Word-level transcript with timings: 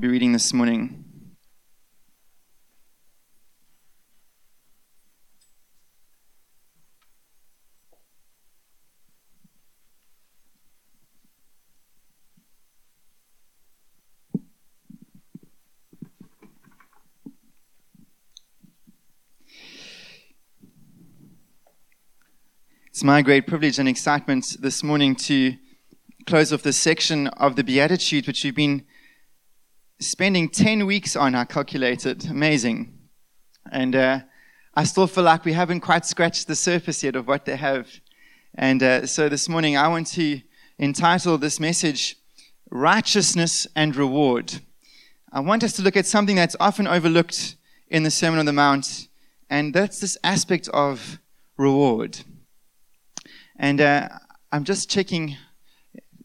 be 0.00 0.06
reading 0.06 0.30
this 0.30 0.52
morning. 0.52 1.04
It's 22.86 23.02
my 23.02 23.22
great 23.22 23.48
privilege 23.48 23.80
and 23.80 23.88
excitement 23.88 24.58
this 24.60 24.84
morning 24.84 25.16
to 25.16 25.56
close 26.26 26.52
off 26.52 26.62
this 26.62 26.76
section 26.76 27.26
of 27.28 27.56
the 27.56 27.64
Beatitude, 27.64 28.28
which 28.28 28.44
we've 28.44 28.54
been 28.54 28.84
spending 30.00 30.48
10 30.48 30.86
weeks 30.86 31.16
on, 31.16 31.34
I 31.34 31.44
calculated. 31.44 32.26
Amazing. 32.30 32.96
And 33.70 33.96
uh, 33.96 34.20
I 34.74 34.84
still 34.84 35.06
feel 35.06 35.24
like 35.24 35.44
we 35.44 35.52
haven't 35.52 35.80
quite 35.80 36.06
scratched 36.06 36.46
the 36.46 36.54
surface 36.54 37.02
yet 37.02 37.16
of 37.16 37.26
what 37.26 37.44
they 37.44 37.56
have. 37.56 37.88
And 38.54 38.82
uh, 38.82 39.06
so 39.06 39.28
this 39.28 39.48
morning, 39.48 39.76
I 39.76 39.88
want 39.88 40.06
to 40.08 40.40
entitle 40.78 41.36
this 41.38 41.58
message 41.58 42.16
Righteousness 42.70 43.66
and 43.74 43.96
Reward. 43.96 44.60
I 45.32 45.40
want 45.40 45.64
us 45.64 45.72
to 45.74 45.82
look 45.82 45.96
at 45.96 46.06
something 46.06 46.36
that's 46.36 46.56
often 46.60 46.86
overlooked 46.86 47.56
in 47.88 48.02
the 48.02 48.10
Sermon 48.10 48.38
on 48.38 48.46
the 48.46 48.52
Mount, 48.52 49.08
and 49.50 49.74
that's 49.74 50.00
this 50.00 50.16
aspect 50.22 50.68
of 50.68 51.18
reward. 51.56 52.20
And 53.56 53.80
uh, 53.80 54.08
I'm 54.52 54.64
just 54.64 54.88
checking 54.88 55.36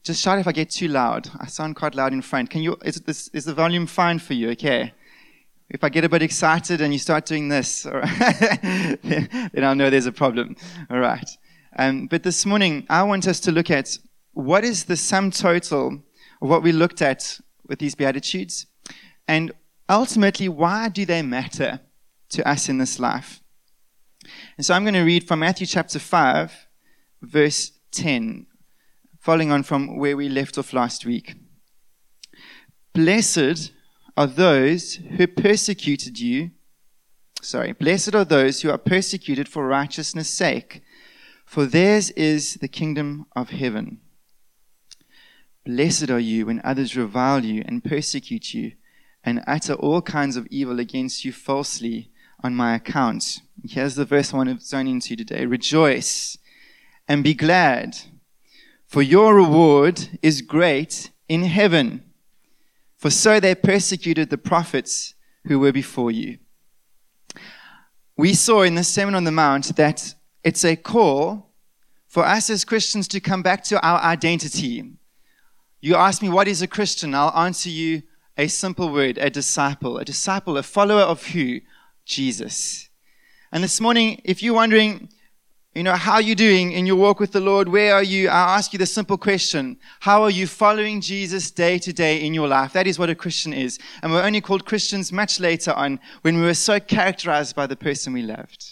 just 0.04 0.22
shout 0.22 0.38
if 0.38 0.48
I 0.48 0.52
get 0.52 0.70
too 0.70 0.90
loud. 0.90 1.30
I 1.40 1.48
sound 1.48 1.78
quite 1.78 1.96
loud 1.96 2.12
in 2.12 2.22
front. 2.22 2.50
Can 2.50 2.62
you, 2.62 2.78
is, 2.84 2.96
this, 2.96 3.30
is 3.30 3.46
the 3.46 3.54
volume 3.54 3.88
fine 3.88 4.20
for 4.20 4.34
you? 4.34 4.50
Okay. 4.52 4.94
If 5.70 5.84
I 5.84 5.90
get 5.90 6.04
a 6.04 6.10
bit 6.10 6.22
excited 6.22 6.82
and 6.82 6.92
you 6.92 7.00
start 7.00 7.26
doing 7.26 7.48
this, 7.48 7.84
then 7.84 9.50
I'll 9.58 9.76
know 9.76 9.90
there's 9.90 10.06
a 10.06 10.12
problem. 10.12 10.58
All 10.90 11.00
right. 11.00 11.28
Um, 11.78 12.08
but 12.08 12.24
this 12.24 12.46
morning, 12.46 12.86
I 12.90 13.04
want 13.04 13.28
us 13.28 13.40
to 13.42 13.52
look 13.52 13.72
at 13.72 13.98
what 14.34 14.66
is 14.66 14.84
the 14.84 14.98
sum 14.98 15.32
total 15.32 16.04
of 16.42 16.50
what 16.50 16.64
we 16.64 16.74
looked 16.74 17.02
at 17.02 17.40
with 17.66 17.80
these 17.80 17.96
Beatitudes, 17.96 18.68
and 19.28 19.52
ultimately, 19.90 20.50
why 20.50 20.90
do 20.90 21.06
they 21.06 21.22
matter 21.22 21.80
to 22.30 22.48
us 22.48 22.70
in 22.70 22.78
this 22.78 23.00
life? 23.00 23.42
And 24.58 24.66
so 24.66 24.74
I'm 24.74 24.84
going 24.84 24.94
to 24.94 25.02
read 25.02 25.28
from 25.28 25.40
Matthew 25.40 25.66
chapter 25.66 25.98
5, 25.98 26.68
verse 27.22 27.72
10 27.92 28.46
following 29.24 29.54
on 29.54 29.64
from 29.64 29.98
where 29.98 30.18
we 30.18 30.28
left 30.28 30.58
off 30.58 30.74
last 30.74 31.06
week. 31.06 31.36
Blessed 32.92 33.72
are 34.18 34.28
those 34.28 34.96
who 34.96 35.26
persecuted 35.28 36.20
you. 36.20 36.52
Sorry, 37.42 37.72
blessed 37.72 38.16
are 38.16 38.26
those 38.26 38.62
who 38.62 38.70
are 38.70 38.78
persecuted 38.78 39.48
for 39.48 39.66
righteousness' 39.66 40.30
sake, 40.30 40.82
for 41.46 41.66
theirs 41.66 42.10
is 42.12 42.56
the 42.56 42.68
kingdom 42.68 43.26
of 43.34 43.52
heaven. 43.52 44.02
Blessed 45.66 46.10
are 46.10 46.20
you 46.20 46.48
when 46.48 46.60
others 46.62 46.98
revile 46.98 47.46
you 47.46 47.64
and 47.66 47.82
persecute 47.82 48.54
you 48.54 48.74
and 49.24 49.42
utter 49.48 49.76
all 49.76 50.02
kinds 50.02 50.36
of 50.36 50.48
evil 50.48 50.82
against 50.82 51.24
you 51.24 51.32
falsely 51.32 52.12
on 52.44 52.54
my 52.54 52.76
account. 52.76 53.40
Here's 53.64 53.96
the 53.96 54.04
verse 54.04 54.34
I 54.34 54.38
want 54.38 54.50
to 54.50 54.66
zone 54.66 54.88
into 54.88 55.16
today. 55.16 55.46
Rejoice 55.46 56.38
and 57.08 57.24
be 57.24 57.34
glad 57.34 57.98
for 58.94 59.02
your 59.02 59.34
reward 59.34 60.08
is 60.22 60.44
great 60.44 61.10
in 61.28 61.42
heaven. 61.42 62.04
For 62.96 63.10
so 63.10 63.40
they 63.40 63.56
persecuted 63.56 64.30
the 64.30 64.38
prophets 64.38 65.16
who 65.46 65.58
were 65.58 65.72
before 65.72 66.12
you. 66.12 66.38
We 68.16 68.36
saw 68.36 68.62
in 68.62 68.76
the 68.76 68.84
Sermon 68.84 69.16
on 69.16 69.24
the 69.24 69.32
Mount 69.32 69.78
that 69.78 70.14
it's 70.44 70.64
a 70.64 70.76
call 70.76 71.50
for 72.08 72.24
us 72.24 72.52
as 72.52 72.64
Christians 72.64 73.08
to 73.08 73.20
come 73.20 73.42
back 73.42 73.64
to 73.64 73.84
our 73.84 74.00
identity. 74.00 74.84
You 75.82 75.96
ask 75.96 76.22
me, 76.22 76.30
what 76.30 76.48
is 76.48 76.62
a 76.62 76.68
Christian? 76.68 77.16
I'll 77.16 77.36
answer 77.36 77.70
you 77.70 78.04
a 78.38 78.48
simple 78.48 78.92
word 78.92 79.18
a 79.18 79.32
disciple. 79.32 79.98
A 79.98 80.06
disciple, 80.06 80.56
a 80.56 80.62
follower 80.62 81.02
of 81.02 81.26
who? 81.30 81.62
Jesus. 82.06 82.90
And 83.52 83.64
this 83.64 83.82
morning, 83.82 84.22
if 84.24 84.44
you're 84.44 84.54
wondering, 84.54 85.10
you 85.76 85.82
know, 85.82 85.94
how 85.94 86.14
are 86.14 86.22
you 86.22 86.36
doing 86.36 86.72
in 86.72 86.86
your 86.86 86.96
walk 86.96 87.20
with 87.20 87.32
the 87.32 87.40
Lord? 87.40 87.68
Where 87.68 87.96
are 87.96 88.04
you? 88.04 88.30
I 88.30 88.58
ask 88.58 88.74
you 88.74 88.80
the 88.80 88.86
simple 88.86 89.18
question. 89.18 89.78
How 90.02 90.22
are 90.22 90.30
you 90.30 90.46
following 90.46 91.02
Jesus 91.02 91.50
day 91.50 91.80
to 91.80 91.92
day 91.92 92.24
in 92.24 92.34
your 92.36 92.48
life? 92.48 92.74
That 92.74 92.86
is 92.86 93.00
what 93.00 93.10
a 93.10 93.16
Christian 93.16 93.54
is. 93.54 93.80
And 94.04 94.12
we're 94.12 94.22
only 94.22 94.40
called 94.40 94.66
Christians 94.66 95.12
much 95.12 95.40
later 95.40 95.74
on 95.74 96.00
when 96.22 96.38
we 96.38 96.44
were 96.44 96.54
so 96.54 96.80
characterized 96.80 97.56
by 97.56 97.66
the 97.66 97.76
person 97.76 98.14
we 98.14 98.22
loved. 98.22 98.64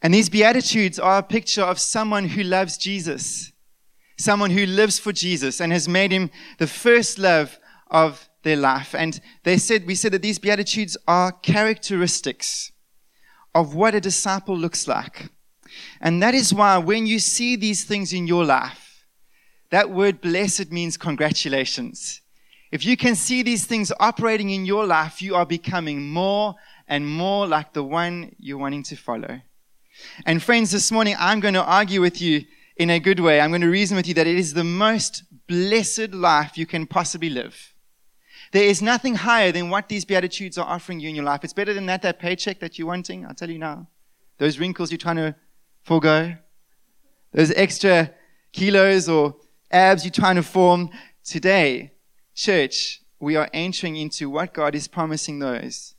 And 0.00 0.14
these 0.14 0.30
Beatitudes 0.30 0.98
are 0.98 1.18
a 1.18 1.22
picture 1.22 1.62
of 1.62 1.78
someone 1.78 2.28
who 2.28 2.42
loves 2.42 2.78
Jesus, 2.78 3.52
someone 4.16 4.50
who 4.50 4.64
lives 4.64 4.98
for 4.98 5.12
Jesus 5.12 5.60
and 5.60 5.70
has 5.70 5.86
made 5.86 6.12
him 6.12 6.30
the 6.58 6.66
first 6.66 7.18
love 7.18 7.58
of 7.90 8.26
their 8.42 8.56
life. 8.56 8.94
And 8.94 9.20
they 9.42 9.58
said, 9.58 9.86
we 9.86 9.94
said 9.94 10.12
that 10.12 10.22
these 10.22 10.38
Beatitudes 10.38 10.96
are 11.06 11.32
characteristics 11.32 12.72
of 13.58 13.74
what 13.74 13.92
a 13.92 14.00
disciple 14.00 14.56
looks 14.56 14.86
like. 14.86 15.30
And 16.00 16.22
that 16.22 16.32
is 16.32 16.54
why 16.54 16.78
when 16.78 17.08
you 17.08 17.18
see 17.18 17.56
these 17.56 17.82
things 17.82 18.12
in 18.12 18.28
your 18.28 18.44
life, 18.44 19.04
that 19.70 19.90
word 19.90 20.20
blessed 20.20 20.70
means 20.70 20.96
congratulations. 20.96 22.20
If 22.70 22.86
you 22.86 22.96
can 22.96 23.16
see 23.16 23.42
these 23.42 23.64
things 23.66 23.90
operating 23.98 24.50
in 24.50 24.64
your 24.64 24.86
life, 24.86 25.20
you 25.20 25.34
are 25.34 25.44
becoming 25.44 26.08
more 26.08 26.54
and 26.86 27.04
more 27.04 27.48
like 27.48 27.72
the 27.72 27.82
one 27.82 28.36
you're 28.38 28.58
wanting 28.58 28.84
to 28.84 28.96
follow. 28.96 29.40
And 30.24 30.40
friends, 30.40 30.70
this 30.70 30.92
morning 30.92 31.16
I'm 31.18 31.40
going 31.40 31.54
to 31.54 31.64
argue 31.64 32.00
with 32.00 32.22
you 32.22 32.44
in 32.76 32.90
a 32.90 33.00
good 33.00 33.18
way. 33.18 33.40
I'm 33.40 33.50
going 33.50 33.62
to 33.62 33.68
reason 33.68 33.96
with 33.96 34.06
you 34.06 34.14
that 34.14 34.28
it 34.28 34.38
is 34.38 34.54
the 34.54 34.62
most 34.62 35.24
blessed 35.48 36.12
life 36.12 36.56
you 36.56 36.64
can 36.64 36.86
possibly 36.86 37.28
live. 37.28 37.74
There 38.52 38.64
is 38.64 38.80
nothing 38.80 39.16
higher 39.16 39.52
than 39.52 39.70
what 39.70 39.88
these 39.88 40.04
Beatitudes 40.04 40.56
are 40.56 40.66
offering 40.66 41.00
you 41.00 41.08
in 41.08 41.14
your 41.14 41.24
life. 41.24 41.44
It's 41.44 41.52
better 41.52 41.74
than 41.74 41.86
that, 41.86 42.02
that 42.02 42.18
paycheck 42.18 42.60
that 42.60 42.78
you're 42.78 42.88
wanting. 42.88 43.26
I'll 43.26 43.34
tell 43.34 43.50
you 43.50 43.58
now. 43.58 43.88
Those 44.38 44.58
wrinkles 44.58 44.90
you're 44.90 44.98
trying 44.98 45.16
to 45.16 45.34
forego. 45.82 46.34
Those 47.32 47.52
extra 47.52 48.12
kilos 48.52 49.08
or 49.08 49.36
abs 49.70 50.04
you're 50.04 50.12
trying 50.12 50.36
to 50.36 50.42
form. 50.42 50.90
Today, 51.24 51.92
church, 52.34 53.02
we 53.20 53.36
are 53.36 53.50
entering 53.52 53.96
into 53.96 54.30
what 54.30 54.54
God 54.54 54.74
is 54.74 54.88
promising 54.88 55.40
those 55.40 55.94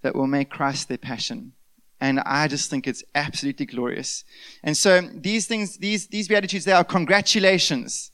that 0.00 0.14
will 0.14 0.26
make 0.26 0.48
Christ 0.48 0.88
their 0.88 0.98
passion. 0.98 1.52
And 2.00 2.20
I 2.20 2.48
just 2.48 2.70
think 2.70 2.88
it's 2.88 3.04
absolutely 3.14 3.66
glorious. 3.66 4.24
And 4.62 4.76
so 4.76 5.02
these 5.14 5.46
things, 5.46 5.76
these, 5.76 6.08
these 6.08 6.26
Beatitudes, 6.26 6.64
they 6.64 6.72
are 6.72 6.84
congratulations 6.84 8.12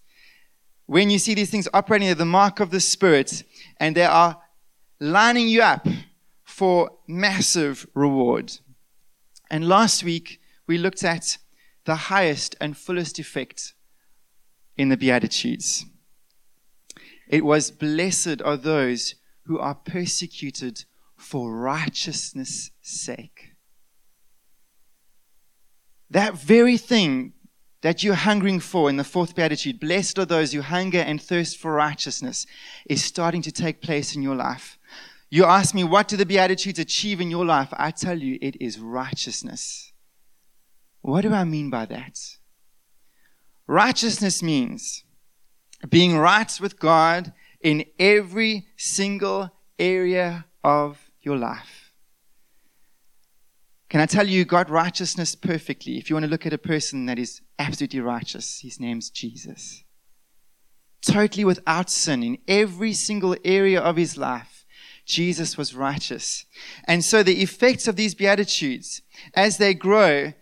when 0.89 1.11
you 1.11 1.19
see 1.19 1.35
these 1.35 1.51
things 1.51 1.69
operating, 1.75 2.07
they're 2.07 2.15
the 2.15 2.25
mark 2.25 2.61
of 2.61 2.71
the 2.71 2.81
Spirit, 2.81 3.45
and 3.81 3.97
they 3.97 4.05
are 4.05 4.41
lining 5.01 5.49
you 5.49 5.63
up 5.63 5.87
for 6.45 6.91
massive 7.07 7.87
reward. 7.95 8.59
And 9.51 9.69
last 9.69 10.03
week, 10.03 10.41
we 10.67 10.79
looked 10.79 11.05
at 11.05 11.39
the 11.85 11.95
highest 11.95 12.57
and 12.61 12.77
fullest 12.77 13.19
effect 13.19 13.75
in 14.77 14.89
the 14.89 14.97
Beatitudes. 14.97 15.87
It 17.29 17.45
was, 17.45 17.71
Blessed 17.71 18.43
are 18.43 18.57
those 18.57 19.15
who 19.45 19.59
are 19.59 19.75
persecuted 19.75 20.85
for 21.17 21.55
righteousness' 21.55 22.71
sake. 22.83 23.55
That 26.11 26.35
very 26.35 26.77
thing 26.77 27.35
that 27.81 28.03
you're 28.03 28.15
hungering 28.15 28.61
for 28.61 28.91
in 28.91 28.97
the 28.97 29.05
fourth 29.05 29.35
beatitude, 29.37 29.79
blessed 29.79 30.19
are 30.19 30.25
those 30.25 30.53
who 30.53 30.63
hunger 30.63 30.99
and 30.99 31.23
thirst 31.23 31.59
for 31.59 31.73
righteousness, 31.73 32.47
is 32.87 33.05
starting 33.05 33.43
to 33.43 33.53
take 33.53 33.81
place 33.81 34.17
in 34.17 34.23
your 34.23 34.35
life. 34.35 34.79
You 35.31 35.45
ask 35.45 35.75
me, 35.75 35.85
what 35.85 36.09
do 36.09 36.17
the 36.17 36.27
beatitudes 36.27 36.79
achieve 36.79 37.21
in 37.21 37.31
your 37.31 37.45
life? 37.45 37.69
I 37.73 37.91
tell 37.91 38.19
you, 38.19 38.39
it 38.41 38.57
is 38.61 38.81
righteousness. 38.81 39.93
What 41.03 41.21
do 41.21 41.33
I 41.33 41.45
mean 41.45 41.71
by 41.71 41.87
that? 41.87 42.19
Righteousness 43.67 44.43
means 44.43 45.05
being 45.89 46.17
right 46.17 46.59
with 46.61 46.81
God 46.81 47.33
in 47.61 47.85
every 47.99 48.67
single 48.77 49.51
area 49.79 50.47
of 50.65 51.11
your 51.21 51.37
life. 51.37 51.93
Can 53.89 54.01
I 54.01 54.07
tell 54.07 54.27
you, 54.27 54.45
God 54.45 54.69
righteousness 54.71 55.35
perfectly? 55.35 55.99
If 55.99 56.11
you 56.11 56.17
want 56.17 56.25
to 56.25 56.31
look 56.31 56.47
at 56.47 56.53
a 56.53 56.59
person 56.59 57.07
that 57.07 57.19
is 57.19 57.41
absolutely 57.59 58.01
righteous, 58.01 58.61
his 58.61 58.79
name's 58.79 59.11
Jesus. 59.11 59.85
Totally 61.03 61.45
without 61.45 61.91
sin 61.91 62.23
in 62.23 62.39
every 62.49 62.93
single 62.93 63.37
area 63.45 63.81
of 63.81 63.97
his 63.97 64.17
life, 64.17 64.67
Jesus 65.05 65.57
was 65.57 65.75
righteous. 65.75 66.45
And 66.85 67.05
so 67.05 67.23
the 67.23 67.43
effects 67.43 67.89
of 67.89 67.97
these 67.97 68.15
Beatitudes, 68.15 69.03
as 69.35 69.59
they 69.59 69.75
grow 69.75 70.33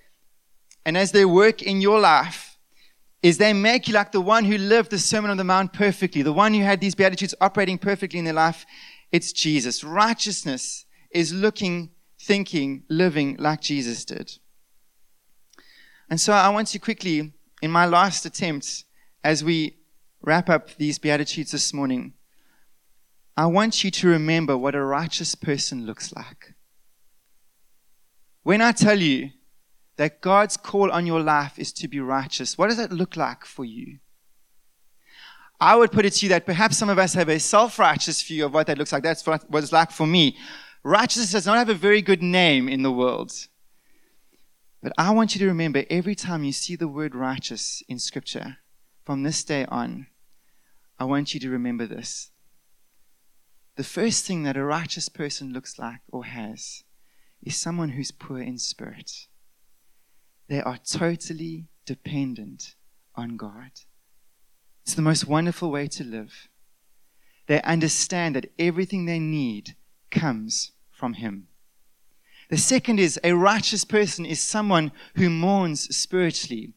and 0.85 0.97
as 0.97 1.13
they 1.13 1.25
work 1.25 1.63
in 1.63 1.81
your 1.81 2.01
life, 2.01 2.59
is 3.23 3.39
they 3.39 3.53
make 3.53 3.89
you 3.89 3.95
like 3.95 4.13
the 4.13 4.21
one 4.21 4.45
who 4.45 4.59
lived 4.59 4.91
the 4.91 4.99
Sermon 4.99 5.31
on 5.31 5.37
the 5.37 5.45
Mount 5.45 5.73
perfectly, 5.73 6.23
the 6.23 6.33
one 6.33 6.55
who 6.55 6.63
had 6.63 6.81
these 6.81 6.95
Beatitudes 6.95 7.35
operating 7.41 7.79
perfectly 7.79 8.19
in 8.19 8.25
their 8.25 8.35
life. 8.35 8.67
It's 9.13 9.33
Jesus. 9.33 9.83
Righteousness 9.83 10.85
is 11.11 11.33
looking, 11.33 11.91
thinking, 12.21 12.85
living 12.89 13.37
like 13.39 13.61
Jesus 13.61 14.05
did. 14.05 14.33
And 16.09 16.21
so 16.21 16.33
I 16.33 16.49
want 16.51 16.69
to 16.69 16.79
quickly, 16.79 17.33
in 17.63 17.71
my 17.71 17.87
last 17.87 18.25
attempt, 18.27 18.85
as 19.25 19.43
we 19.43 19.79
wrap 20.23 20.49
up 20.49 20.77
these 20.77 20.99
Beatitudes 20.99 21.51
this 21.51 21.73
morning, 21.73 22.15
I 23.37 23.47
want 23.47 23.85
you 23.85 23.91
to 23.91 24.09
remember 24.09 24.57
what 24.57 24.75
a 24.75 24.83
righteous 24.83 25.35
person 25.35 25.85
looks 25.85 26.13
like. 26.15 26.55
When 28.43 28.63
I 28.63 28.73
tell 28.73 28.99
you 28.99 29.31
that 29.97 30.21
God's 30.21 30.57
call 30.57 30.91
on 30.91 31.07
your 31.07 31.21
life 31.21 31.59
is 31.59 31.73
to 31.75 31.89
be 31.89 32.01
righteous, 32.01 32.57
what 32.57 32.69
does 32.69 32.77
that 32.77 32.93
look 32.93 33.17
like 33.17 33.45
for 33.45 33.65
you? 33.65 33.99
I 35.61 35.75
would 35.75 35.91
put 35.91 36.05
it 36.05 36.13
to 36.15 36.27
you 36.27 36.31
that 36.31 36.47
perhaps 36.47 36.77
some 36.77 36.89
of 36.89 36.99
us 36.99 37.15
have 37.15 37.29
a 37.29 37.41
self 37.41 37.79
righteous 37.79 38.23
view 38.23 38.45
of 38.45 38.55
what 38.55 38.67
that 38.69 38.79
looks 38.79 38.93
like. 38.93 39.03
That's 39.03 39.27
what 39.27 39.45
it's 39.53 39.73
like 39.73 39.91
for 39.91 40.07
me. 40.07 40.37
Righteousness 40.83 41.33
does 41.33 41.47
not 41.47 41.57
have 41.57 41.69
a 41.69 41.75
very 41.75 42.03
good 42.03 42.23
name 42.23 42.69
in 42.69 42.83
the 42.83 42.93
world. 42.93 43.33
But 44.87 44.95
I 44.97 45.11
want 45.11 45.35
you 45.35 45.41
to 45.41 45.49
remember 45.49 45.83
every 45.91 46.15
time 46.15 46.45
you 46.45 46.53
see 46.53 46.77
the 46.77 46.87
word 46.87 47.13
righteous 47.13 47.83
in 47.89 47.99
Scripture, 47.99 48.59
from 49.03 49.25
this 49.25 49.43
day 49.43 49.65
on, 49.65 50.07
I 50.97 51.03
want 51.03 51.35
you 51.35 51.41
to 51.41 51.51
remember 51.51 51.87
this. 51.87 52.31
The 53.75 53.83
first 53.83 54.25
thing 54.25 54.45
that 54.45 54.57
a 54.57 54.63
righteous 54.63 55.09
person 55.09 55.53
looks 55.53 55.77
like 55.77 56.03
or 56.13 56.25
has 56.25 56.85
is 57.43 57.57
someone 57.57 57.89
who's 57.89 58.13
poor 58.13 58.39
in 58.39 58.59
spirit. 58.59 59.27
They 60.47 60.61
are 60.61 60.79
totally 60.79 61.67
dependent 61.85 62.77
on 63.17 63.37
God. 63.37 63.73
It's 64.85 64.95
the 64.95 65.03
most 65.03 65.27
wonderful 65.27 65.73
way 65.73 65.89
to 65.89 66.05
live. 66.05 66.47
They 67.49 67.61
understand 67.63 68.37
that 68.37 68.53
everything 68.57 69.07
they 69.07 69.19
need 69.19 69.75
comes 70.13 70.71
from 70.93 71.15
Him. 71.15 71.49
The 72.49 72.57
second 72.57 73.01
is 73.01 73.19
a 73.25 73.33
righteous 73.33 73.85
person 73.85 74.25
is 74.25 74.41
someone 74.41 74.93
who 75.17 75.31
mourns 75.31 75.95
spiritually. 75.97 76.73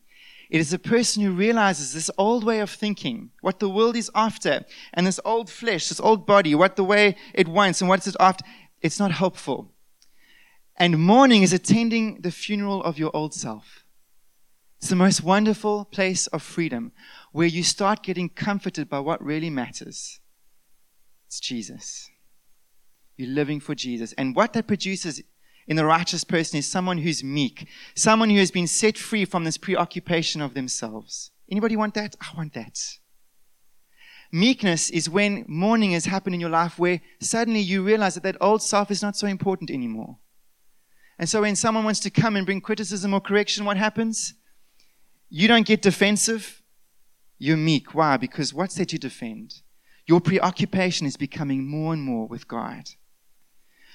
It 0.49 0.59
is 0.59 0.73
a 0.73 0.79
person 0.79 1.21
who 1.21 1.31
realizes 1.31 1.93
this 1.93 2.09
old 2.17 2.43
way 2.43 2.59
of 2.59 2.71
thinking, 2.71 3.29
what 3.41 3.59
the 3.59 3.69
world 3.69 3.95
is 3.95 4.09
after, 4.15 4.65
and 4.93 5.05
this 5.05 5.19
old 5.23 5.49
flesh, 5.49 5.89
this 5.89 5.99
old 5.99 6.25
body, 6.25 6.55
what 6.55 6.75
the 6.75 6.83
way 6.83 7.15
it 7.35 7.47
wants 7.47 7.81
and 7.81 7.89
what 7.89 8.05
it's 8.05 8.17
after, 8.19 8.43
it's 8.81 8.99
not 8.99 9.11
helpful. 9.11 9.71
And 10.75 10.97
mourning 10.97 11.43
is 11.43 11.53
attending 11.53 12.21
the 12.21 12.31
funeral 12.31 12.83
of 12.83 12.97
your 12.97 13.15
old 13.15 13.35
self. 13.35 13.85
It's 14.79 14.89
the 14.89 14.95
most 14.95 15.23
wonderful 15.23 15.85
place 15.85 16.25
of 16.27 16.41
freedom 16.41 16.93
where 17.31 17.47
you 17.47 17.63
start 17.63 18.01
getting 18.01 18.29
comforted 18.29 18.89
by 18.89 19.01
what 19.01 19.21
really 19.21 19.49
matters. 19.49 20.19
It's 21.27 21.39
Jesus. 21.39 22.09
You're 23.17 23.29
living 23.29 23.59
for 23.59 23.75
Jesus. 23.75 24.13
And 24.13 24.35
what 24.35 24.53
that 24.53 24.67
produces 24.67 25.21
in 25.69 25.75
the 25.75 25.85
righteous 25.85 26.23
person 26.23 26.57
is 26.57 26.65
someone 26.65 26.97
who's 26.97 27.23
meek, 27.23 27.67
someone 27.95 28.31
who 28.31 28.39
has 28.39 28.49
been 28.49 28.65
set 28.65 28.97
free 28.97 29.23
from 29.23 29.43
this 29.43 29.57
preoccupation 29.57 30.41
of 30.41 30.55
themselves. 30.55 31.29
Anybody 31.49 31.75
want 31.75 31.93
that? 31.93 32.15
I 32.19 32.35
want 32.35 32.55
that. 32.55 32.79
Meekness 34.31 34.89
is 34.89 35.11
when 35.11 35.45
mourning 35.47 35.91
has 35.91 36.05
happened 36.05 36.33
in 36.33 36.41
your 36.41 36.49
life 36.49 36.79
where 36.79 37.01
suddenly 37.21 37.59
you 37.59 37.83
realize 37.83 38.15
that 38.15 38.23
that 38.23 38.37
old 38.41 38.63
self 38.63 38.89
is 38.89 39.03
not 39.03 39.15
so 39.15 39.27
important 39.27 39.69
anymore. 39.69 40.17
And 41.19 41.29
so 41.29 41.41
when 41.41 41.55
someone 41.55 41.83
wants 41.83 41.99
to 42.01 42.09
come 42.09 42.35
and 42.35 42.47
bring 42.47 42.61
criticism 42.61 43.13
or 43.13 43.21
correction, 43.21 43.63
what 43.63 43.77
happens? 43.77 44.33
You 45.29 45.47
don't 45.47 45.67
get 45.67 45.83
defensive. 45.83 46.63
You're 47.37 47.57
meek. 47.57 47.93
Why? 47.93 48.17
Because 48.17 48.55
what's 48.55 48.73
there 48.73 48.85
to 48.87 48.97
defend? 48.97 49.61
Your 50.07 50.19
preoccupation 50.19 51.05
is 51.05 51.15
becoming 51.15 51.67
more 51.67 51.93
and 51.93 52.01
more 52.01 52.27
with 52.27 52.47
God. 52.47 52.89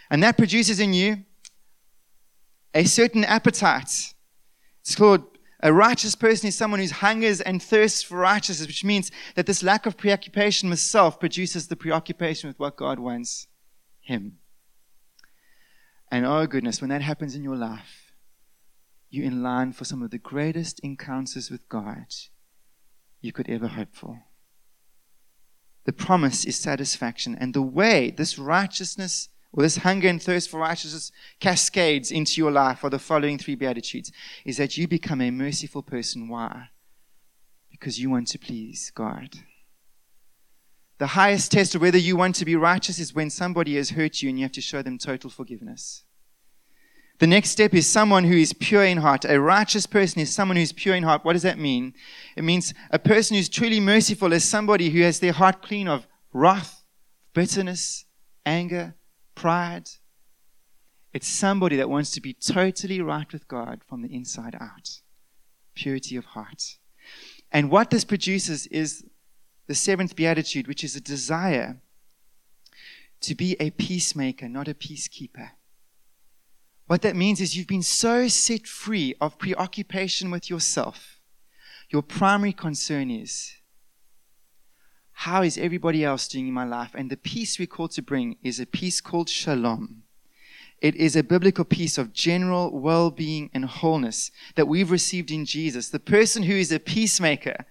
And 0.09 0.23
that 0.23 0.39
produces 0.39 0.79
in 0.79 0.93
you 0.93 1.25
a 2.75 2.85
certain 2.85 3.25
appetite. 3.25 4.15
It's 4.83 4.97
called 4.97 5.23
a 5.61 5.73
righteous 5.73 6.15
person 6.15 6.49
is 6.49 6.57
someone 6.57 6.81
who 6.81 6.89
hungers 6.89 7.41
and 7.41 7.63
thirsts 7.63 8.03
for 8.03 8.19
righteousness, 8.19 8.67
which 8.67 8.85
means 8.85 9.11
that 9.35 9.47
this 9.47 9.63
lack 9.63 9.87
of 9.87 9.97
preoccupation 9.97 10.69
with 10.69 10.79
self 10.79 11.19
produces 11.19 11.69
the 11.69 11.77
preoccupation 11.77 12.49
with 12.49 12.59
what 12.59 12.77
God 12.77 12.99
wants 12.99 13.47
him. 14.01 14.39
And 16.11 16.27
oh 16.27 16.47
goodness, 16.47 16.83
when 16.83 16.91
that 16.91 17.01
happens 17.01 17.35
in 17.35 17.43
your 17.43 17.57
life, 17.57 18.13
you're 19.09 19.25
in 19.25 19.43
line 19.43 19.73
for 19.73 19.85
some 19.85 20.03
of 20.03 20.11
the 20.11 20.19
greatest 20.19 20.81
encounters 20.81 21.51
with 21.51 21.67
God 21.69 22.07
you 23.23 23.33
could 23.33 23.49
ever 23.49 23.69
hope 23.69 23.95
for. 23.95 24.25
The 25.87 25.93
promise 25.93 26.45
is 26.45 26.57
satisfaction, 26.59 27.37
and 27.39 27.55
the 27.55 27.63
way 27.63 28.11
this 28.11 28.39
righteousness 28.39 29.29
or 29.57 29.63
this 29.63 29.79
hunger 29.79 30.09
and 30.09 30.21
thirst 30.21 30.51
for 30.51 30.59
righteousness 30.59 31.13
cascades 31.39 32.11
into 32.11 32.41
your 32.41 32.51
life 32.51 32.83
are 32.83 32.91
the 32.91 32.99
following 32.99 33.39
three 33.39 33.55
Beatitudes 33.55 34.11
is 34.45 34.57
that 34.57 34.77
you 34.77 34.89
become 34.89 35.21
a 35.21 35.31
merciful 35.31 35.83
person. 35.83 36.29
Why? 36.29 36.71
Because 37.71 38.01
you 38.01 38.11
want 38.11 38.27
to 38.29 38.39
please 38.39 38.91
God. 38.93 39.31
The 40.99 41.09
highest 41.09 41.53
test 41.53 41.75
of 41.77 41.83
whether 41.83 41.99
you 41.99 42.17
want 42.17 42.35
to 42.37 42.45
be 42.45 42.57
righteous 42.57 42.99
is 42.99 43.15
when 43.15 43.31
somebody 43.31 43.77
has 43.77 43.91
hurt 43.91 44.23
you 44.23 44.29
and 44.29 44.39
you 44.39 44.45
have 44.45 44.53
to 44.53 44.61
show 44.61 44.83
them 44.83 44.99
total 44.99 45.31
forgiveness. 45.31 46.03
The 47.21 47.27
next 47.29 47.51
step 47.51 47.75
is 47.75 47.89
someone 47.89 48.25
who 48.25 48.37
is 48.37 48.53
pure 48.53 48.85
in 48.85 48.99
heart. 48.99 49.25
A 49.25 49.41
righteous 49.41 49.87
person 49.87 50.21
is 50.21 50.35
someone 50.35 50.57
who's 50.57 50.73
pure 50.73 50.97
in 50.97 51.05
heart. 51.05 51.25
What 51.25 51.35
does 51.35 51.43
that 51.43 51.61
mean? 51.61 51.95
It 52.37 52.43
means 52.43 52.75
a 52.91 52.99
person 52.99 53.37
who's 53.37 53.49
truly 53.49 53.79
merciful 53.79 54.33
is 54.33 54.45
somebody 54.45 54.91
who 54.91 55.03
has 55.03 55.21
their 55.21 55.33
heart 55.33 55.63
clean 55.63 55.87
of 55.87 56.09
wrath, 56.33 56.83
bitterness, 57.35 58.05
anger, 58.45 58.97
pride. 59.35 59.89
It's 61.13 61.29
somebody 61.29 61.77
that 61.77 61.91
wants 61.91 62.11
to 62.13 62.21
be 62.21 62.35
totally 62.35 63.01
right 63.01 63.33
with 63.33 63.47
God 63.49 63.83
from 63.89 64.03
the 64.03 64.15
inside 64.15 64.57
out. 64.61 65.01
Purity 65.75 66.17
of 66.17 66.25
heart. 66.27 66.79
And 67.53 67.71
what 67.71 67.91
this 67.91 68.05
produces 68.05 68.67
is 68.67 69.05
the 69.67 69.75
seventh 69.75 70.17
beatitude, 70.17 70.67
which 70.67 70.85
is 70.85 70.97
a 70.97 71.01
desire 71.01 71.81
to 73.21 73.35
be 73.35 73.57
a 73.59 73.71
peacemaker, 73.71 74.49
not 74.49 74.69
a 74.69 74.75
peacekeeper. 74.75 75.51
What 76.87 77.03
that 77.03 77.17
means 77.17 77.41
is 77.41 77.57
you've 77.57 77.67
been 77.67 77.83
so 77.83 78.29
set 78.29 78.67
free 78.67 79.15
of 79.21 79.39
preoccupation 79.39 80.31
with 80.31 80.51
yourself. 80.51 81.21
Your 81.91 82.03
primary 82.03 82.53
concern 82.53 83.11
is 83.11 83.53
how 85.15 85.43
is 85.43 85.57
everybody 85.57 86.05
else 86.05 86.29
doing 86.29 86.49
in 86.49 86.55
my 86.55 86.65
life? 86.65 86.91
And 86.95 87.09
the 87.09 87.17
peace 87.17 87.59
we're 87.59 87.67
called 87.67 87.93
to 87.93 88.03
bring 88.03 88.37
is 88.43 88.61
a 88.61 88.67
peace 88.67 89.01
called 89.01 89.29
shalom. 89.29 90.03
It 90.81 90.97
is 90.97 91.17
a 91.17 91.23
biblical 91.23 91.65
peace 91.65 91.97
of 91.97 92.13
general 92.13 92.79
well 92.79 93.11
being 93.11 93.49
and 93.55 93.65
wholeness 93.65 94.31
that 94.57 94.69
we've 94.69 94.91
received 94.91 95.31
in 95.31 95.45
Jesus. 95.47 95.89
The 95.89 96.01
person 96.01 96.43
who 96.43 96.55
is 96.55 96.73
a 96.73 96.81
peacemaker 96.81 97.65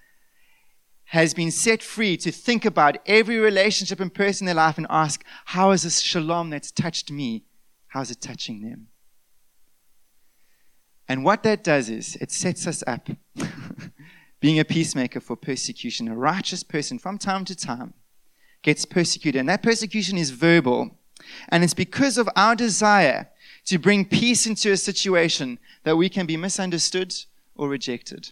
has 1.08 1.34
been 1.34 1.52
set 1.52 1.84
free 1.84 2.18
to 2.18 2.32
think 2.32 2.66
about 2.66 2.98
every 3.06 3.38
relationship 3.38 4.00
and 4.00 4.12
person 4.12 4.46
in 4.46 4.56
their 4.56 4.66
life 4.66 4.78
and 4.78 4.88
ask, 4.90 5.24
How 5.46 5.72
is 5.72 5.84
this 5.84 6.00
shalom 6.00 6.50
that's 6.50 6.72
touched 6.72 7.12
me? 7.12 7.44
How 7.90 8.02
is 8.02 8.10
it 8.10 8.22
touching 8.22 8.62
them? 8.62 8.88
And 11.08 11.24
what 11.24 11.44
that 11.44 11.64
does 11.64 11.90
is 11.90 12.16
it 12.16 12.32
sets 12.32 12.66
us 12.66 12.84
up 12.88 13.10
being 14.44 14.60
a 14.60 14.66
peacemaker 14.66 15.22
for 15.22 15.38
persecution. 15.38 16.10
A 16.10 16.16
righteous 16.18 16.64
person 16.64 17.00
from 17.00 17.18
time 17.18 17.46
to 17.46 17.56
time 17.56 17.94
gets 18.62 18.84
persecuted, 18.84 19.40
and 19.40 19.48
that 19.48 19.64
persecution 19.64 20.18
is 20.18 20.32
verbal. 20.32 20.98
And 21.48 21.64
it's 21.64 21.74
because 21.74 22.18
of 22.18 22.28
our 22.36 22.54
desire 22.54 23.30
to 23.68 23.78
bring 23.78 24.04
peace 24.04 24.46
into 24.46 24.70
a 24.74 24.76
situation 24.76 25.60
that 25.86 25.96
we 25.96 26.10
can 26.10 26.26
be 26.26 26.36
misunderstood 26.36 27.16
or 27.56 27.70
rejected. 27.70 28.32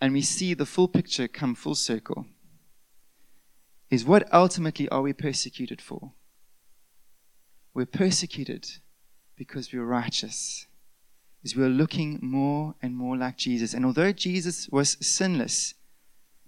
And 0.00 0.12
we 0.12 0.22
see 0.22 0.52
the 0.52 0.66
full 0.66 0.88
picture 0.88 1.28
come 1.28 1.54
full 1.54 1.76
circle. 1.76 2.26
Is 3.88 4.04
what 4.04 4.28
ultimately 4.34 4.88
are 4.88 5.02
we 5.02 5.12
persecuted 5.12 5.80
for? 5.80 6.10
We're 7.72 7.86
persecuted 7.86 8.66
because 9.36 9.72
we're 9.72 9.84
righteous. 9.84 10.66
Is 11.46 11.54
we're 11.54 11.68
looking 11.68 12.18
more 12.20 12.74
and 12.82 12.96
more 12.96 13.16
like 13.16 13.36
Jesus. 13.36 13.72
And 13.72 13.84
although 13.84 14.10
Jesus 14.10 14.68
was 14.70 14.96
sinless, 15.00 15.74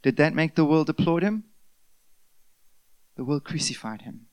did 0.03 0.17
that 0.17 0.35
make 0.35 0.57
the 0.57 0.65
world 0.65 0.91
applaud 0.91 1.23
him? 1.23 1.45
The 3.15 3.23
world 3.23 3.45
crucified 3.45 4.03
him. 4.03 4.27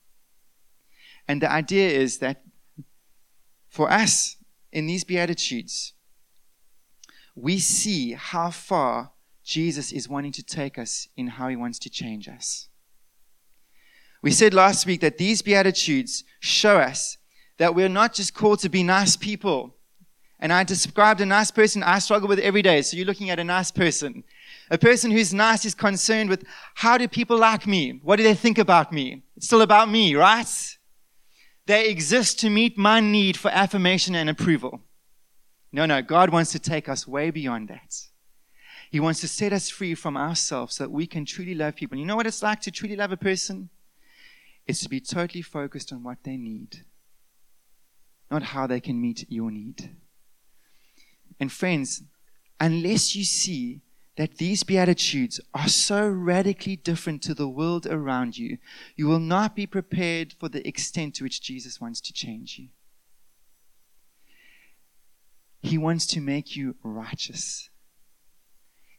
And 1.28 1.40
the 1.40 1.48
idea 1.48 1.88
is 1.90 2.18
that 2.18 2.42
for 3.68 3.88
us 3.88 4.38
in 4.72 4.88
these 4.88 5.04
Beatitudes, 5.04 5.92
we 7.36 7.60
see 7.60 8.14
how 8.14 8.50
far 8.50 9.12
Jesus 9.44 9.92
is 9.92 10.08
wanting 10.08 10.32
to 10.32 10.42
take 10.42 10.80
us 10.80 11.06
in 11.16 11.28
how 11.28 11.46
he 11.46 11.54
wants 11.54 11.78
to 11.78 11.88
change 11.88 12.26
us. 12.26 12.66
We 14.20 14.32
said 14.32 14.52
last 14.52 14.84
week 14.84 15.00
that 15.02 15.18
these 15.18 15.42
Beatitudes 15.42 16.24
show 16.40 16.78
us 16.78 17.18
that 17.58 17.72
we're 17.72 17.88
not 17.88 18.14
just 18.14 18.34
called 18.34 18.58
to 18.58 18.68
be 18.68 18.82
nice 18.82 19.16
people 19.16 19.75
and 20.38 20.52
I 20.52 20.64
described 20.64 21.20
a 21.20 21.26
nice 21.26 21.50
person 21.50 21.82
I 21.82 21.98
struggle 21.98 22.28
with 22.28 22.38
every 22.38 22.62
day. 22.62 22.82
So 22.82 22.96
you're 22.96 23.06
looking 23.06 23.30
at 23.30 23.38
a 23.38 23.44
nice 23.44 23.70
person. 23.70 24.24
A 24.70 24.78
person 24.78 25.10
who's 25.10 25.32
nice 25.32 25.64
is 25.64 25.74
concerned 25.74 26.28
with 26.28 26.44
how 26.74 26.98
do 26.98 27.08
people 27.08 27.38
like 27.38 27.66
me? 27.66 28.00
What 28.02 28.16
do 28.16 28.22
they 28.22 28.34
think 28.34 28.58
about 28.58 28.92
me? 28.92 29.22
It's 29.36 29.46
still 29.46 29.62
about 29.62 29.88
me, 29.88 30.14
right? 30.14 30.76
They 31.66 31.88
exist 31.88 32.38
to 32.40 32.50
meet 32.50 32.76
my 32.76 33.00
need 33.00 33.36
for 33.36 33.50
affirmation 33.50 34.14
and 34.14 34.28
approval. 34.28 34.80
No, 35.72 35.86
no, 35.86 36.02
God 36.02 36.30
wants 36.30 36.52
to 36.52 36.58
take 36.58 36.88
us 36.88 37.06
way 37.06 37.30
beyond 37.30 37.68
that. 37.68 37.94
He 38.90 39.00
wants 39.00 39.20
to 39.20 39.28
set 39.28 39.52
us 39.52 39.68
free 39.68 39.94
from 39.94 40.16
ourselves 40.16 40.76
so 40.76 40.84
that 40.84 40.90
we 40.90 41.06
can 41.06 41.24
truly 41.24 41.54
love 41.54 41.76
people. 41.76 41.98
You 41.98 42.06
know 42.06 42.16
what 42.16 42.26
it's 42.26 42.42
like 42.42 42.60
to 42.62 42.70
truly 42.70 42.96
love 42.96 43.12
a 43.12 43.16
person? 43.16 43.70
It's 44.66 44.82
to 44.82 44.88
be 44.88 45.00
totally 45.00 45.42
focused 45.42 45.92
on 45.92 46.02
what 46.02 46.18
they 46.24 46.36
need, 46.36 46.84
not 48.30 48.42
how 48.42 48.66
they 48.66 48.80
can 48.80 49.00
meet 49.00 49.26
your 49.28 49.50
need. 49.50 49.96
And 51.38 51.52
friends, 51.52 52.02
unless 52.60 53.14
you 53.14 53.24
see 53.24 53.82
that 54.16 54.38
these 54.38 54.62
Beatitudes 54.62 55.40
are 55.54 55.68
so 55.68 56.08
radically 56.08 56.76
different 56.76 57.22
to 57.22 57.34
the 57.34 57.48
world 57.48 57.86
around 57.86 58.38
you, 58.38 58.58
you 58.96 59.06
will 59.06 59.18
not 59.18 59.54
be 59.54 59.66
prepared 59.66 60.32
for 60.32 60.48
the 60.48 60.66
extent 60.66 61.14
to 61.16 61.24
which 61.24 61.42
Jesus 61.42 61.80
wants 61.80 62.00
to 62.00 62.12
change 62.12 62.58
you. 62.58 62.68
He 65.60 65.76
wants 65.76 66.06
to 66.08 66.20
make 66.20 66.56
you 66.56 66.76
righteous. 66.82 67.68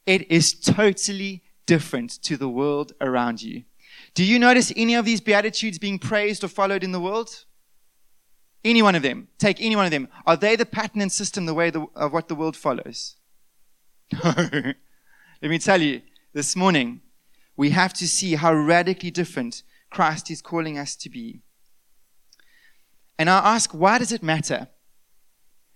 It 0.05 0.29
is 0.31 0.53
totally 0.53 1.43
different 1.65 2.11
to 2.23 2.37
the 2.37 2.49
world 2.49 2.93
around 3.01 3.41
you. 3.41 3.63
Do 4.13 4.23
you 4.23 4.37
notice 4.37 4.71
any 4.75 4.95
of 4.95 5.05
these 5.05 5.21
Beatitudes 5.21 5.79
being 5.79 5.97
praised 5.97 6.43
or 6.43 6.47
followed 6.47 6.83
in 6.83 6.91
the 6.91 6.99
world? 6.99 7.45
Any 8.63 8.81
one 8.81 8.95
of 8.95 9.03
them. 9.03 9.27
Take 9.37 9.61
any 9.61 9.75
one 9.75 9.85
of 9.85 9.91
them. 9.91 10.07
Are 10.25 10.35
they 10.35 10.55
the 10.55 10.65
pattern 10.65 11.01
and 11.01 11.11
system 11.11 11.45
the 11.45 11.53
way 11.53 11.69
the, 11.69 11.85
of 11.95 12.13
what 12.13 12.27
the 12.27 12.35
world 12.35 12.55
follows? 12.55 13.15
No. 14.23 14.33
Let 15.39 15.51
me 15.51 15.59
tell 15.59 15.79
you, 15.79 16.01
this 16.33 16.55
morning, 16.55 17.01
we 17.55 17.69
have 17.69 17.93
to 17.93 18.07
see 18.07 18.35
how 18.35 18.53
radically 18.53 19.11
different 19.11 19.61
Christ 19.91 20.31
is 20.31 20.41
calling 20.41 20.79
us 20.79 20.95
to 20.95 21.09
be. 21.09 21.41
And 23.19 23.29
I 23.29 23.55
ask, 23.55 23.71
why 23.71 23.99
does 23.99 24.11
it 24.11 24.23
matter? 24.23 24.67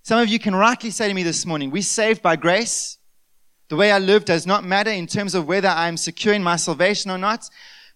Some 0.04 0.20
of 0.20 0.30
you 0.30 0.40
can 0.40 0.56
rightly 0.56 0.90
say 0.90 1.08
to 1.08 1.14
me 1.14 1.24
this 1.24 1.46
morning, 1.46 1.70
we're 1.70 1.84
saved 1.84 2.22
by 2.22 2.36
grace. 2.36 2.98
The 3.70 3.76
way 3.76 3.92
I 3.92 4.00
live 4.00 4.26
does 4.26 4.48
not 4.48 4.64
matter 4.64 4.90
in 4.90 5.08
terms 5.08 5.36
of 5.36 5.48
whether 5.48 5.70
I'm 5.70 5.98
secure 5.98 6.34
in 6.34 6.44
my 6.44 6.56
salvation 6.56 7.12
or 7.12 7.18
not. 7.18 7.50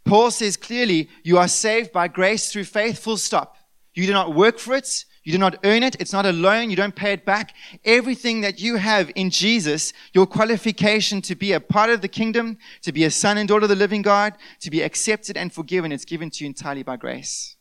Paul 0.05 0.29
says 0.29 0.55
clearly, 0.55 1.09
you 1.23 1.37
are 1.37 1.47
saved 1.47 1.91
by 1.91 2.07
grace 2.07 2.51
through 2.51 2.65
faith, 2.65 2.99
full 2.99 3.17
stop. 3.17 3.57
You 3.95 4.05
do 4.05 4.13
not 4.13 4.35
work 4.35 4.59
for 4.59 4.75
it. 4.75 5.05
You 5.23 5.31
do 5.31 5.37
not 5.39 5.57
earn 5.63 5.81
it. 5.81 5.95
It's 5.99 6.13
not 6.13 6.25
a 6.25 6.33
loan. 6.33 6.69
You 6.69 6.75
don't 6.75 6.95
pay 6.95 7.13
it 7.13 7.25
back. 7.25 7.55
Everything 7.83 8.41
that 8.41 8.59
you 8.59 8.75
have 8.75 9.09
in 9.15 9.29
Jesus, 9.31 9.93
your 10.13 10.27
qualification 10.27 11.21
to 11.23 11.33
be 11.33 11.53
a 11.53 11.59
part 11.59 11.89
of 11.89 12.01
the 12.01 12.07
kingdom, 12.07 12.57
to 12.83 12.91
be 12.91 13.05
a 13.05 13.09
son 13.09 13.37
and 13.37 13.47
daughter 13.47 13.63
of 13.63 13.69
the 13.69 13.75
living 13.75 14.03
God, 14.03 14.35
to 14.59 14.69
be 14.69 14.81
accepted 14.81 15.35
and 15.35 15.51
forgiven, 15.51 15.91
it's 15.91 16.05
given 16.05 16.29
to 16.29 16.43
you 16.43 16.47
entirely 16.47 16.83
by 16.83 16.97
grace. 16.97 17.55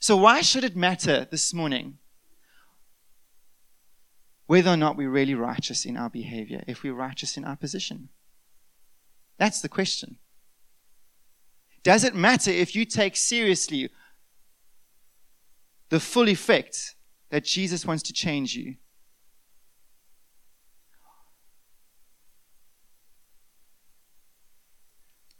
So 0.00 0.16
why 0.16 0.40
should 0.40 0.64
it 0.64 0.74
matter 0.74 1.26
this 1.30 1.52
morning 1.52 1.98
whether 4.46 4.70
or 4.70 4.76
not 4.76 4.96
we're 4.96 5.10
really 5.10 5.34
righteous 5.34 5.84
in 5.84 5.98
our 5.98 6.08
behavior, 6.08 6.64
if 6.66 6.82
we're 6.82 6.94
righteous 6.94 7.36
in 7.36 7.44
our 7.44 7.56
position? 7.56 8.08
That's 9.38 9.60
the 9.60 9.68
question. 9.68 10.16
Does 11.82 12.04
it 12.04 12.14
matter 12.14 12.50
if 12.50 12.74
you 12.74 12.84
take 12.84 13.14
seriously 13.14 13.90
the 15.88 16.00
full 16.00 16.28
effect 16.28 16.94
that 17.30 17.44
Jesus 17.44 17.86
wants 17.86 18.02
to 18.04 18.12
change 18.12 18.54
you. 18.54 18.76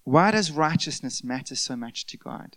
Why 0.05 0.31
does 0.31 0.51
righteousness 0.51 1.23
matter 1.23 1.55
so 1.55 1.77
much 1.77 2.07
to 2.07 2.17
God? 2.17 2.57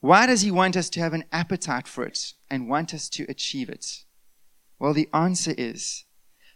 Why 0.00 0.26
does 0.26 0.42
He 0.42 0.50
want 0.50 0.76
us 0.76 0.90
to 0.90 1.00
have 1.00 1.14
an 1.14 1.24
appetite 1.32 1.88
for 1.88 2.04
it 2.04 2.34
and 2.50 2.68
want 2.68 2.92
us 2.92 3.08
to 3.10 3.24
achieve 3.28 3.70
it? 3.70 4.04
Well, 4.78 4.92
the 4.92 5.08
answer 5.12 5.54
is 5.56 6.04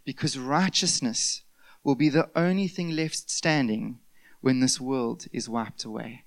because 0.05 0.39
righteousness 0.39 1.43
will 1.83 1.95
be 1.95 2.09
the 2.09 2.31
only 2.37 2.69
thing 2.69 2.91
left 2.91 3.31
standing 3.31 4.01
when 4.41 4.61
this 4.61 4.81
world 4.81 5.27
is 5.33 5.49
wiped 5.49 5.85
away. 5.85 6.25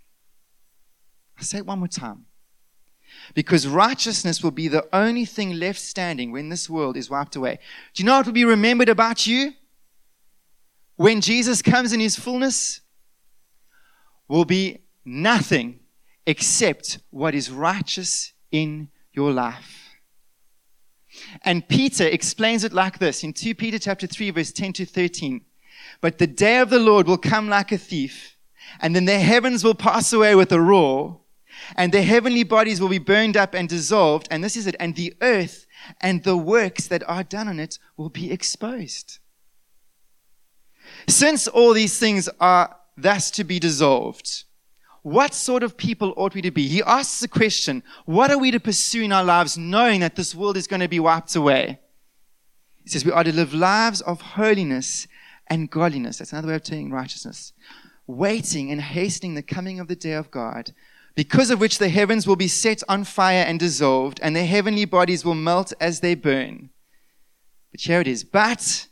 I'll 1.38 1.44
say 1.44 1.60
it 1.60 1.66
one 1.66 1.80
more 1.80 1.88
time. 1.88 2.26
Because 3.34 3.67
righteousness 3.67 4.43
will 4.43 4.51
be 4.51 4.67
the 4.67 4.88
only 4.93 5.25
thing 5.25 5.60
left 5.60 5.79
standing 5.79 6.31
when 6.31 6.50
this 6.50 6.69
world 6.69 6.98
is 6.98 7.10
wiped 7.10 7.36
away. 7.36 7.60
Do 7.93 8.03
you 8.03 8.05
know 8.05 8.17
what 8.17 8.25
will 8.25 8.34
be 8.34 8.45
remembered 8.45 8.89
about 8.89 9.27
you? 9.27 9.53
When 10.95 11.22
Jesus 11.22 11.62
comes 11.62 11.91
in 11.91 12.00
his 12.00 12.15
fullness, 12.15 12.81
will 14.27 14.45
be 14.45 14.79
nothing 15.03 15.79
except 16.25 17.00
what 17.12 17.36
is 17.36 17.51
righteous 17.51 18.34
in 18.51 18.89
your 19.13 19.31
life. 19.31 19.98
And 21.43 21.67
Peter 21.67 22.05
explains 22.05 22.63
it 22.63 22.74
like 22.74 23.00
this 23.00 23.24
in 23.24 23.34
2 23.34 23.55
Peter 23.55 23.79
chapter 23.79 24.07
3 24.07 24.31
verse 24.31 24.51
10 24.51 24.74
to 24.74 24.86
13. 24.86 25.41
But 26.01 26.17
the 26.17 26.27
day 26.27 26.60
of 26.60 26.69
the 26.69 26.79
Lord 26.79 27.07
will 27.07 27.17
come 27.17 27.48
like 27.48 27.72
a 27.72 27.77
thief, 27.77 28.38
and 28.81 28.95
then 28.95 29.05
the 29.05 29.19
heavens 29.19 29.63
will 29.63 29.75
pass 29.75 30.12
away 30.12 30.36
with 30.36 30.51
a 30.51 30.60
roar, 30.60 31.22
and 31.75 31.91
the 31.91 32.01
heavenly 32.01 32.43
bodies 32.43 32.79
will 32.79 32.89
be 32.89 32.98
burned 32.98 33.38
up 33.38 33.53
and 33.53 33.67
dissolved. 33.67 34.27
And 34.31 34.43
this 34.43 34.55
is 34.55 34.67
it. 34.67 34.75
And 34.79 34.95
the 34.95 35.13
earth 35.22 35.65
and 36.01 36.24
the 36.24 36.38
works 36.38 36.88
that 36.88 37.07
are 37.07 37.24
done 37.24 37.48
on 37.48 37.60
it 37.60 37.79
will 37.98 38.10
be 38.10 38.31
exposed. 38.31 39.19
Since 41.07 41.48
all 41.48 41.74
these 41.74 41.98
things 41.98 42.29
are 42.39 42.75
thus 42.98 43.31
to 43.31 43.43
be 43.43 43.60
dissolved, 43.60 44.43
what 45.01 45.34
sort 45.34 45.62
of 45.62 45.77
people 45.77 46.13
ought 46.17 46.34
we 46.34 46.41
to 46.41 46.51
be? 46.51 46.67
He 46.67 46.81
asks 46.81 47.19
the 47.19 47.27
question, 47.27 47.84
what 48.05 48.31
are 48.31 48.39
we 48.39 48.50
to 48.51 48.60
pursue 48.60 49.03
in 49.03 49.12
our 49.12 49.24
lives 49.24 49.57
knowing 49.57 50.00
that 50.00 50.15
this 50.15 50.34
world 50.34 50.57
is 50.57 50.67
going 50.67 50.79
to 50.79 50.88
be 50.88 51.00
wiped 51.00 51.36
away? 51.36 51.79
He 52.84 52.89
says 52.89 53.05
we 53.05 53.12
are 53.12 53.24
to 53.24 53.34
live 53.34 53.53
lives 53.53 54.01
of 54.01 54.22
holiness 54.22 55.07
and 55.48 55.69
godliness. 55.69 56.17
That's 56.17 56.34
another 56.34 56.48
way 56.50 56.55
of 56.55 56.65
saying 56.65 56.91
righteousness. 56.91 57.53
Waiting 58.07 58.72
and 58.72 58.81
hastening 58.81 59.36
the 59.36 59.43
coming 59.43 59.79
of 59.79 59.88
the 59.88 59.95
day 59.95 60.13
of 60.13 60.31
God, 60.31 60.74
because 61.15 61.50
of 61.50 61.62
which 61.62 61.77
the 61.77 61.89
heavens 61.89 62.27
will 62.27 62.36
be 62.36 62.50
set 62.50 62.84
on 62.89 63.05
fire 63.05 63.43
and 63.43 63.60
dissolved, 63.60 64.19
and 64.22 64.36
the 64.36 64.45
heavenly 64.45 64.86
bodies 64.86 65.24
will 65.24 65.36
melt 65.36 65.72
as 65.79 66.01
they 66.01 66.13
burn. 66.13 66.69
But 67.72 67.81
here 67.81 68.01
it 68.01 68.07
is. 68.07 68.25
But 68.25 68.88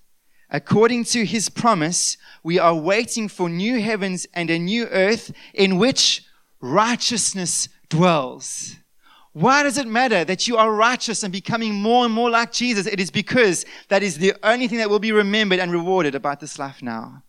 according 0.50 1.04
to 1.06 1.26
his 1.26 1.50
promise, 1.50 2.18
we 2.42 2.58
are 2.58 2.76
waiting 2.76 3.28
for 3.28 3.50
new 3.50 3.82
heavens 3.82 4.26
and 4.34 4.50
a 4.50 4.58
new 4.58 4.86
earth 4.88 5.34
in 5.54 5.78
which 5.78 6.24
righteousness 6.62 7.68
dwells. 7.90 8.78
Why 9.34 9.64
does 9.64 9.78
it 9.78 9.88
matter 9.88 10.24
that 10.24 10.48
you 10.48 10.58
are 10.58 10.72
righteous 10.72 11.24
and 11.24 11.34
becoming 11.34 11.74
more 11.74 12.06
and 12.06 12.14
more 12.14 12.30
like 12.30 12.52
Jesus? 12.52 12.86
It 12.86 13.00
is 13.00 13.10
because 13.10 13.66
that 13.90 14.04
is 14.04 14.18
the 14.18 14.34
only 14.44 14.68
thing 14.68 14.78
that 14.78 14.90
will 14.90 15.00
be 15.00 15.12
remembered 15.12 15.60
and 15.60 15.72
rewarded 15.72 16.16
about 16.16 16.40
this 16.40 16.60
life 16.60 16.82
now. 16.82 17.24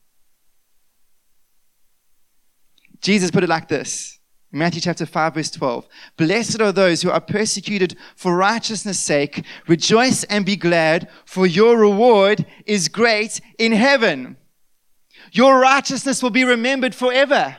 Jesus 3.00 3.30
put 3.30 3.42
it 3.42 3.48
like 3.48 3.68
this 3.68 4.18
Matthew 4.54 4.80
chapter 4.82 5.04
5 5.04 5.34
verse 5.34 5.50
12. 5.50 5.88
Blessed 6.16 6.60
are 6.60 6.70
those 6.70 7.02
who 7.02 7.10
are 7.10 7.20
persecuted 7.20 7.96
for 8.14 8.36
righteousness 8.36 9.00
sake. 9.00 9.44
Rejoice 9.66 10.22
and 10.24 10.46
be 10.46 10.54
glad, 10.54 11.10
for 11.24 11.46
your 11.46 11.76
reward 11.76 12.46
is 12.64 12.88
great 12.88 13.40
in 13.58 13.72
heaven. 13.72 14.36
Your 15.32 15.58
righteousness 15.58 16.22
will 16.22 16.30
be 16.30 16.44
remembered 16.44 16.94
forever. 16.94 17.56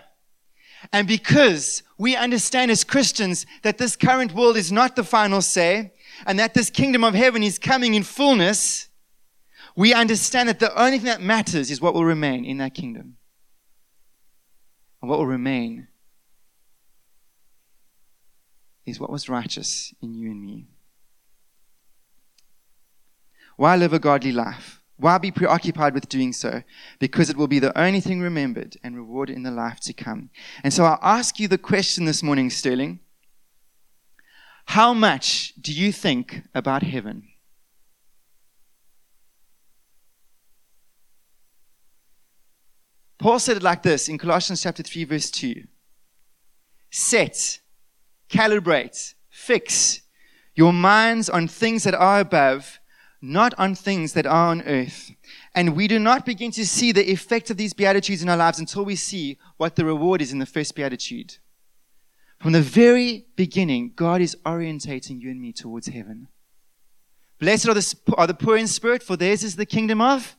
And 0.93 1.07
because 1.07 1.83
we 1.97 2.15
understand 2.15 2.71
as 2.71 2.85
Christians 2.85 3.45
that 3.63 3.77
this 3.77 3.97
current 3.97 4.33
world 4.33 4.55
is 4.55 4.71
not 4.71 4.95
the 4.95 5.03
final 5.03 5.41
say, 5.41 5.91
and 6.25 6.39
that 6.39 6.53
this 6.53 6.69
kingdom 6.69 7.03
of 7.03 7.13
heaven 7.13 7.43
is 7.43 7.59
coming 7.59 7.93
in 7.93 8.03
fullness, 8.03 8.87
we 9.75 9.93
understand 9.93 10.47
that 10.47 10.59
the 10.59 10.73
only 10.81 10.97
thing 10.97 11.07
that 11.07 11.21
matters 11.21 11.69
is 11.69 11.81
what 11.81 11.93
will 11.93 12.05
remain 12.05 12.45
in 12.45 12.57
that 12.59 12.73
kingdom. 12.73 13.17
And 15.01 15.09
what 15.09 15.19
will 15.19 15.27
remain 15.27 15.89
is 18.85 18.99
what 18.99 19.11
was 19.11 19.29
righteous 19.29 19.93
in 20.01 20.13
you 20.13 20.31
and 20.31 20.41
me. 20.41 20.67
Why 23.57 23.75
live 23.75 23.93
a 23.93 23.99
godly 23.99 24.31
life? 24.31 24.81
Why 24.97 25.17
be 25.17 25.31
preoccupied 25.31 25.93
with 25.93 26.07
doing 26.07 26.31
so? 26.31 26.63
Because 26.99 27.29
it 27.29 27.35
will 27.35 27.47
be 27.47 27.59
the 27.59 27.77
only 27.77 27.99
thing 27.99 28.21
remembered 28.21 28.77
and 28.83 28.95
rewarded 28.95 29.35
in 29.35 29.43
the 29.43 29.51
life 29.51 29.79
to 29.81 29.93
come. 29.93 30.29
And 30.63 30.73
so 30.73 30.85
I 30.85 30.97
ask 31.01 31.39
you 31.39 31.47
the 31.47 31.57
question 31.57 32.05
this 32.05 32.23
morning, 32.23 32.49
Sterling. 32.49 32.99
How 34.67 34.93
much 34.93 35.53
do 35.59 35.73
you 35.73 35.91
think 35.91 36.43
about 36.53 36.83
heaven? 36.83 37.27
Paul 43.19 43.39
said 43.39 43.57
it 43.57 43.63
like 43.63 43.83
this 43.83 44.07
in 44.07 44.17
Colossians 44.17 44.61
chapter 44.61 44.83
3 44.83 45.03
verse 45.05 45.31
2. 45.31 45.63
Set 46.91 47.59
calibrate, 48.29 49.13
fix 49.29 50.01
your 50.55 50.74
minds 50.74 51.29
on 51.29 51.48
things 51.48 51.84
that 51.84 51.94
are 51.94 52.20
above, 52.20 52.79
not 53.22 53.53
on 53.58 53.75
things 53.75 54.13
that 54.13 54.25
are 54.25 54.51
on 54.51 54.62
earth. 54.63 55.12
And 55.53 55.75
we 55.75 55.88
do 55.88 56.00
not 56.00 56.25
begin 56.25 56.51
to 56.51 56.65
see 56.65 56.91
the 56.91 57.10
effect 57.12 57.50
of 57.50 57.58
these 57.58 57.74
Beatitudes 57.74 58.22
in 58.22 58.29
our 58.29 58.38
lives 58.38 58.60
until 58.60 58.86
we 58.86 58.96
see 58.96 59.38
what 59.58 59.75
the 59.75 59.86
reward 59.86 60.22
is 60.22 60.32
in 60.32 60.39
the 60.39 60.46
first 60.46 60.75
Beatitude. 60.75 61.38
From 62.39 62.51
the 62.51 62.62
very 62.62 63.25
beginning, 63.36 63.94
God 63.96 64.22
is 64.22 64.36
orientating 64.46 65.22
you 65.22 65.32
and 65.32 65.41
me 65.41 65.51
towards 65.51 65.88
heaven. 65.88 66.27
Blessed 67.39 67.67
are 67.67 67.74
the, 67.74 67.96
are 68.17 68.27
the 68.27 68.34
poor 68.34 68.58
in 68.58 68.67
spirit, 68.67 69.03
for 69.03 69.17
theirs 69.17 69.44
is 69.44 69.55
the 69.55 69.65
kingdom 69.65 70.01
of 70.01 70.36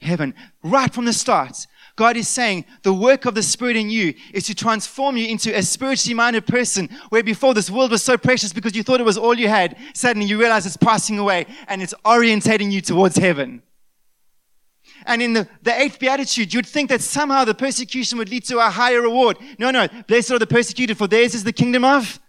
heaven. 0.00 0.34
Right 0.62 0.92
from 0.92 1.04
the 1.04 1.12
start, 1.12 1.66
God 1.96 2.18
is 2.18 2.28
saying 2.28 2.66
the 2.82 2.92
work 2.92 3.24
of 3.24 3.34
the 3.34 3.42
Spirit 3.42 3.74
in 3.76 3.88
you 3.88 4.14
is 4.34 4.44
to 4.44 4.54
transform 4.54 5.16
you 5.16 5.26
into 5.28 5.56
a 5.56 5.62
spiritually 5.62 6.14
minded 6.14 6.46
person 6.46 6.90
where 7.08 7.22
before 7.22 7.54
this 7.54 7.70
world 7.70 7.90
was 7.90 8.02
so 8.02 8.18
precious 8.18 8.52
because 8.52 8.76
you 8.76 8.82
thought 8.82 9.00
it 9.00 9.04
was 9.04 9.16
all 9.16 9.34
you 9.34 9.48
had. 9.48 9.76
Suddenly 9.94 10.28
you 10.28 10.38
realize 10.38 10.66
it's 10.66 10.76
passing 10.76 11.18
away 11.18 11.46
and 11.68 11.80
it's 11.82 11.94
orientating 12.04 12.70
you 12.70 12.82
towards 12.82 13.16
heaven. 13.16 13.62
And 15.06 15.22
in 15.22 15.32
the, 15.32 15.48
the 15.62 15.78
eighth 15.80 15.98
beatitude, 15.98 16.52
you'd 16.52 16.66
think 16.66 16.90
that 16.90 17.00
somehow 17.00 17.44
the 17.44 17.54
persecution 17.54 18.18
would 18.18 18.28
lead 18.28 18.44
to 18.44 18.58
a 18.58 18.68
higher 18.68 19.00
reward. 19.00 19.38
No, 19.58 19.70
no. 19.70 19.88
Blessed 20.06 20.32
are 20.32 20.38
the 20.38 20.46
persecuted, 20.46 20.98
for 20.98 21.06
theirs 21.06 21.34
is 21.34 21.44
the 21.44 21.52
kingdom 21.52 21.84
of 21.84 22.20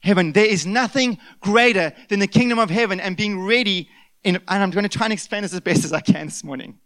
heaven. 0.00 0.32
There 0.32 0.46
is 0.46 0.66
nothing 0.66 1.18
greater 1.40 1.92
than 2.08 2.18
the 2.18 2.26
kingdom 2.26 2.58
of 2.58 2.70
heaven 2.70 2.98
and 2.98 3.16
being 3.16 3.40
ready. 3.40 3.88
In, 4.24 4.36
and 4.36 4.62
I'm 4.62 4.70
going 4.70 4.82
to 4.82 4.88
try 4.88 5.06
and 5.06 5.12
explain 5.12 5.42
this 5.42 5.52
as 5.52 5.60
best 5.60 5.84
as 5.84 5.92
I 5.92 6.00
can 6.00 6.26
this 6.26 6.42
morning. 6.42 6.78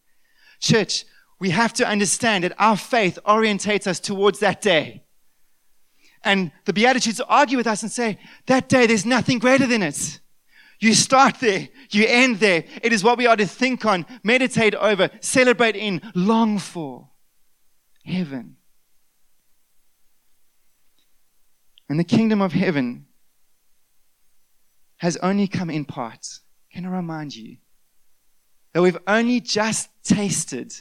Church, 0.61 1.05
we 1.45 1.51
have 1.51 1.75
to 1.75 1.87
understand 1.87 2.43
that 2.43 2.55
our 2.59 2.75
faith 2.75 3.19
orientates 3.27 3.87
us 3.87 4.01
towards 4.01 4.39
that 4.39 4.63
day. 4.63 5.05
And 6.23 6.51
the 6.65 6.73
Beatitudes 6.73 7.21
argue 7.21 7.59
with 7.59 7.67
us 7.67 7.83
and 7.83 7.93
say, 7.93 8.19
that 8.47 8.71
day, 8.71 8.87
there's 8.87 9.05
nothing 9.05 9.39
greater 9.39 9.67
than 9.67 9.83
it. 9.83 10.21
You 10.81 10.95
start 10.95 11.41
there, 11.41 11.69
you 11.91 12.07
end 12.09 12.41
there. 12.41 12.65
It 12.83 12.95
is 12.95 13.05
what 13.05 13.19
we 13.19 13.27
are 13.27 13.37
to 13.37 13.47
think 13.47 13.85
on, 13.85 14.07
meditate 14.23 14.75
over, 14.75 15.11
celebrate 15.21 15.77
in, 15.77 16.01
long 16.15 16.59
for. 16.59 17.11
Heaven. 18.07 18.57
And 21.91 21.99
the 21.99 22.05
kingdom 22.05 22.41
of 22.41 22.55
heaven 22.55 23.05
has 24.97 25.19
only 25.19 25.47
come 25.47 25.69
in 25.69 25.85
part. 25.85 26.27
Can 26.73 26.87
I 26.87 26.89
remind 26.89 27.37
you 27.37 27.59
that 28.73 28.81
we've 28.81 28.97
only 29.07 29.41
just 29.41 29.91
tasted 30.05 30.73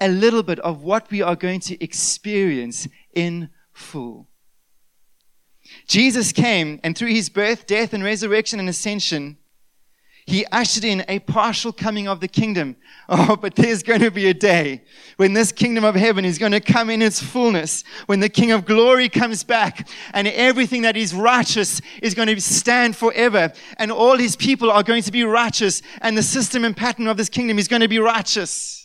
a 0.00 0.08
little 0.08 0.42
bit 0.42 0.58
of 0.60 0.82
what 0.82 1.10
we 1.10 1.22
are 1.22 1.36
going 1.36 1.60
to 1.60 1.82
experience 1.82 2.88
in 3.14 3.50
full. 3.72 4.28
Jesus 5.86 6.32
came, 6.32 6.80
and 6.82 6.96
through 6.96 7.12
his 7.12 7.28
birth, 7.28 7.66
death, 7.66 7.92
and 7.92 8.04
resurrection 8.04 8.58
and 8.58 8.68
ascension, 8.68 9.38
he 10.24 10.46
ushered 10.52 10.84
in 10.84 11.04
a 11.08 11.18
partial 11.18 11.72
coming 11.72 12.06
of 12.06 12.20
the 12.20 12.28
kingdom. 12.28 12.76
Oh, 13.14 13.36
but 13.36 13.56
there's 13.56 13.82
going 13.82 14.00
to 14.00 14.10
be 14.10 14.28
a 14.28 14.32
day 14.32 14.84
when 15.16 15.34
this 15.34 15.52
kingdom 15.52 15.84
of 15.84 15.94
heaven 15.94 16.24
is 16.24 16.38
going 16.38 16.52
to 16.52 16.60
come 16.60 16.88
in 16.88 17.02
its 17.02 17.20
fullness, 17.20 17.84
when 18.06 18.20
the 18.20 18.28
King 18.30 18.52
of 18.52 18.64
glory 18.64 19.10
comes 19.10 19.44
back 19.44 19.86
and 20.14 20.26
everything 20.28 20.82
that 20.82 20.96
is 20.96 21.12
righteous 21.12 21.82
is 22.00 22.14
going 22.14 22.28
to 22.28 22.40
stand 22.40 22.96
forever 22.96 23.52
and 23.76 23.92
all 23.92 24.16
his 24.16 24.34
people 24.34 24.70
are 24.70 24.82
going 24.82 25.02
to 25.02 25.12
be 25.12 25.24
righteous 25.24 25.82
and 26.00 26.16
the 26.16 26.22
system 26.22 26.64
and 26.64 26.74
pattern 26.74 27.06
of 27.06 27.18
this 27.18 27.28
kingdom 27.28 27.58
is 27.58 27.68
going 27.68 27.82
to 27.82 27.88
be 27.88 27.98
righteous. 27.98 28.81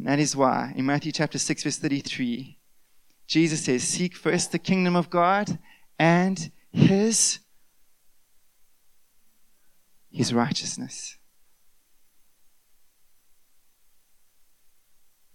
And 0.00 0.08
that 0.08 0.18
is 0.18 0.34
why 0.34 0.72
in 0.76 0.86
Matthew 0.86 1.12
chapter 1.12 1.36
6 1.36 1.62
verse 1.62 1.76
33, 1.76 2.58
Jesus 3.26 3.66
says, 3.66 3.82
seek 3.82 4.16
first 4.16 4.50
the 4.50 4.58
kingdom 4.58 4.96
of 4.96 5.10
God 5.10 5.58
and 5.98 6.50
his 6.72 7.40
his 10.10 10.32
righteousness. 10.32 11.18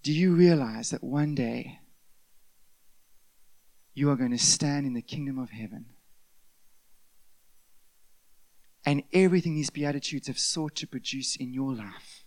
Do 0.01 0.11
you 0.11 0.33
realize 0.33 0.89
that 0.89 1.03
one 1.03 1.35
day 1.35 1.81
you 3.93 4.09
are 4.09 4.15
going 4.15 4.31
to 4.31 4.39
stand 4.39 4.87
in 4.87 4.95
the 4.95 5.03
kingdom 5.03 5.37
of 5.37 5.51
heaven? 5.51 5.85
And 8.83 9.03
everything 9.13 9.53
these 9.53 9.69
Beatitudes 9.69 10.25
have 10.25 10.39
sought 10.39 10.73
to 10.77 10.87
produce 10.87 11.35
in 11.35 11.53
your 11.53 11.75
life 11.75 12.25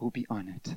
will 0.00 0.10
be 0.10 0.26
honored. 0.28 0.76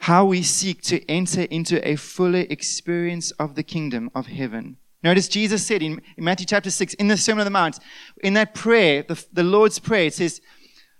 How 0.00 0.24
we 0.24 0.42
seek 0.42 0.80
to 0.80 1.04
enter 1.10 1.42
into 1.42 1.86
a 1.86 1.94
fuller 1.94 2.46
experience 2.48 3.32
of 3.32 3.54
the 3.54 3.62
kingdom 3.62 4.10
of 4.14 4.26
heaven. 4.26 4.78
Notice 5.02 5.28
Jesus 5.28 5.66
said 5.66 5.82
in, 5.82 6.00
in 6.16 6.24
Matthew 6.24 6.46
chapter 6.46 6.70
6, 6.70 6.94
in 6.94 7.08
the 7.08 7.18
Sermon 7.18 7.40
on 7.40 7.44
the 7.44 7.50
Mount, 7.50 7.78
in 8.22 8.32
that 8.34 8.54
prayer, 8.54 9.02
the, 9.06 9.22
the 9.30 9.42
Lord's 9.42 9.78
Prayer, 9.78 10.06
it 10.06 10.14
says, 10.14 10.40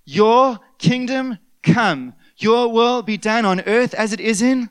Your 0.04 0.58
kingdom 0.78 1.38
come, 1.62 2.12
your 2.36 2.70
will 2.70 3.00
be 3.00 3.16
done 3.16 3.46
on 3.46 3.62
earth 3.62 3.94
as 3.94 4.12
it 4.12 4.20
is 4.20 4.42
in 4.42 4.68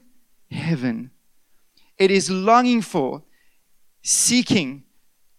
heaven. 0.52 1.10
It 1.98 2.12
is 2.12 2.30
longing 2.30 2.84
for, 2.84 3.24
seeking 4.04 4.84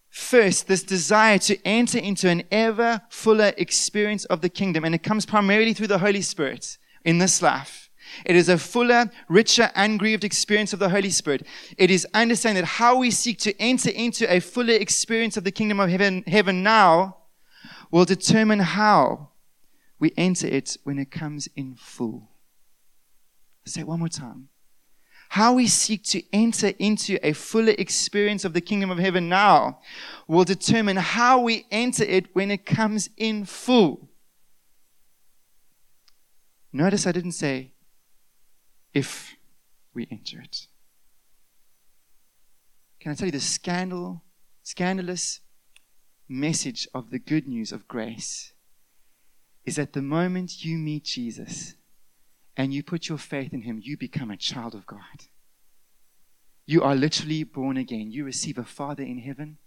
first 0.08 0.66
this 0.66 0.82
desire 0.82 1.38
to 1.38 1.64
enter 1.64 1.98
into 1.98 2.28
an 2.28 2.42
ever 2.50 3.02
fuller 3.08 3.52
experience 3.56 4.24
of 4.24 4.40
the 4.40 4.48
kingdom. 4.48 4.84
And 4.84 4.96
it 4.96 5.04
comes 5.04 5.26
primarily 5.26 5.74
through 5.74 5.86
the 5.86 5.98
Holy 5.98 6.22
Spirit 6.22 6.76
in 7.04 7.18
this 7.18 7.40
life. 7.40 7.89
It 8.24 8.36
is 8.36 8.48
a 8.48 8.58
fuller, 8.58 9.10
richer, 9.28 9.70
and 9.74 9.98
grieved 9.98 10.24
experience 10.24 10.72
of 10.72 10.78
the 10.78 10.88
Holy 10.88 11.10
Spirit. 11.10 11.46
It 11.76 11.90
is 11.90 12.06
understanding 12.14 12.62
that 12.62 12.68
how 12.68 12.96
we 12.96 13.10
seek 13.10 13.38
to 13.40 13.60
enter 13.60 13.90
into 13.90 14.32
a 14.32 14.40
fuller 14.40 14.74
experience 14.74 15.36
of 15.36 15.44
the 15.44 15.52
kingdom 15.52 15.80
of 15.80 15.90
heaven, 15.90 16.24
heaven 16.26 16.62
now 16.62 17.16
will 17.90 18.04
determine 18.04 18.60
how 18.60 19.30
we 19.98 20.12
enter 20.16 20.46
it 20.46 20.76
when 20.84 20.98
it 20.98 21.10
comes 21.10 21.48
in 21.56 21.74
full. 21.74 22.30
I'll 23.66 23.72
say 23.72 23.80
it 23.82 23.86
one 23.86 23.98
more 23.98 24.08
time. 24.08 24.48
How 25.30 25.52
we 25.52 25.68
seek 25.68 26.02
to 26.06 26.22
enter 26.32 26.72
into 26.80 27.24
a 27.24 27.32
fuller 27.34 27.74
experience 27.78 28.44
of 28.44 28.52
the 28.52 28.60
kingdom 28.60 28.90
of 28.90 28.98
heaven 28.98 29.28
now 29.28 29.78
will 30.26 30.42
determine 30.42 30.96
how 30.96 31.40
we 31.40 31.66
enter 31.70 32.02
it 32.02 32.34
when 32.34 32.50
it 32.50 32.66
comes 32.66 33.10
in 33.16 33.44
full. 33.44 34.08
Notice 36.72 37.06
I 37.06 37.12
didn't 37.12 37.32
say 37.32 37.72
if 38.92 39.36
we 39.94 40.06
enter 40.10 40.40
it. 40.40 40.66
Can 43.00 43.12
I 43.12 43.14
tell 43.14 43.26
you 43.26 43.32
the 43.32 43.40
scandal, 43.40 44.22
scandalous 44.62 45.40
message 46.28 46.86
of 46.94 47.10
the 47.10 47.18
good 47.18 47.48
news 47.48 47.72
of 47.72 47.88
grace 47.88 48.52
is 49.64 49.76
that 49.76 49.92
the 49.92 50.02
moment 50.02 50.64
you 50.64 50.78
meet 50.78 51.04
Jesus 51.04 51.74
and 52.56 52.72
you 52.74 52.82
put 52.82 53.08
your 53.08 53.18
faith 53.18 53.52
in 53.52 53.62
him, 53.62 53.80
you 53.82 53.96
become 53.96 54.30
a 54.30 54.36
child 54.36 54.74
of 54.74 54.86
God. 54.86 55.26
You 56.66 56.82
are 56.82 56.94
literally 56.94 57.42
born 57.42 57.76
again. 57.76 58.10
You 58.10 58.24
receive 58.24 58.58
a 58.58 58.64
Father 58.64 59.02
in 59.02 59.18
heaven. 59.18 59.58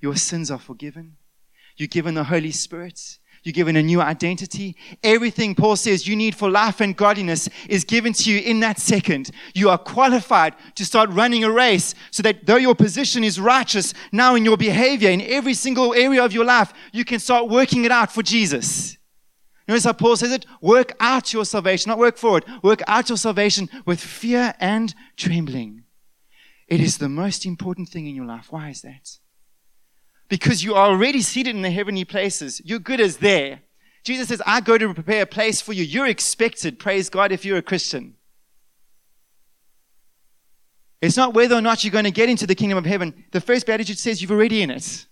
Your 0.00 0.16
sins 0.16 0.50
are 0.50 0.58
forgiven. 0.58 1.16
You're 1.76 1.88
given 1.88 2.14
the 2.14 2.24
Holy 2.24 2.50
Spirit. 2.50 3.18
You're 3.44 3.52
given 3.52 3.76
a 3.76 3.82
new 3.82 4.00
identity. 4.00 4.74
Everything 5.02 5.54
Paul 5.54 5.76
says 5.76 6.08
you 6.08 6.16
need 6.16 6.34
for 6.34 6.50
life 6.50 6.80
and 6.80 6.96
godliness 6.96 7.48
is 7.68 7.84
given 7.84 8.14
to 8.14 8.32
you 8.32 8.40
in 8.40 8.60
that 8.60 8.80
second. 8.80 9.30
You 9.54 9.68
are 9.68 9.76
qualified 9.76 10.54
to 10.76 10.84
start 10.86 11.10
running 11.10 11.44
a 11.44 11.50
race 11.50 11.94
so 12.10 12.22
that 12.22 12.46
though 12.46 12.56
your 12.56 12.74
position 12.74 13.22
is 13.22 13.38
righteous, 13.38 13.92
now 14.10 14.34
in 14.34 14.46
your 14.46 14.56
behavior, 14.56 15.10
in 15.10 15.20
every 15.20 15.52
single 15.52 15.92
area 15.92 16.24
of 16.24 16.32
your 16.32 16.46
life, 16.46 16.72
you 16.92 17.04
can 17.04 17.20
start 17.20 17.50
working 17.50 17.84
it 17.84 17.92
out 17.92 18.10
for 18.10 18.22
Jesus. 18.22 18.96
Notice 19.68 19.84
how 19.84 19.92
Paul 19.92 20.16
says 20.16 20.32
it? 20.32 20.46
Work 20.62 20.94
out 20.98 21.34
your 21.34 21.44
salvation, 21.44 21.90
not 21.90 21.98
work 21.98 22.16
for 22.16 22.38
it. 22.38 22.44
Work 22.62 22.82
out 22.86 23.10
your 23.10 23.18
salvation 23.18 23.68
with 23.84 24.00
fear 24.00 24.54
and 24.58 24.94
trembling. 25.16 25.84
It 26.66 26.80
is 26.80 26.96
the 26.96 27.10
most 27.10 27.44
important 27.44 27.90
thing 27.90 28.06
in 28.06 28.14
your 28.14 28.26
life. 28.26 28.46
Why 28.50 28.70
is 28.70 28.80
that? 28.82 29.18
Because 30.34 30.64
you 30.64 30.74
are 30.74 30.88
already 30.88 31.22
seated 31.22 31.54
in 31.54 31.62
the 31.62 31.70
heavenly 31.70 32.04
places. 32.04 32.60
You're 32.64 32.80
good 32.80 33.00
as 33.00 33.18
there. 33.18 33.60
Jesus 34.02 34.26
says, 34.26 34.42
I 34.44 34.60
go 34.60 34.76
to 34.76 34.92
prepare 34.92 35.22
a 35.22 35.26
place 35.26 35.60
for 35.60 35.72
you. 35.72 35.84
You're 35.84 36.08
expected, 36.08 36.80
praise 36.80 37.08
God, 37.08 37.30
if 37.30 37.44
you're 37.44 37.56
a 37.56 37.62
Christian. 37.62 38.16
It's 41.00 41.16
not 41.16 41.34
whether 41.34 41.54
or 41.54 41.60
not 41.60 41.84
you're 41.84 41.92
going 41.92 42.04
to 42.04 42.10
get 42.10 42.28
into 42.28 42.48
the 42.48 42.56
kingdom 42.56 42.76
of 42.76 42.84
heaven. 42.84 43.26
The 43.30 43.40
first 43.40 43.64
beatitude 43.64 43.96
says 43.96 44.20
you're 44.20 44.32
already 44.32 44.60
in 44.60 44.72
it. 44.72 45.06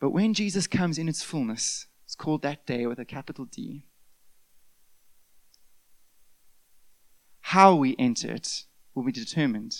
But 0.00 0.12
when 0.12 0.32
Jesus 0.32 0.66
comes 0.66 0.96
in 0.96 1.06
its 1.06 1.22
fullness, 1.22 1.86
it's 2.06 2.14
called 2.14 2.40
that 2.40 2.64
day 2.64 2.86
with 2.86 2.98
a 2.98 3.04
capital 3.04 3.44
D. 3.44 3.84
How 7.42 7.74
we 7.74 7.94
enter 7.98 8.32
it 8.32 8.64
will 8.94 9.02
be 9.02 9.12
determined 9.12 9.76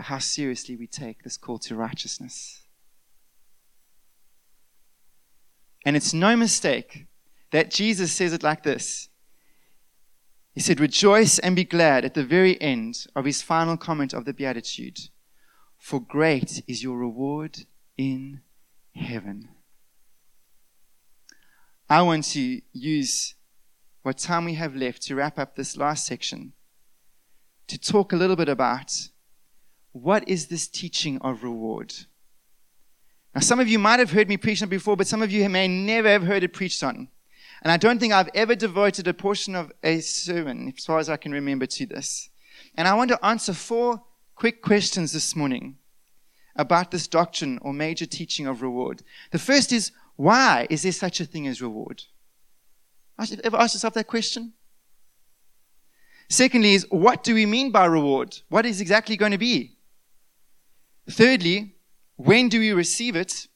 but 0.00 0.06
how 0.06 0.18
seriously 0.18 0.76
we 0.76 0.86
take 0.86 1.22
this 1.22 1.36
call 1.36 1.58
to 1.58 1.76
righteousness. 1.76 2.62
And 5.84 5.94
it's 5.94 6.14
no 6.14 6.34
mistake 6.36 7.04
that 7.50 7.70
Jesus 7.70 8.10
says 8.10 8.32
it 8.32 8.42
like 8.42 8.62
this 8.62 9.10
He 10.54 10.62
said, 10.62 10.80
Rejoice 10.80 11.38
and 11.38 11.54
be 11.54 11.64
glad 11.64 12.06
at 12.06 12.14
the 12.14 12.24
very 12.24 12.58
end 12.62 13.08
of 13.14 13.26
his 13.26 13.42
final 13.42 13.76
comment 13.76 14.14
of 14.14 14.24
the 14.24 14.32
Beatitude, 14.32 15.10
for 15.76 16.00
great 16.00 16.62
is 16.66 16.82
your 16.82 16.96
reward 16.96 17.66
in 17.98 18.40
heaven. 18.94 19.50
I 21.90 22.00
want 22.00 22.24
to 22.32 22.62
use 22.72 23.34
what 24.00 24.16
time 24.16 24.46
we 24.46 24.54
have 24.54 24.74
left 24.74 25.02
to 25.02 25.14
wrap 25.14 25.38
up 25.38 25.56
this 25.56 25.76
last 25.76 26.06
section 26.06 26.54
to 27.66 27.78
talk 27.78 28.14
a 28.14 28.16
little 28.16 28.36
bit 28.36 28.48
about 28.48 29.10
what 29.92 30.28
is 30.28 30.46
this 30.46 30.68
teaching 30.68 31.18
of 31.18 31.42
reward. 31.42 31.94
Now, 33.34 33.40
some 33.40 33.60
of 33.60 33.68
you 33.68 33.78
might 33.78 33.98
have 33.98 34.10
heard 34.10 34.28
me 34.28 34.36
preach 34.36 34.62
on 34.62 34.68
it 34.68 34.70
before, 34.70 34.96
but 34.96 35.06
some 35.06 35.22
of 35.22 35.30
you 35.30 35.48
may 35.48 35.68
never 35.68 36.08
have 36.08 36.22
heard 36.22 36.42
it 36.42 36.52
preached 36.52 36.82
on. 36.82 37.08
And 37.62 37.70
I 37.70 37.76
don't 37.76 37.98
think 37.98 38.12
I've 38.12 38.30
ever 38.34 38.54
devoted 38.54 39.06
a 39.06 39.14
portion 39.14 39.54
of 39.54 39.70
a 39.82 40.00
sermon, 40.00 40.72
as 40.76 40.84
far 40.84 40.98
as 40.98 41.08
I 41.08 41.16
can 41.16 41.32
remember, 41.32 41.66
to 41.66 41.86
this. 41.86 42.30
And 42.76 42.88
I 42.88 42.94
want 42.94 43.10
to 43.10 43.24
answer 43.24 43.52
four 43.52 44.02
quick 44.34 44.62
questions 44.62 45.12
this 45.12 45.36
morning 45.36 45.76
about 46.56 46.90
this 46.90 47.06
doctrine 47.06 47.58
or 47.62 47.72
major 47.72 48.06
teaching 48.06 48.46
of 48.46 48.62
reward. 48.62 49.02
The 49.30 49.38
first 49.38 49.72
is, 49.72 49.92
why 50.16 50.66
is 50.70 50.82
there 50.82 50.92
such 50.92 51.20
a 51.20 51.24
thing 51.24 51.46
as 51.46 51.62
reward? 51.62 52.02
Have 53.18 53.40
Ever 53.44 53.58
asked 53.58 53.74
yourself 53.74 53.94
that 53.94 54.06
question? 54.06 54.54
Secondly, 56.28 56.74
is 56.74 56.86
what 56.90 57.22
do 57.22 57.34
we 57.34 57.44
mean 57.44 57.70
by 57.70 57.84
reward? 57.84 58.38
What 58.48 58.64
is 58.64 58.80
exactly 58.80 59.16
going 59.16 59.32
to 59.32 59.38
be? 59.38 59.76
Thirdly, 61.10 61.74
when 62.16 62.48
do 62.48 62.60
we 62.60 62.70
receive 62.70 63.16
it? 63.16 63.48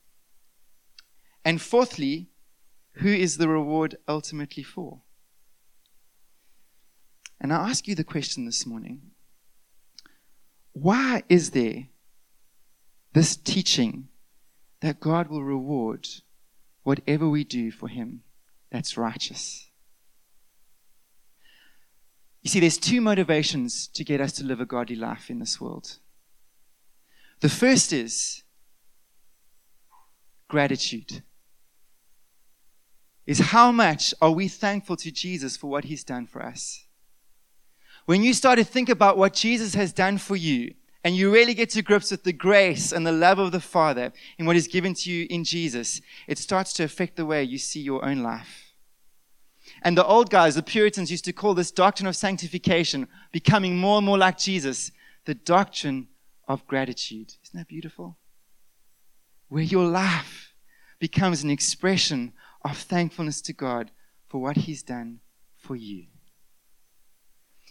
And 1.44 1.60
fourthly, 1.60 2.28
who 2.94 3.08
is 3.08 3.36
the 3.36 3.48
reward 3.48 3.96
ultimately 4.08 4.62
for? 4.62 5.02
And 7.40 7.52
I 7.52 7.68
ask 7.68 7.86
you 7.86 7.94
the 7.94 8.04
question 8.04 8.46
this 8.46 8.66
morning 8.66 9.10
why 10.72 11.22
is 11.28 11.50
there 11.50 11.86
this 13.12 13.36
teaching 13.36 14.08
that 14.80 14.98
God 14.98 15.28
will 15.28 15.44
reward 15.44 16.08
whatever 16.82 17.28
we 17.28 17.44
do 17.44 17.70
for 17.70 17.88
Him 17.88 18.22
that's 18.70 18.96
righteous? 18.96 19.68
You 22.42 22.50
see, 22.50 22.60
there's 22.60 22.76
two 22.76 23.00
motivations 23.00 23.86
to 23.88 24.04
get 24.04 24.20
us 24.20 24.32
to 24.32 24.44
live 24.44 24.60
a 24.60 24.66
godly 24.66 24.96
life 24.96 25.30
in 25.30 25.38
this 25.38 25.60
world. 25.60 25.98
The 27.44 27.50
first 27.50 27.92
is 27.92 28.42
gratitude 30.48 31.22
is 33.26 33.38
how 33.38 33.70
much 33.70 34.14
are 34.22 34.30
we 34.30 34.48
thankful 34.48 34.96
to 34.96 35.10
Jesus 35.10 35.54
for 35.54 35.66
what 35.66 35.84
he's 35.84 36.04
done 36.04 36.26
for 36.26 36.42
us? 36.42 36.86
When 38.06 38.22
you 38.22 38.32
start 38.32 38.58
to 38.58 38.64
think 38.64 38.88
about 38.88 39.18
what 39.18 39.34
Jesus 39.34 39.74
has 39.74 39.92
done 39.92 40.16
for 40.16 40.36
you, 40.36 40.72
and 41.04 41.14
you 41.14 41.30
really 41.30 41.52
get 41.52 41.68
to 41.72 41.82
grips 41.82 42.10
with 42.10 42.24
the 42.24 42.32
grace 42.32 42.92
and 42.92 43.06
the 43.06 43.12
love 43.12 43.38
of 43.38 43.52
the 43.52 43.60
Father 43.60 44.10
and 44.38 44.46
what 44.46 44.56
is 44.56 44.66
given 44.66 44.94
to 44.94 45.12
you 45.12 45.26
in 45.28 45.44
Jesus, 45.44 46.00
it 46.26 46.38
starts 46.38 46.72
to 46.72 46.84
affect 46.84 47.16
the 47.16 47.26
way 47.26 47.44
you 47.44 47.58
see 47.58 47.80
your 47.80 48.02
own 48.06 48.22
life. 48.22 48.72
And 49.82 49.98
the 49.98 50.06
old 50.06 50.30
guys, 50.30 50.54
the 50.54 50.62
Puritans, 50.62 51.10
used 51.10 51.26
to 51.26 51.34
call 51.34 51.52
this 51.52 51.70
doctrine 51.70 52.06
of 52.06 52.16
sanctification, 52.16 53.06
becoming 53.32 53.76
more 53.76 53.98
and 53.98 54.06
more 54.06 54.16
like 54.16 54.38
Jesus, 54.38 54.90
the 55.26 55.34
doctrine 55.34 56.08
of 56.48 56.66
gratitude. 56.66 57.34
Isn't 57.42 57.58
that 57.58 57.68
beautiful? 57.68 58.18
Where 59.48 59.62
your 59.62 59.86
life 59.86 60.54
becomes 60.98 61.42
an 61.42 61.50
expression 61.50 62.32
of 62.64 62.76
thankfulness 62.76 63.40
to 63.42 63.52
God 63.52 63.90
for 64.28 64.40
what 64.40 64.56
He's 64.56 64.82
done 64.82 65.20
for 65.56 65.76
you. 65.76 66.06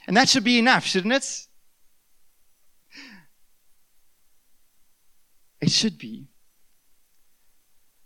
And 0.08 0.16
that 0.18 0.30
should 0.30 0.44
be 0.44 0.60
enough, 0.60 0.86
shouldn't 0.86 1.14
it? 1.14 1.48
It 5.62 5.72
should 5.72 5.98
be. 5.98 6.28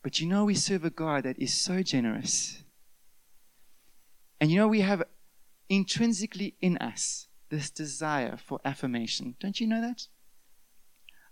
But 0.04 0.20
you 0.20 0.28
know, 0.28 0.46
we 0.46 0.54
serve 0.54 0.86
a 0.86 0.90
God 0.90 1.24
that 1.24 1.40
is 1.40 1.54
so 1.54 1.82
generous. 1.82 2.64
And 4.40 4.52
you 4.52 4.58
know, 4.58 4.68
we 4.68 4.82
have 4.82 5.04
intrinsically 5.68 6.56
in 6.62 6.78
us 6.78 7.28
this 7.50 7.70
desire 7.70 8.38
for 8.38 8.60
affirmation. 8.64 9.36
Don't 9.40 9.60
you 9.60 9.68
know 9.68 9.82
that? 9.82 10.08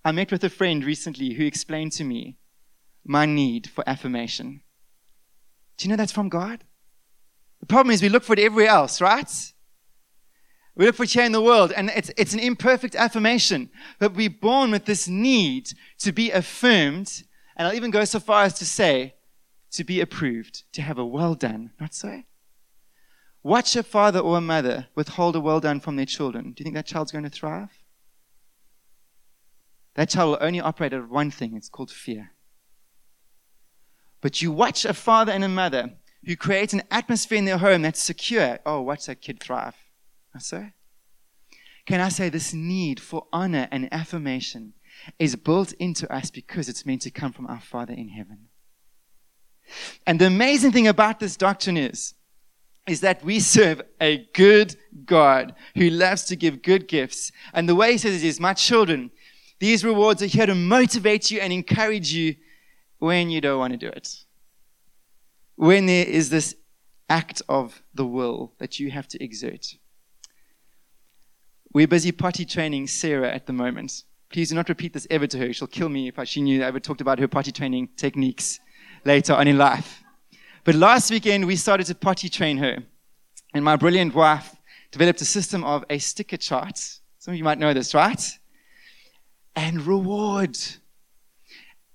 I 0.05 0.11
met 0.11 0.31
with 0.31 0.43
a 0.43 0.51
friend 0.51 0.85
recently 0.85 1.33
who 1.33 1.45
explained 1.45 1.91
to 1.93 2.03
me 2.03 2.37
my 3.03 3.25
need 3.25 3.67
for 3.67 3.83
affirmation. 3.89 4.61
Do 5.77 5.85
you 5.85 5.89
know 5.89 5.95
that's 5.95 6.11
from 6.11 6.29
God? 6.29 6.63
The 7.59 7.65
problem 7.65 7.91
is 7.91 8.03
we 8.03 8.09
look 8.09 8.23
for 8.23 8.33
it 8.33 8.39
everywhere 8.39 8.69
else, 8.69 9.01
right? 9.01 9.31
We 10.75 10.85
look 10.85 10.95
for 10.95 11.05
it 11.05 11.15
in 11.15 11.31
the 11.31 11.41
world, 11.41 11.71
and 11.71 11.89
it's, 11.89 12.11
it's 12.17 12.33
an 12.33 12.39
imperfect 12.39 12.95
affirmation. 12.95 13.71
But 13.97 14.13
we're 14.13 14.29
born 14.29 14.69
with 14.69 14.85
this 14.85 15.07
need 15.07 15.69
to 15.99 16.11
be 16.11 16.29
affirmed, 16.29 17.23
and 17.57 17.67
I'll 17.67 17.73
even 17.73 17.89
go 17.89 18.05
so 18.05 18.19
far 18.19 18.43
as 18.43 18.53
to 18.59 18.65
say, 18.65 19.15
to 19.71 19.83
be 19.83 20.01
approved, 20.01 20.71
to 20.73 20.83
have 20.83 20.99
a 20.99 21.05
well 21.05 21.33
done, 21.33 21.71
not 21.79 21.95
so? 21.95 22.21
Watch 23.41 23.75
a 23.75 23.81
father 23.81 24.19
or 24.19 24.37
a 24.37 24.41
mother 24.41 24.87
withhold 24.93 25.35
a 25.35 25.39
well 25.39 25.59
done 25.59 25.79
from 25.79 25.95
their 25.95 26.05
children. 26.05 26.51
Do 26.51 26.61
you 26.61 26.65
think 26.65 26.75
that 26.75 26.85
child's 26.85 27.11
going 27.11 27.23
to 27.23 27.29
thrive? 27.31 27.84
That 29.95 30.09
child 30.09 30.31
will 30.31 30.45
only 30.45 30.59
operate 30.59 30.93
at 30.93 31.09
one 31.09 31.31
thing 31.31 31.55
it's 31.55 31.69
called 31.69 31.91
fear. 31.91 32.31
But 34.21 34.41
you 34.41 34.51
watch 34.51 34.85
a 34.85 34.93
father 34.93 35.31
and 35.31 35.43
a 35.43 35.49
mother 35.49 35.93
who 36.25 36.35
create 36.35 36.73
an 36.73 36.83
atmosphere 36.91 37.37
in 37.37 37.45
their 37.45 37.57
home 37.57 37.81
that's 37.83 38.01
secure. 38.01 38.59
Oh, 38.65 38.81
watch 38.81 39.05
that 39.05 39.21
kid 39.21 39.39
thrive. 39.39 39.75
I 40.33 40.39
say. 40.39 40.73
Can 41.85 42.01
I 42.01 42.09
say 42.09 42.29
this 42.29 42.53
need 42.53 42.99
for 42.99 43.27
honor 43.31 43.67
and 43.71 43.87
affirmation 43.93 44.73
is 45.19 45.35
built 45.35 45.73
into 45.73 46.11
us 46.13 46.31
because 46.31 46.67
it's 46.69 46.85
meant 46.85 47.01
to 47.03 47.11
come 47.11 47.31
from 47.31 47.47
our 47.47 47.59
Father 47.59 47.93
in 47.93 48.09
heaven. 48.09 48.47
And 50.05 50.19
the 50.19 50.27
amazing 50.27 50.71
thing 50.71 50.87
about 50.87 51.19
this 51.19 51.35
doctrine 51.35 51.77
is, 51.77 52.13
is 52.87 53.01
that 53.01 53.23
we 53.23 53.39
serve 53.39 53.81
a 53.99 54.27
good 54.33 54.75
God 55.05 55.55
who 55.75 55.89
loves 55.89 56.23
to 56.25 56.35
give 56.35 56.61
good 56.61 56.87
gifts. 56.87 57.31
And 57.53 57.67
the 57.67 57.75
way 57.75 57.93
he 57.93 57.97
says 57.97 58.23
it 58.23 58.27
is, 58.27 58.39
my 58.39 58.53
children, 58.53 59.09
these 59.65 59.83
rewards 59.83 60.21
are 60.21 60.27
here 60.27 60.45
to 60.45 60.53
motivate 60.53 61.31
you 61.31 61.39
and 61.39 61.51
encourage 61.51 62.13
you 62.13 62.35
when 62.99 63.31
you 63.31 63.41
don't 63.41 63.57
want 63.57 63.73
to 63.73 63.77
do 63.77 63.87
it. 63.87 64.07
When 65.55 65.87
there 65.87 66.05
is 66.05 66.29
this 66.29 66.55
act 67.09 67.41
of 67.49 67.81
the 67.95 68.05
will 68.05 68.53
that 68.59 68.79
you 68.79 68.91
have 68.91 69.07
to 69.07 69.23
exert. 69.23 69.65
We're 71.73 71.87
busy 71.87 72.11
potty 72.11 72.45
training 72.45 72.85
Sarah 72.85 73.31
at 73.33 73.47
the 73.47 73.53
moment. 73.53 74.03
Please 74.29 74.49
do 74.49 74.55
not 74.55 74.69
repeat 74.69 74.93
this 74.93 75.07
ever 75.09 75.25
to 75.25 75.37
her. 75.39 75.51
She'll 75.51 75.67
kill 75.67 75.89
me 75.89 76.09
if 76.09 76.27
she 76.27 76.41
knew 76.41 76.61
I 76.61 76.67
ever 76.67 76.79
talked 76.79 77.01
about 77.01 77.17
her 77.17 77.27
potty 77.27 77.51
training 77.51 77.89
techniques 77.97 78.59
later 79.03 79.33
on 79.33 79.47
in 79.47 79.57
life. 79.57 80.03
But 80.63 80.75
last 80.75 81.09
weekend, 81.09 81.45
we 81.45 81.55
started 81.55 81.87
to 81.87 81.95
potty 81.95 82.29
train 82.29 82.57
her. 82.57 82.83
And 83.55 83.65
my 83.65 83.77
brilliant 83.77 84.13
wife 84.13 84.55
developed 84.91 85.21
a 85.21 85.25
system 85.25 85.63
of 85.63 85.83
a 85.89 85.97
sticker 85.97 86.37
chart. 86.37 86.77
Some 87.17 87.33
of 87.33 87.37
you 87.39 87.43
might 87.43 87.57
know 87.57 87.73
this, 87.73 87.95
right? 87.95 88.23
And 89.55 89.81
reward. 89.81 90.57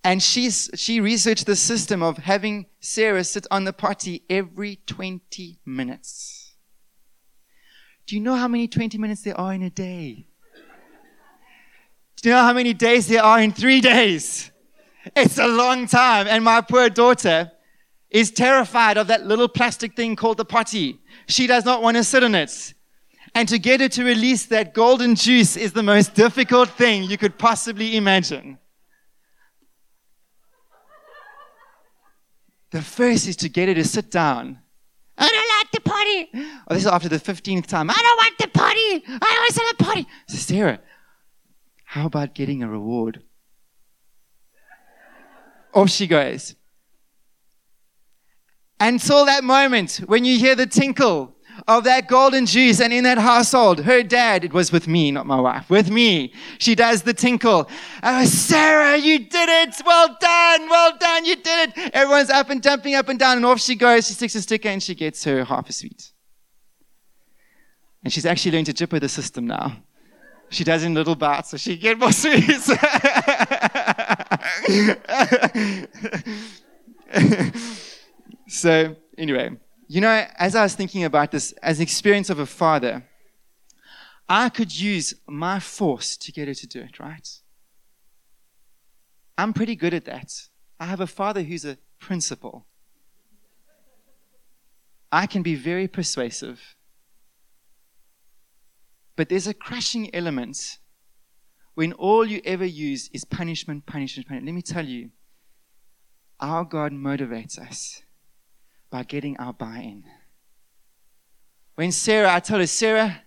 And 0.02 0.22
she's, 0.22 0.70
she 0.74 1.00
researched 1.00 1.46
the 1.46 1.56
system 1.56 2.02
of 2.02 2.18
having 2.18 2.66
Sarah 2.80 3.24
sit 3.24 3.46
on 3.50 3.64
the 3.64 3.72
potty 3.72 4.24
every 4.30 4.76
20 4.86 5.58
minutes. 5.66 6.54
Do 8.06 8.16
you 8.16 8.22
know 8.22 8.34
how 8.34 8.48
many 8.48 8.66
20 8.66 8.98
minutes 8.98 9.22
there 9.22 9.38
are 9.38 9.52
in 9.52 9.62
a 9.62 9.70
day? 9.70 10.26
Do 12.16 12.28
you 12.28 12.34
know 12.34 12.42
how 12.42 12.52
many 12.52 12.74
days 12.74 13.06
there 13.06 13.22
are 13.22 13.40
in 13.40 13.52
three 13.52 13.80
days? 13.80 14.50
It's 15.16 15.38
a 15.38 15.46
long 15.46 15.86
time. 15.86 16.26
And 16.26 16.44
my 16.44 16.60
poor 16.60 16.90
daughter 16.90 17.52
is 18.10 18.30
terrified 18.30 18.98
of 18.98 19.06
that 19.06 19.26
little 19.26 19.48
plastic 19.48 19.94
thing 19.96 20.16
called 20.16 20.36
the 20.36 20.44
potty. 20.44 21.00
She 21.26 21.46
does 21.46 21.64
not 21.64 21.82
want 21.82 21.96
to 21.96 22.04
sit 22.04 22.22
in 22.22 22.34
it. 22.34 22.74
And 23.34 23.48
to 23.48 23.58
get 23.58 23.80
her 23.80 23.88
to 23.88 24.04
release 24.04 24.46
that 24.46 24.74
golden 24.74 25.14
juice 25.14 25.56
is 25.56 25.72
the 25.72 25.82
most 25.82 26.14
difficult 26.14 26.68
thing 26.70 27.04
you 27.04 27.16
could 27.16 27.38
possibly 27.38 27.96
imagine. 27.96 28.58
The 32.70 32.82
first 32.82 33.26
is 33.26 33.36
to 33.36 33.48
get 33.48 33.68
her 33.68 33.74
to 33.74 33.84
sit 33.84 34.10
down. 34.10 34.58
I 35.18 35.28
don't 35.28 35.58
like 35.58 35.70
the 35.72 35.80
potty. 35.80 36.30
Oh, 36.68 36.74
this 36.74 36.84
is 36.84 36.88
after 36.88 37.08
the 37.08 37.18
15th 37.18 37.66
time. 37.66 37.90
I 37.90 37.94
don't 37.94 38.16
want 38.16 38.38
the 38.38 38.48
potty. 38.48 39.04
I 39.06 39.36
always 39.38 39.56
want 39.56 39.78
the 39.78 39.84
potty. 39.84 40.06
So, 40.28 40.36
Sarah, 40.36 40.80
how 41.84 42.06
about 42.06 42.34
getting 42.34 42.62
a 42.62 42.68
reward? 42.68 43.22
Off 45.74 45.90
she 45.90 46.06
goes. 46.06 46.54
Until 48.78 49.26
that 49.26 49.44
moment 49.44 49.96
when 50.06 50.24
you 50.24 50.38
hear 50.38 50.54
the 50.54 50.66
tinkle 50.66 51.36
of 51.68 51.84
that 51.84 52.08
golden 52.08 52.46
juice. 52.46 52.80
And 52.80 52.92
in 52.92 53.04
that 53.04 53.18
household, 53.18 53.80
her 53.80 54.02
dad, 54.02 54.44
it 54.44 54.52
was 54.52 54.72
with 54.72 54.88
me, 54.88 55.10
not 55.10 55.26
my 55.26 55.40
wife, 55.40 55.70
with 55.70 55.90
me. 55.90 56.32
She 56.58 56.74
does 56.74 57.02
the 57.02 57.14
tinkle. 57.14 57.68
Oh, 58.02 58.24
Sarah, 58.24 58.96
you 58.96 59.18
did 59.18 59.48
it. 59.48 59.74
Well 59.84 60.16
done. 60.20 60.68
Well 60.68 60.96
done. 60.98 61.24
You 61.24 61.36
did 61.36 61.72
it. 61.76 61.90
Everyone's 61.94 62.30
up 62.30 62.50
and 62.50 62.62
jumping 62.62 62.94
up 62.94 63.08
and 63.08 63.18
down. 63.18 63.36
And 63.36 63.46
off 63.46 63.60
she 63.60 63.74
goes. 63.74 64.06
She 64.06 64.14
sticks 64.14 64.34
a 64.34 64.42
sticker 64.42 64.68
and 64.68 64.82
she 64.82 64.94
gets 64.94 65.24
her 65.24 65.44
half 65.44 65.68
a 65.68 65.72
sweet. 65.72 66.12
And 68.02 68.12
she's 68.12 68.26
actually 68.26 68.52
learned 68.52 68.66
to 68.66 68.72
jipper 68.72 68.98
the 68.98 69.08
system 69.08 69.46
now. 69.46 69.76
She 70.50 70.64
does 70.64 70.82
in 70.82 70.94
little 70.94 71.14
bites 71.14 71.50
so 71.50 71.56
she 71.56 71.76
get 71.76 71.98
more 71.98 72.12
sweets. 72.12 72.66
so, 78.48 78.96
anyway, 79.16 79.50
you 79.92 80.00
know, 80.00 80.24
as 80.36 80.54
I 80.54 80.62
was 80.62 80.76
thinking 80.76 81.02
about 81.02 81.32
this, 81.32 81.50
as 81.64 81.78
an 81.78 81.82
experience 81.82 82.30
of 82.30 82.38
a 82.38 82.46
father, 82.46 83.02
I 84.28 84.48
could 84.48 84.72
use 84.80 85.14
my 85.26 85.58
force 85.58 86.16
to 86.18 86.30
get 86.30 86.46
her 86.46 86.54
to 86.54 86.66
do 86.68 86.80
it, 86.80 87.00
right? 87.00 87.28
I'm 89.36 89.52
pretty 89.52 89.74
good 89.74 89.92
at 89.92 90.04
that. 90.04 90.30
I 90.78 90.84
have 90.84 91.00
a 91.00 91.08
father 91.08 91.42
who's 91.42 91.64
a 91.64 91.76
principal. 91.98 92.66
I 95.10 95.26
can 95.26 95.42
be 95.42 95.56
very 95.56 95.88
persuasive. 95.88 96.76
But 99.16 99.28
there's 99.28 99.48
a 99.48 99.54
crushing 99.54 100.14
element 100.14 100.78
when 101.74 101.92
all 101.94 102.24
you 102.24 102.40
ever 102.44 102.64
use 102.64 103.10
is 103.12 103.24
punishment, 103.24 103.86
punishment, 103.86 104.28
punishment. 104.28 104.46
Let 104.46 104.54
me 104.54 104.62
tell 104.62 104.86
you, 104.86 105.10
our 106.38 106.62
God 106.62 106.92
motivates 106.92 107.58
us 107.58 108.02
by 108.90 109.04
getting 109.04 109.36
our 109.38 109.52
buy 109.52 109.78
in. 109.78 110.04
When 111.76 111.92
Sarah, 111.92 112.34
I 112.34 112.40
told 112.40 112.60
her, 112.60 112.66
Sarah, 112.66 113.22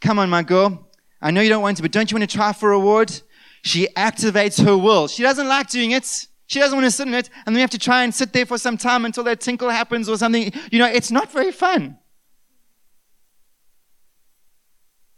come 0.00 0.18
on, 0.18 0.28
my 0.28 0.42
girl. 0.42 0.90
I 1.20 1.30
know 1.30 1.40
you 1.40 1.48
don't 1.48 1.62
want 1.62 1.76
to, 1.78 1.82
but 1.82 1.92
don't 1.92 2.10
you 2.10 2.16
want 2.16 2.28
to 2.28 2.36
try 2.36 2.52
for 2.52 2.72
a 2.72 2.78
reward? 2.78 3.22
She 3.62 3.88
activates 3.96 4.62
her 4.64 4.76
will. 4.76 5.08
She 5.08 5.22
doesn't 5.22 5.48
like 5.48 5.70
doing 5.70 5.92
it. 5.92 6.26
She 6.46 6.58
doesn't 6.58 6.76
want 6.76 6.86
to 6.86 6.90
sit 6.90 7.08
in 7.08 7.14
it. 7.14 7.28
And 7.44 7.46
then 7.46 7.54
we 7.56 7.60
have 7.60 7.70
to 7.70 7.78
try 7.78 8.04
and 8.04 8.14
sit 8.14 8.32
there 8.32 8.46
for 8.46 8.58
some 8.58 8.76
time 8.76 9.04
until 9.04 9.24
that 9.24 9.40
tinkle 9.40 9.68
happens 9.68 10.08
or 10.08 10.16
something. 10.16 10.52
You 10.70 10.78
know, 10.78 10.86
it's 10.86 11.10
not 11.10 11.32
very 11.32 11.52
fun. 11.52 11.98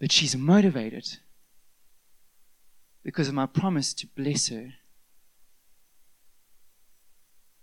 But 0.01 0.11
she's 0.11 0.35
motivated 0.35 1.19
because 3.05 3.29
of 3.29 3.35
my 3.35 3.47
promise 3.47 3.93
to 3.95 4.07
bless 4.07 4.49
her. 4.49 4.73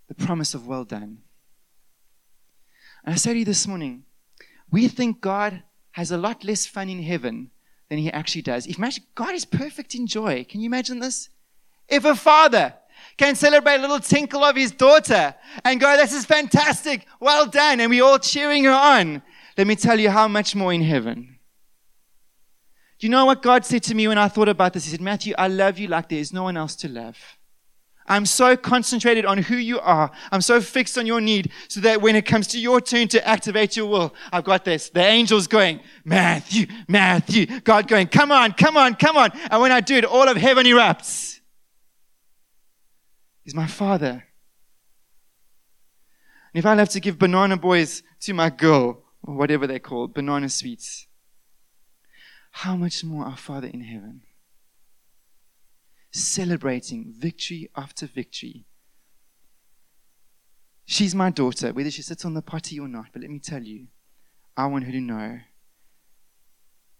The 0.08 0.14
promise 0.14 0.54
of 0.54 0.66
well 0.66 0.84
done. 0.84 1.18
And 3.04 3.14
I 3.14 3.16
say 3.16 3.32
to 3.32 3.38
you 3.38 3.44
this 3.44 3.66
morning, 3.66 4.04
we 4.70 4.88
think 4.88 5.20
God 5.20 5.62
has 5.92 6.10
a 6.10 6.18
lot 6.18 6.44
less 6.44 6.66
fun 6.66 6.88
in 6.88 7.02
heaven 7.02 7.50
than 7.88 7.98
he 7.98 8.10
actually 8.12 8.42
does. 8.42 8.66
If 8.66 8.78
imagine 8.78 9.04
God 9.14 9.34
is 9.34 9.44
perfect 9.44 9.94
in 9.94 10.06
joy. 10.06 10.44
Can 10.48 10.60
you 10.60 10.66
imagine 10.66 10.98
this? 10.98 11.30
If 11.88 12.04
a 12.04 12.14
father 12.14 12.74
can 13.16 13.34
celebrate 13.34 13.76
a 13.76 13.80
little 13.80 14.00
tinkle 14.00 14.44
of 14.44 14.56
his 14.56 14.72
daughter 14.72 15.34
and 15.64 15.80
go, 15.80 15.96
This 15.96 16.12
is 16.12 16.26
fantastic, 16.26 17.06
well 17.20 17.46
done, 17.46 17.80
and 17.80 17.90
we 17.90 18.00
all 18.00 18.18
cheering 18.18 18.64
her 18.64 18.72
on, 18.72 19.22
let 19.56 19.66
me 19.66 19.74
tell 19.74 19.98
you 19.98 20.10
how 20.10 20.28
much 20.28 20.54
more 20.54 20.72
in 20.72 20.82
heaven. 20.82 21.38
Do 22.98 23.06
you 23.06 23.10
know 23.10 23.26
what 23.26 23.42
God 23.42 23.64
said 23.64 23.84
to 23.84 23.94
me 23.94 24.08
when 24.08 24.18
I 24.18 24.28
thought 24.28 24.48
about 24.48 24.72
this? 24.72 24.84
He 24.84 24.90
said, 24.90 25.00
Matthew, 25.00 25.34
I 25.38 25.48
love 25.48 25.78
you 25.78 25.86
like 25.86 26.08
there 26.08 26.18
is 26.18 26.32
no 26.32 26.42
one 26.42 26.56
else 26.56 26.74
to 26.76 26.88
love. 26.88 27.37
I'm 28.08 28.26
so 28.26 28.56
concentrated 28.56 29.24
on 29.24 29.38
who 29.38 29.56
you 29.56 29.78
are. 29.80 30.10
I'm 30.32 30.40
so 30.40 30.60
fixed 30.60 30.96
on 30.98 31.06
your 31.06 31.20
need 31.20 31.52
so 31.68 31.80
that 31.80 32.00
when 32.00 32.16
it 32.16 32.26
comes 32.26 32.46
to 32.48 32.58
your 32.58 32.80
turn 32.80 33.08
to 33.08 33.26
activate 33.26 33.76
your 33.76 33.86
will, 33.86 34.14
I've 34.32 34.44
got 34.44 34.64
this. 34.64 34.90
The 34.90 35.02
angel's 35.02 35.46
going, 35.46 35.80
Matthew, 36.04 36.66
Matthew. 36.88 37.60
God 37.60 37.86
going, 37.86 38.08
come 38.08 38.32
on, 38.32 38.52
come 38.52 38.76
on, 38.76 38.94
come 38.94 39.16
on. 39.16 39.30
And 39.50 39.60
when 39.60 39.72
I 39.72 39.80
do 39.80 39.96
it, 39.96 40.04
all 40.04 40.28
of 40.28 40.36
heaven 40.36 40.66
erupts. 40.66 41.40
He's 43.44 43.54
my 43.54 43.66
father. 43.66 44.24
And 46.54 46.58
if 46.58 46.66
I 46.66 46.74
have 46.74 46.88
to 46.90 47.00
give 47.00 47.18
banana 47.18 47.56
boys 47.56 48.02
to 48.20 48.32
my 48.32 48.50
girl, 48.50 49.04
or 49.22 49.34
whatever 49.34 49.66
they're 49.66 49.78
called, 49.78 50.14
banana 50.14 50.48
sweets, 50.48 51.06
how 52.52 52.76
much 52.76 53.04
more 53.04 53.24
our 53.24 53.36
Father 53.36 53.68
in 53.68 53.82
heaven? 53.82 54.22
Celebrating 56.10 57.12
victory 57.16 57.70
after 57.76 58.06
victory. 58.06 58.64
She's 60.84 61.14
my 61.14 61.30
daughter, 61.30 61.72
whether 61.72 61.90
she 61.90 62.02
sits 62.02 62.24
on 62.24 62.34
the 62.34 62.42
potty 62.42 62.80
or 62.80 62.88
not. 62.88 63.06
But 63.12 63.22
let 63.22 63.30
me 63.30 63.38
tell 63.38 63.62
you, 63.62 63.88
I 64.56 64.66
want 64.66 64.84
her 64.84 64.92
to 64.92 65.00
know 65.00 65.40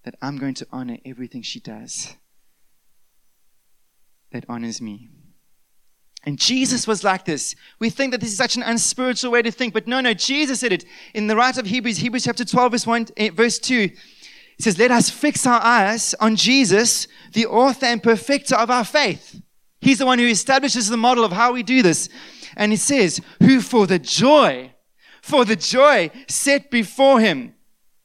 that 0.04 0.14
I'm 0.20 0.36
going 0.36 0.54
to 0.54 0.66
honor 0.70 0.98
everything 1.04 1.42
she 1.42 1.58
does 1.58 2.14
that 4.30 4.44
honors 4.48 4.80
me. 4.80 5.08
And 6.24 6.38
Jesus 6.38 6.86
was 6.86 7.04
like 7.04 7.24
this. 7.24 7.54
We 7.78 7.90
think 7.90 8.12
that 8.12 8.20
this 8.20 8.30
is 8.30 8.36
such 8.36 8.56
an 8.56 8.62
unspiritual 8.62 9.30
way 9.30 9.40
to 9.40 9.50
think, 9.50 9.72
but 9.72 9.86
no, 9.86 10.00
no, 10.00 10.12
Jesus 10.12 10.60
said 10.60 10.72
it. 10.72 10.84
In 11.14 11.26
the 11.26 11.36
writer 11.36 11.60
of 11.60 11.66
Hebrews, 11.66 11.98
Hebrews 11.98 12.24
chapter 12.24 12.44
12, 12.44 12.72
verse 12.72 12.86
1, 12.86 13.06
eh, 13.16 13.30
verse 13.30 13.58
2, 13.58 13.90
it 14.58 14.64
says, 14.64 14.78
Let 14.78 14.90
us 14.90 15.10
fix 15.10 15.46
our 15.46 15.60
eyes 15.62 16.14
on 16.14 16.36
Jesus, 16.36 17.06
the 17.32 17.46
author 17.46 17.86
and 17.86 18.02
perfecter 18.02 18.56
of 18.56 18.70
our 18.70 18.84
faith. 18.84 19.40
He's 19.80 19.98
the 19.98 20.06
one 20.06 20.18
who 20.18 20.26
establishes 20.26 20.88
the 20.88 20.96
model 20.96 21.24
of 21.24 21.32
how 21.32 21.52
we 21.52 21.62
do 21.62 21.82
this. 21.82 22.08
And 22.56 22.72
he 22.72 22.76
says, 22.76 23.20
Who 23.40 23.60
for 23.60 23.86
the 23.86 23.98
joy, 23.98 24.72
for 25.22 25.44
the 25.44 25.56
joy 25.56 26.10
set 26.26 26.70
before 26.70 27.20
him, 27.20 27.54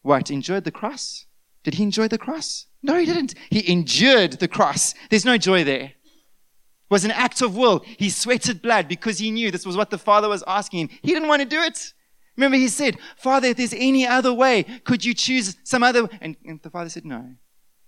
what? 0.04 0.30
Enjoyed 0.30 0.66
the 0.66 0.72
cross? 0.72 1.26
Did 1.64 1.76
he 1.76 1.84
enjoy 1.84 2.10
the 2.10 2.18
cross? 2.18 2.68
No, 2.84 2.98
he 2.98 3.06
didn't. 3.06 3.34
He 3.50 3.72
endured 3.72 4.34
the 4.34 4.50
cross. 4.50 4.94
There's 5.10 5.26
no 5.26 5.38
joy 5.38 5.64
there. 5.64 5.84
It 5.86 6.90
was 6.90 7.06
an 7.06 7.12
act 7.12 7.42
of 7.42 7.56
will. 7.56 7.84
He 7.98 8.10
sweated 8.10 8.62
blood 8.62 8.88
because 8.88 9.18
he 9.18 9.32
knew 9.32 9.50
this 9.50 9.66
was 9.66 9.78
what 9.78 9.90
the 9.90 9.98
Father 9.98 10.28
was 10.28 10.44
asking 10.46 10.82
him. 10.82 10.90
He 11.02 11.14
didn't 11.14 11.30
want 11.30 11.42
to 11.42 11.48
do 11.48 11.62
it. 11.62 11.94
Remember, 12.36 12.58
he 12.58 12.68
said, 12.68 12.98
Father, 13.16 13.50
if 13.50 13.58
there's 13.58 13.74
any 13.74 14.08
other 14.08 14.34
way, 14.34 14.64
could 14.86 15.06
you 15.06 15.14
choose 15.14 15.56
some 15.64 15.84
other? 15.84 16.10
And, 16.20 16.36
and 16.46 16.62
the 16.62 16.70
father 16.70 16.90
said, 16.90 17.06
No, 17.06 17.36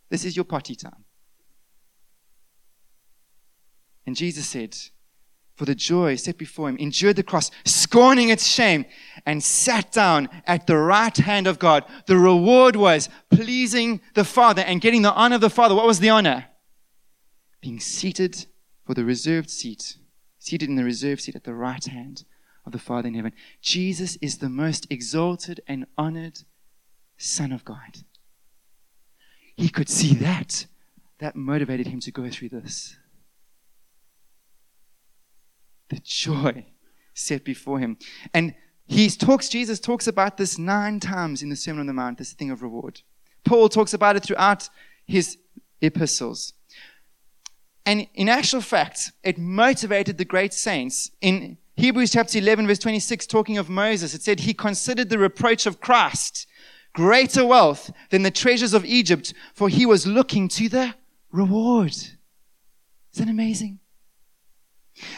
this 0.09 0.23
is 0.23 0.35
your 0.35 0.45
potty 0.45 0.75
time. 0.75 1.03
And 4.05 4.15
Jesus 4.15 4.47
said, 4.47 4.77
For 5.55 5.65
the 5.65 5.73
joy 5.73 6.15
set 6.15 6.37
before 6.37 6.69
him, 6.69 6.77
endured 6.77 7.15
the 7.15 7.23
cross, 7.23 7.49
scorning 7.65 8.29
its 8.29 8.45
shame, 8.45 8.85
and 9.25 9.43
sat 9.43 9.91
down 9.91 10.29
at 10.45 10.67
the 10.67 10.77
right 10.77 11.17
hand 11.17 11.47
of 11.47 11.57
God. 11.57 11.83
The 12.05 12.17
reward 12.17 12.75
was 12.75 13.09
pleasing 13.31 13.99
the 14.13 14.25
Father 14.25 14.61
and 14.61 14.79
getting 14.79 15.01
the 15.01 15.13
honor 15.13 15.35
of 15.35 15.41
the 15.41 15.49
Father. 15.49 15.73
What 15.73 15.87
was 15.87 15.99
the 15.99 16.09
honor? 16.09 16.45
Being 17.61 17.79
seated 17.79 18.45
for 18.85 18.93
the 18.93 19.05
reserved 19.05 19.49
seat, 19.49 19.97
seated 20.37 20.69
in 20.69 20.75
the 20.75 20.83
reserved 20.83 21.21
seat 21.21 21.35
at 21.35 21.45
the 21.45 21.55
right 21.55 21.83
hand 21.83 22.25
of 22.65 22.71
the 22.71 22.79
Father 22.79 23.07
in 23.07 23.13
heaven. 23.13 23.33
Jesus 23.61 24.17
is 24.21 24.37
the 24.37 24.49
most 24.49 24.87
exalted 24.89 25.61
and 25.67 25.85
honored 25.97 26.39
Son 27.17 27.51
of 27.51 27.63
God. 27.63 27.99
He 29.55 29.69
could 29.69 29.89
see 29.89 30.13
that. 30.15 30.65
That 31.19 31.35
motivated 31.35 31.87
him 31.87 32.01
to 32.01 32.11
go 32.11 32.29
through 32.29 32.49
this. 32.49 32.97
The 35.89 35.99
joy 36.03 36.65
set 37.13 37.45
before 37.45 37.79
him. 37.79 37.97
And 38.33 38.53
he 38.85 39.09
talks, 39.09 39.47
Jesus 39.47 39.79
talks 39.79 40.07
about 40.07 40.37
this 40.37 40.57
nine 40.57 40.99
times 40.99 41.41
in 41.41 41.49
the 41.49 41.55
Sermon 41.55 41.81
on 41.81 41.87
the 41.87 41.93
Mount, 41.93 42.17
this 42.17 42.33
thing 42.33 42.51
of 42.51 42.61
reward. 42.61 43.01
Paul 43.45 43.69
talks 43.69 43.93
about 43.93 44.15
it 44.15 44.23
throughout 44.23 44.69
his 45.05 45.37
epistles. 45.81 46.53
And 47.85 48.07
in 48.13 48.27
actual 48.27 48.61
fact, 48.61 49.11
it 49.23 49.37
motivated 49.37 50.17
the 50.17 50.25
great 50.25 50.53
saints 50.53 51.11
in 51.21 51.57
Hebrews 51.77 52.11
chapter 52.11 52.37
11, 52.37 52.67
verse 52.67 52.79
26, 52.79 53.27
talking 53.27 53.57
of 53.57 53.69
Moses, 53.69 54.13
it 54.13 54.21
said, 54.21 54.41
He 54.41 54.53
considered 54.53 55.09
the 55.09 55.17
reproach 55.17 55.65
of 55.65 55.81
Christ 55.81 56.47
greater 56.93 57.45
wealth 57.45 57.91
than 58.09 58.23
the 58.23 58.31
treasures 58.31 58.73
of 58.73 58.85
Egypt, 58.85 59.33
for 59.53 59.67
he 59.67 59.85
was 59.85 60.07
looking 60.07 60.47
to 60.47 60.69
the 60.69 60.95
reward. 61.31 61.91
Isn't 61.91 62.15
that 63.17 63.29
amazing? 63.29 63.79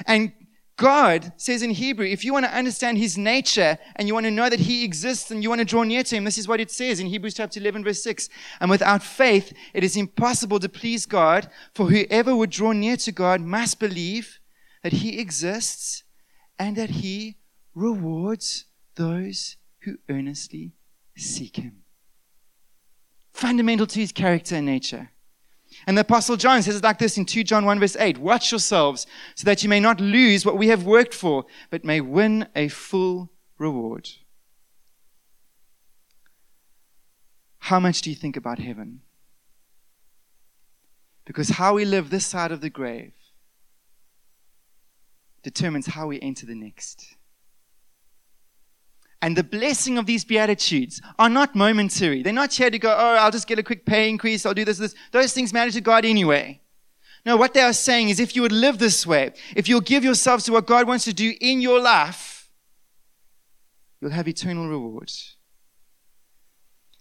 And 0.07 0.33
God 0.75 1.33
says 1.37 1.61
in 1.61 1.71
Hebrew, 1.71 2.05
if 2.05 2.25
you 2.25 2.33
want 2.33 2.45
to 2.45 2.55
understand 2.55 2.97
his 2.97 3.17
nature 3.17 3.77
and 3.95 4.07
you 4.07 4.13
want 4.13 4.25
to 4.25 4.31
know 4.31 4.49
that 4.49 4.59
he 4.61 4.83
exists 4.83 5.29
and 5.29 5.41
you 5.41 5.49
want 5.49 5.59
to 5.59 5.65
draw 5.65 5.83
near 5.83 6.03
to 6.03 6.15
him, 6.15 6.23
this 6.23 6.37
is 6.37 6.47
what 6.47 6.59
it 6.59 6.71
says 6.71 6.99
in 6.99 7.07
Hebrews 7.07 7.35
chapter 7.35 7.59
11, 7.59 7.83
verse 7.83 8.01
6. 8.03 8.29
And 8.59 8.69
without 8.69 9.03
faith, 9.03 9.53
it 9.73 9.83
is 9.83 9.95
impossible 9.95 10.59
to 10.59 10.69
please 10.69 11.05
God, 11.05 11.49
for 11.73 11.87
whoever 11.87 12.35
would 12.35 12.49
draw 12.49 12.71
near 12.71 12.97
to 12.97 13.11
God 13.11 13.41
must 13.41 13.79
believe 13.79 14.39
that 14.83 14.93
he 14.93 15.19
exists 15.19 16.03
and 16.59 16.75
that 16.75 16.89
he 16.89 17.37
rewards 17.75 18.65
those 18.95 19.57
who 19.81 19.97
earnestly 20.09 20.73
seek 21.15 21.57
him. 21.57 21.83
Fundamental 23.31 23.85
to 23.87 23.99
his 23.99 24.11
character 24.11 24.55
and 24.55 24.65
nature. 24.65 25.11
And 25.85 25.97
the 25.97 26.01
Apostle 26.01 26.37
John 26.37 26.63
says 26.63 26.77
it 26.77 26.83
like 26.83 26.97
this 26.97 27.17
in 27.17 27.25
2 27.25 27.43
John 27.43 27.65
1, 27.65 27.79
verse 27.79 27.95
8 27.99 28.17
Watch 28.17 28.51
yourselves 28.51 29.05
so 29.35 29.45
that 29.45 29.63
you 29.63 29.69
may 29.69 29.79
not 29.79 29.99
lose 29.99 30.45
what 30.45 30.57
we 30.57 30.69
have 30.69 30.85
worked 30.85 31.13
for, 31.13 31.45
but 31.69 31.85
may 31.85 32.01
win 32.01 32.47
a 32.55 32.67
full 32.67 33.31
reward. 33.57 34.09
How 37.59 37.79
much 37.79 38.01
do 38.01 38.09
you 38.09 38.15
think 38.15 38.37
about 38.37 38.59
heaven? 38.59 39.01
Because 41.25 41.49
how 41.49 41.73
we 41.73 41.83
live 41.83 42.09
this 42.09 42.25
side 42.25 42.51
of 42.53 42.61
the 42.61 42.69
grave 42.69 43.13
determines 45.47 45.87
how 45.87 46.07
we 46.07 46.19
enter 46.19 46.45
the 46.45 46.53
next. 46.53 47.15
And 49.21 49.35
the 49.37 49.45
blessing 49.45 49.97
of 49.97 50.05
these 50.05 50.25
beatitudes 50.25 51.01
are 51.17 51.29
not 51.29 51.55
momentary. 51.55 52.21
They're 52.21 52.33
not 52.33 52.53
here 52.53 52.69
to 52.69 52.77
go, 52.77 52.89
oh, 52.89 53.15
I'll 53.15 53.31
just 53.31 53.47
get 53.47 53.57
a 53.57 53.63
quick 53.63 53.85
pay 53.85 54.09
increase, 54.09 54.45
I'll 54.45 54.53
do 54.53 54.65
this, 54.65 54.77
this. 54.77 54.93
Those 55.13 55.31
things 55.33 55.53
matter 55.53 55.71
to 55.71 55.79
God 55.79 56.03
anyway. 56.03 56.59
No, 57.25 57.37
what 57.37 57.53
they 57.53 57.61
are 57.61 57.71
saying 57.71 58.09
is 58.09 58.19
if 58.19 58.35
you 58.35 58.41
would 58.41 58.51
live 58.51 58.77
this 58.77 59.07
way, 59.07 59.31
if 59.55 59.69
you'll 59.69 59.79
give 59.79 60.03
yourselves 60.03 60.43
to 60.45 60.51
what 60.51 60.67
God 60.67 60.85
wants 60.85 61.05
to 61.05 61.13
do 61.13 61.33
in 61.39 61.61
your 61.61 61.79
life, 61.79 62.49
you'll 64.01 64.11
have 64.11 64.27
eternal 64.27 64.67
reward. 64.67 65.11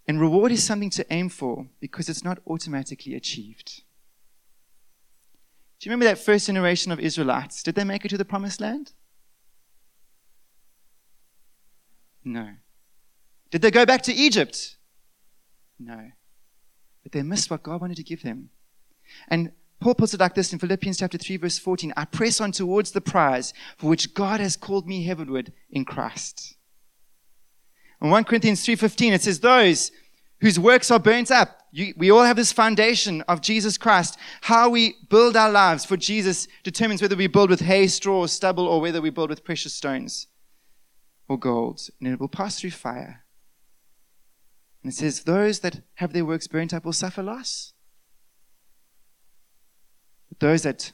And 0.06 0.20
reward 0.20 0.52
is 0.52 0.62
something 0.62 0.90
to 0.90 1.12
aim 1.12 1.28
for 1.30 1.66
because 1.80 2.08
it's 2.08 2.22
not 2.22 2.38
automatically 2.46 3.14
achieved. 3.16 3.82
Do 5.86 5.90
you 5.90 5.92
remember 5.92 6.16
that 6.16 6.20
first 6.20 6.48
generation 6.48 6.90
of 6.90 6.98
Israelites? 6.98 7.62
Did 7.62 7.76
they 7.76 7.84
make 7.84 8.04
it 8.04 8.08
to 8.08 8.18
the 8.18 8.24
promised 8.24 8.60
land? 8.60 8.90
No. 12.24 12.54
Did 13.52 13.62
they 13.62 13.70
go 13.70 13.86
back 13.86 14.02
to 14.02 14.12
Egypt? 14.12 14.78
No. 15.78 16.10
But 17.04 17.12
they 17.12 17.22
missed 17.22 17.52
what 17.52 17.62
God 17.62 17.80
wanted 17.80 17.98
to 17.98 18.02
give 18.02 18.24
them. 18.24 18.50
And 19.28 19.52
Paul 19.78 19.94
puts 19.94 20.12
it 20.12 20.18
like 20.18 20.34
this 20.34 20.52
in 20.52 20.58
Philippians 20.58 20.98
chapter 20.98 21.18
3 21.18 21.36
verse 21.36 21.56
14. 21.56 21.92
I 21.96 22.04
press 22.04 22.40
on 22.40 22.50
towards 22.50 22.90
the 22.90 23.00
prize 23.00 23.54
for 23.76 23.88
which 23.88 24.12
God 24.12 24.40
has 24.40 24.56
called 24.56 24.88
me 24.88 25.04
heavenward 25.04 25.52
in 25.70 25.84
Christ. 25.84 26.56
In 28.02 28.10
1 28.10 28.24
Corinthians 28.24 28.66
3.15, 28.66 29.12
it 29.12 29.22
says, 29.22 29.38
those 29.38 29.92
whose 30.40 30.58
works 30.58 30.90
are 30.90 30.98
burnt 30.98 31.30
up. 31.30 31.62
You, 31.72 31.94
we 31.96 32.10
all 32.10 32.24
have 32.24 32.36
this 32.36 32.52
foundation 32.52 33.22
of 33.22 33.40
Jesus 33.40 33.76
Christ. 33.78 34.18
How 34.42 34.68
we 34.68 34.96
build 35.08 35.36
our 35.36 35.50
lives 35.50 35.84
for 35.84 35.96
Jesus 35.96 36.48
determines 36.62 37.02
whether 37.02 37.16
we 37.16 37.26
build 37.26 37.50
with 37.50 37.60
hay, 37.60 37.86
straw, 37.86 38.20
or 38.20 38.28
stubble, 38.28 38.66
or 38.66 38.80
whether 38.80 39.00
we 39.00 39.10
build 39.10 39.30
with 39.30 39.44
precious 39.44 39.74
stones 39.74 40.26
or 41.28 41.38
gold. 41.38 41.88
And 42.00 42.08
it 42.08 42.20
will 42.20 42.28
pass 42.28 42.60
through 42.60 42.70
fire. 42.70 43.24
And 44.82 44.92
it 44.92 44.96
says, 44.96 45.24
those 45.24 45.60
that 45.60 45.82
have 45.94 46.12
their 46.12 46.24
works 46.24 46.46
burnt 46.46 46.72
up 46.72 46.84
will 46.84 46.92
suffer 46.92 47.22
loss. 47.22 47.72
But 50.28 50.40
those 50.40 50.62
that 50.62 50.92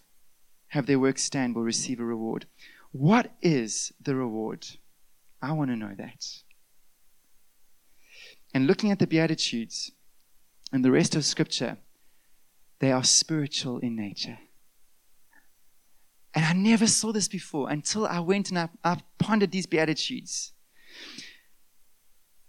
have 0.68 0.86
their 0.86 0.98
works 0.98 1.22
stand 1.22 1.54
will 1.54 1.62
receive 1.62 2.00
a 2.00 2.04
reward. 2.04 2.46
What 2.92 3.32
is 3.42 3.92
the 4.00 4.14
reward? 4.14 4.66
I 5.42 5.52
want 5.52 5.70
to 5.70 5.76
know 5.76 5.92
that 5.98 6.24
and 8.54 8.66
looking 8.66 8.90
at 8.90 8.98
the 8.98 9.06
Beatitudes 9.06 9.92
and 10.72 10.84
the 10.84 10.90
rest 10.90 11.14
of 11.14 11.24
Scripture, 11.24 11.78
they 12.80 12.92
are 12.92 13.04
spiritual 13.04 13.78
in 13.78 13.96
nature. 13.96 14.38
And 16.34 16.44
I 16.44 16.52
never 16.52 16.86
saw 16.86 17.12
this 17.12 17.28
before 17.28 17.70
until 17.70 18.06
I 18.06 18.20
went 18.20 18.50
and 18.50 18.58
I, 18.58 18.68
I 18.82 18.98
pondered 19.18 19.52
these 19.52 19.66
Beatitudes. 19.66 20.52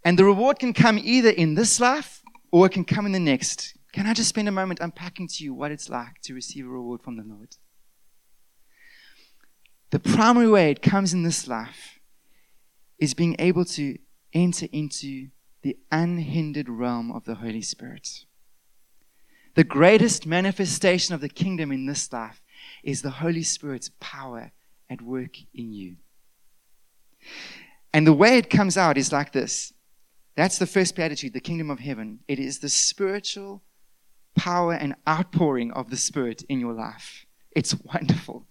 And 0.06 0.18
the 0.18 0.26
reward 0.26 0.60
can 0.60 0.74
come 0.74 1.00
either 1.02 1.30
in 1.30 1.56
this 1.56 1.80
life 1.80 2.22
or 2.52 2.66
it 2.66 2.72
can 2.72 2.86
come 2.86 3.06
in 3.06 3.12
the 3.12 3.20
next. 3.20 3.78
Can 3.94 4.06
I 4.06 4.14
just 4.14 4.30
spend 4.30 4.48
a 4.48 4.52
moment 4.52 4.80
unpacking 4.80 5.28
to 5.28 5.44
you 5.44 5.54
what 5.54 5.72
it's 5.72 5.90
like 5.90 6.22
to 6.24 6.34
receive 6.34 6.66
a 6.66 6.70
reward 6.70 7.02
from 7.04 7.18
the 7.18 7.24
Lord? 7.24 7.56
The 9.92 10.00
primary 10.00 10.50
way 10.50 10.72
it 10.72 10.82
comes 10.82 11.14
in 11.14 11.24
this 11.24 11.48
life 11.48 12.00
is 12.98 13.14
being 13.14 13.36
able 13.38 13.66
to 13.66 13.98
enter 14.34 14.68
into 14.72 15.28
the 15.64 15.78
unhindered 15.92 16.70
realm 16.70 17.12
of 17.12 17.26
the 17.26 17.36
Holy 17.36 17.62
Spirit. 17.62 18.26
The 19.56 19.64
greatest 19.64 20.26
manifestation 20.26 21.16
of 21.16 21.22
the 21.22 21.30
kingdom 21.30 21.72
in 21.72 21.86
this 21.86 22.12
life 22.12 22.42
is 22.84 23.02
the 23.02 23.10
Holy 23.10 23.44
Spirit's 23.44 23.92
power 24.00 24.52
at 24.90 25.02
work 25.02 25.38
in 25.54 25.74
you. 25.74 25.96
And 27.94 28.06
the 28.06 28.14
way 28.14 28.38
it 28.38 28.50
comes 28.50 28.78
out 28.78 28.98
is 28.98 29.12
like 29.12 29.32
this. 29.32 29.74
That's 30.36 30.58
the 30.58 30.66
first 30.66 30.96
beatitude, 30.96 31.34
the 31.34 31.40
kingdom 31.40 31.70
of 31.70 31.80
heaven. 31.80 32.20
It 32.28 32.40
is 32.40 32.60
the 32.60 32.70
spiritual 32.70 33.62
power 34.36 34.74
and 34.74 34.96
outpouring 35.08 35.72
of 35.72 35.92
the 35.92 35.98
Spirit 35.98 36.44
in 36.50 36.60
your 36.60 36.74
life. 36.74 37.26
It's 37.52 37.76
wonderful. 37.76 38.48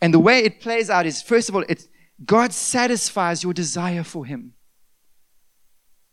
And 0.00 0.12
the 0.12 0.18
way 0.18 0.40
it 0.40 0.60
plays 0.60 0.90
out 0.90 1.06
is, 1.06 1.22
first 1.22 1.48
of 1.48 1.56
all, 1.56 1.64
it's, 1.68 1.88
God 2.24 2.52
satisfies 2.52 3.42
your 3.42 3.54
desire 3.54 4.04
for 4.04 4.26
Him. 4.26 4.52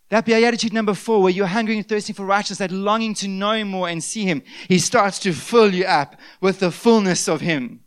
That 0.09 0.25
beatitude 0.25 0.73
number 0.73 0.93
four, 0.93 1.21
where 1.21 1.31
you're 1.31 1.47
hungry 1.47 1.77
and 1.77 1.87
thirsting 1.87 2.15
for 2.15 2.25
righteousness, 2.25 2.59
that 2.59 2.71
longing 2.71 3.13
to 3.15 3.27
know 3.27 3.63
more 3.63 3.89
and 3.89 4.03
see 4.03 4.25
Him, 4.25 4.43
He 4.67 4.79
starts 4.79 5.19
to 5.19 5.33
fill 5.33 5.73
you 5.73 5.85
up 5.85 6.15
with 6.41 6.59
the 6.59 6.71
fullness 6.71 7.27
of 7.27 7.41
Him. 7.41 7.81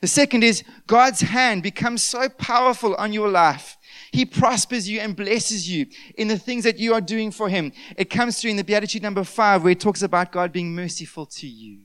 The 0.00 0.06
second 0.06 0.44
is 0.44 0.62
God's 0.86 1.20
hand 1.20 1.62
becomes 1.62 2.02
so 2.02 2.28
powerful 2.28 2.94
on 2.96 3.12
your 3.12 3.28
life. 3.28 3.76
He 4.12 4.24
prospers 4.24 4.88
you 4.88 5.00
and 5.00 5.16
blesses 5.16 5.68
you 5.68 5.86
in 6.16 6.28
the 6.28 6.38
things 6.38 6.64
that 6.64 6.78
you 6.78 6.94
are 6.94 7.00
doing 7.00 7.30
for 7.30 7.48
Him. 7.48 7.72
It 7.96 8.10
comes 8.10 8.40
through 8.40 8.52
in 8.52 8.56
the 8.56 8.64
Beatitude 8.64 9.02
number 9.02 9.24
five, 9.24 9.62
where 9.62 9.72
it 9.72 9.80
talks 9.80 10.02
about 10.02 10.32
God 10.32 10.52
being 10.52 10.74
merciful 10.74 11.26
to 11.26 11.46
you. 11.46 11.82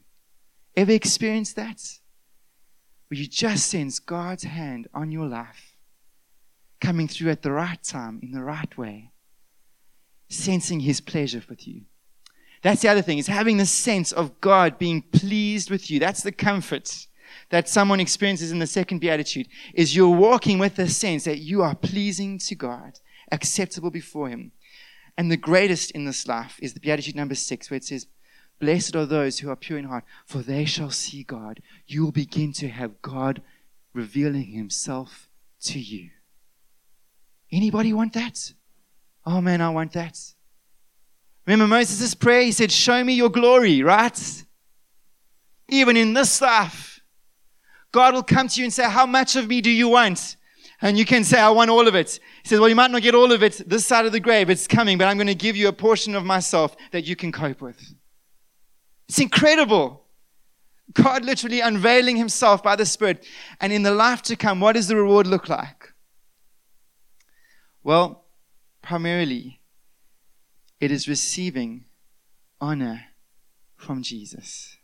Ever 0.76 0.92
experienced 0.92 1.56
that? 1.58 1.82
Where 3.10 3.20
you 3.20 3.28
just 3.28 3.68
sense 3.68 4.00
God's 4.00 4.44
hand 4.44 4.88
on 4.94 5.12
your 5.12 5.28
life 5.28 5.76
coming 6.80 7.08
through 7.08 7.32
at 7.32 7.42
the 7.42 7.52
right 7.52 7.82
time, 7.84 8.20
in 8.24 8.32
the 8.32 8.44
right 8.44 8.78
way 8.78 9.11
sensing 10.32 10.82
his 10.82 11.02
pleasure 11.02 11.44
with 11.50 11.68
you. 11.68 11.84
That's 12.62 12.82
the 12.82 12.90
other 12.90 13.02
thing, 13.02 13.18
is 13.18 13.28
having 13.28 13.58
the 13.58 13.66
sense 13.66 14.12
of 14.12 14.40
God 14.40 14.78
being 14.78 15.02
pleased 15.02 15.72
with 15.72 15.90
you. 15.90 16.00
That's 16.00 16.24
the 16.24 16.32
comfort 16.32 17.08
that 17.50 17.68
someone 17.68 18.00
experiences 18.00 18.52
in 18.52 18.60
the 18.60 18.68
second 18.68 19.00
beatitude, 19.00 19.48
is 19.74 19.96
you're 19.96 20.10
walking 20.10 20.60
with 20.60 20.76
the 20.76 20.88
sense 20.88 21.24
that 21.24 21.40
you 21.40 21.62
are 21.62 21.76
pleasing 21.76 22.38
to 22.38 22.56
God, 22.56 23.00
acceptable 23.32 23.92
before 23.92 24.30
him. 24.30 24.52
And 25.18 25.32
the 25.32 25.38
greatest 25.38 25.92
in 25.92 26.06
this 26.06 26.28
life 26.28 26.60
is 26.62 26.74
the 26.74 26.80
beatitude 26.80 27.16
number 27.16 27.36
six, 27.36 27.70
where 27.70 27.78
it 27.78 27.84
says, 27.84 28.08
Blessed 28.60 28.96
are 28.96 29.06
those 29.06 29.40
who 29.40 29.50
are 29.50 29.56
pure 29.56 29.80
in 29.80 29.86
heart, 29.86 30.06
for 30.26 30.40
they 30.40 30.66
shall 30.66 30.92
see 30.92 31.24
God. 31.24 31.62
You 31.88 32.04
will 32.04 32.12
begin 32.12 32.54
to 32.54 32.70
have 32.70 33.02
God 33.02 33.42
revealing 33.94 34.52
himself 34.52 35.30
to 35.62 35.80
you. 35.80 36.12
Anybody 37.52 37.92
want 37.92 38.14
that? 38.14 38.54
Oh 39.26 39.42
man, 39.42 39.62
I 39.62 39.70
want 39.70 39.94
that. 39.94 40.18
Remember 41.46 41.68
Moses' 41.68 42.14
prayer? 42.14 42.44
He 42.44 42.52
said, 42.52 42.72
Show 42.72 43.04
me 43.04 43.14
your 43.14 43.30
glory, 43.30 43.84
right? 43.84 44.44
Even 45.70 45.98
in 45.98 46.14
this 46.14 46.42
life, 46.42 47.02
God 47.92 48.14
will 48.14 48.24
come 48.24 48.48
to 48.48 48.60
you 48.60 48.66
and 48.66 48.74
say, 48.74 48.90
How 48.90 49.06
much 49.06 49.36
of 49.36 49.48
me 49.48 49.62
do 49.62 49.70
you 49.70 49.90
want? 49.90 50.38
And 50.84 50.98
you 50.98 51.06
can 51.06 51.24
say, 51.24 51.40
I 51.40 51.50
want 51.50 51.70
all 51.70 51.88
of 51.88 51.94
it. 51.94 52.20
He 52.44 52.50
says, 52.50 52.60
Well, 52.60 52.70
you 52.70 52.76
might 52.76 52.92
not 52.92 53.02
get 53.02 53.16
all 53.16 53.32
of 53.32 53.44
it 53.44 53.62
this 53.68 53.86
side 53.86 54.06
of 54.06 54.12
the 54.12 54.20
grave. 54.20 54.50
It's 54.50 54.68
coming, 54.68 54.98
but 54.98 55.08
I'm 55.08 55.18
going 55.18 55.28
to 55.28 55.36
give 55.36 55.56
you 55.56 55.68
a 55.68 55.74
portion 55.74 56.16
of 56.16 56.26
myself 56.26 56.76
that 56.92 57.06
you 57.06 57.16
can 57.16 57.32
cope 57.32 57.62
with. 57.62 57.80
It's 59.08 59.20
incredible. 59.20 60.06
God 60.94 61.24
literally 61.24 61.62
unveiling 61.62 62.18
himself 62.18 62.64
by 62.64 62.76
the 62.76 62.86
Spirit. 62.86 63.26
And 63.60 63.72
in 63.72 63.84
the 63.84 63.94
life 63.94 64.22
to 64.24 64.36
come, 64.36 64.60
what 64.60 64.74
does 64.74 64.88
the 64.88 64.96
reward 64.96 65.28
look 65.28 65.50
like? 65.50 65.94
Well, 67.84 68.21
primarily, 68.82 69.62
it 70.80 70.92
is 70.92 71.08
receiving 71.08 71.86
honor 72.60 73.06
from 73.76 74.04
Jesus. 74.04 74.78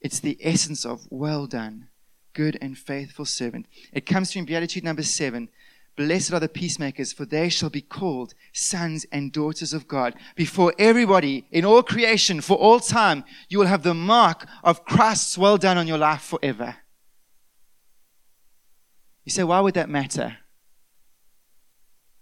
It's 0.00 0.20
the 0.20 0.38
essence 0.40 0.84
of 0.84 1.06
well 1.10 1.46
done, 1.46 1.88
good 2.34 2.58
and 2.60 2.76
faithful 2.76 3.24
servant. 3.24 3.66
It 3.92 4.06
comes 4.06 4.32
from 4.32 4.44
Beatitude 4.44 4.84
number 4.84 5.02
seven. 5.02 5.48
Blessed 5.96 6.32
are 6.32 6.40
the 6.40 6.48
peacemakers, 6.48 7.12
for 7.12 7.24
they 7.24 7.48
shall 7.48 7.70
be 7.70 7.80
called 7.80 8.34
sons 8.52 9.06
and 9.12 9.32
daughters 9.32 9.72
of 9.72 9.86
God. 9.86 10.14
Before 10.34 10.74
everybody 10.76 11.46
in 11.52 11.64
all 11.64 11.84
creation, 11.84 12.40
for 12.40 12.56
all 12.56 12.80
time, 12.80 13.24
you 13.48 13.58
will 13.58 13.66
have 13.66 13.84
the 13.84 13.94
mark 13.94 14.46
of 14.64 14.84
Christ's 14.84 15.38
well 15.38 15.56
done 15.56 15.78
on 15.78 15.86
your 15.86 15.98
life 15.98 16.22
forever. 16.22 16.76
You 19.24 19.30
say, 19.30 19.44
why 19.44 19.60
would 19.60 19.74
that 19.74 19.88
matter? 19.88 20.38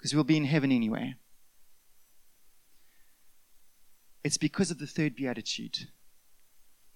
Because 0.03 0.17
we'll 0.17 0.25
be 0.25 0.37
in 0.37 0.47
heaven 0.47 0.73
anyway. 0.73 1.15
It's 4.25 4.37
because 4.37 4.73
of 4.73 4.81
the 4.81 4.87
third 4.89 5.15
beatitude. 5.15 5.87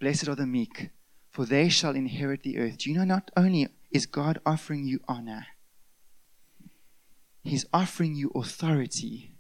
Blessed 0.01 0.27
are 0.27 0.35
the 0.35 0.45
meek, 0.45 0.91
for 1.31 1.45
they 1.45 1.69
shall 1.69 1.95
inherit 1.95 2.43
the 2.43 2.59
earth. 2.59 2.79
Do 2.79 2.91
you 2.91 2.99
know 2.99 3.05
not 3.05 3.31
only 3.37 3.69
is 3.93 4.07
God 4.07 4.41
offering 4.45 4.87
you 4.87 4.99
honor, 5.07 5.47
He's 7.45 7.65
offering 7.73 8.17
you 8.17 8.33
authority 8.35 9.37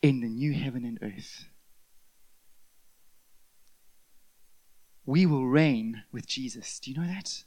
in 0.00 0.20
the 0.20 0.28
new 0.28 0.52
heaven 0.52 0.84
and 0.84 1.00
earth. 1.02 1.46
We 5.04 5.26
will 5.26 5.48
reign 5.48 6.04
with 6.12 6.28
Jesus. 6.28 6.78
Do 6.78 6.92
you 6.92 7.00
know 7.00 7.08
that? 7.08 7.42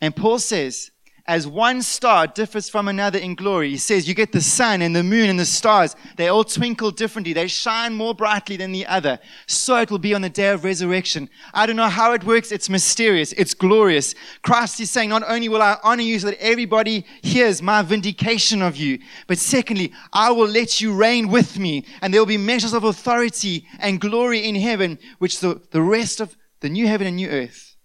And 0.00 0.14
Paul 0.14 0.38
says, 0.38 0.92
as 1.26 1.46
one 1.46 1.80
star 1.80 2.26
differs 2.26 2.68
from 2.68 2.86
another 2.86 3.18
in 3.18 3.34
glory. 3.34 3.70
He 3.70 3.78
says 3.78 4.06
you 4.06 4.14
get 4.14 4.32
the 4.32 4.42
sun 4.42 4.82
and 4.82 4.94
the 4.94 5.02
moon 5.02 5.30
and 5.30 5.40
the 5.40 5.46
stars. 5.46 5.96
They 6.16 6.28
all 6.28 6.44
twinkle 6.44 6.90
differently. 6.90 7.32
They 7.32 7.46
shine 7.48 7.94
more 7.94 8.14
brightly 8.14 8.58
than 8.58 8.72
the 8.72 8.86
other. 8.86 9.18
So 9.46 9.76
it 9.76 9.90
will 9.90 9.98
be 9.98 10.12
on 10.12 10.20
the 10.20 10.28
day 10.28 10.50
of 10.50 10.64
resurrection. 10.64 11.30
I 11.54 11.64
don't 11.64 11.76
know 11.76 11.88
how 11.88 12.12
it 12.12 12.24
works. 12.24 12.52
It's 12.52 12.68
mysterious. 12.68 13.32
It's 13.32 13.54
glorious. 13.54 14.14
Christ 14.42 14.80
is 14.80 14.90
saying, 14.90 15.08
not 15.08 15.22
only 15.26 15.48
will 15.48 15.62
I 15.62 15.78
honor 15.82 16.02
you 16.02 16.18
so 16.18 16.26
that 16.26 16.42
everybody 16.42 17.06
hears 17.22 17.62
my 17.62 17.80
vindication 17.80 18.60
of 18.60 18.76
you, 18.76 18.98
but 19.26 19.38
secondly, 19.38 19.92
I 20.12 20.30
will 20.30 20.48
let 20.48 20.82
you 20.82 20.92
reign 20.92 21.28
with 21.28 21.58
me. 21.58 21.86
And 22.02 22.12
there 22.12 22.20
will 22.20 22.26
be 22.26 22.36
measures 22.36 22.74
of 22.74 22.84
authority 22.84 23.66
and 23.78 23.98
glory 23.98 24.46
in 24.46 24.56
heaven, 24.56 24.98
which 25.18 25.40
the, 25.40 25.62
the 25.70 25.80
rest 25.80 26.20
of 26.20 26.36
the 26.60 26.68
new 26.68 26.86
heaven 26.86 27.06
and 27.06 27.16
new 27.16 27.28
earth 27.28 27.76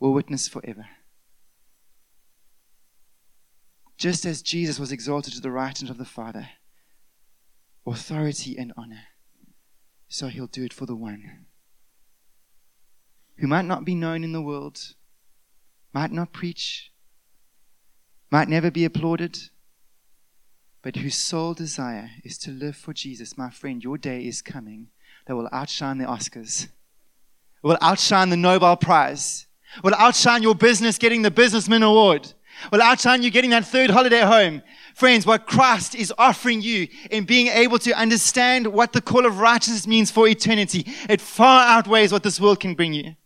will 0.00 0.12
witness 0.12 0.48
forever. 0.48 0.86
Just 4.00 4.24
as 4.24 4.40
Jesus 4.40 4.80
was 4.80 4.92
exalted 4.92 5.34
to 5.34 5.42
the 5.42 5.50
right 5.50 5.78
hand 5.78 5.90
of 5.90 5.98
the 5.98 6.06
Father, 6.06 6.48
authority 7.86 8.56
and 8.56 8.72
honor, 8.74 9.02
so 10.08 10.28
he'll 10.28 10.46
do 10.46 10.64
it 10.64 10.72
for 10.72 10.86
the 10.86 10.96
one 10.96 11.44
who 13.36 13.46
might 13.46 13.66
not 13.66 13.84
be 13.84 13.94
known 13.94 14.24
in 14.24 14.32
the 14.32 14.40
world, 14.40 14.94
might 15.92 16.10
not 16.10 16.32
preach, 16.32 16.90
might 18.30 18.48
never 18.48 18.70
be 18.70 18.86
applauded, 18.86 19.38
but 20.80 20.96
whose 20.96 21.14
sole 21.14 21.52
desire 21.52 22.08
is 22.24 22.38
to 22.38 22.50
live 22.50 22.76
for 22.76 22.94
Jesus. 22.94 23.36
My 23.36 23.50
friend, 23.50 23.84
your 23.84 23.98
day 23.98 24.24
is 24.24 24.40
coming 24.40 24.88
that 25.26 25.36
will 25.36 25.50
outshine 25.52 25.98
the 25.98 26.06
Oscars, 26.06 26.68
will 27.62 27.76
outshine 27.82 28.30
the 28.30 28.36
Nobel 28.38 28.78
Prize, 28.78 29.46
will 29.84 29.94
outshine 29.96 30.42
your 30.42 30.54
business 30.54 30.96
getting 30.96 31.20
the 31.20 31.30
Businessman 31.30 31.82
Award 31.82 32.32
well, 32.70 32.82
outshine 32.82 33.22
you're 33.22 33.30
getting 33.30 33.50
that 33.50 33.66
third 33.66 33.90
holiday 33.90 34.20
home. 34.20 34.62
Friends, 34.94 35.26
what 35.26 35.46
Christ 35.46 35.94
is 35.94 36.12
offering 36.18 36.60
you 36.60 36.88
in 37.10 37.24
being 37.24 37.46
able 37.48 37.78
to 37.80 37.92
understand 37.92 38.66
what 38.66 38.92
the 38.92 39.00
call 39.00 39.26
of 39.26 39.38
righteousness 39.38 39.86
means 39.86 40.10
for 40.10 40.28
eternity, 40.28 40.84
it 41.08 41.20
far 41.20 41.66
outweighs 41.66 42.12
what 42.12 42.22
this 42.22 42.40
world 42.40 42.60
can 42.60 42.74
bring 42.74 42.92
you. 42.92 43.16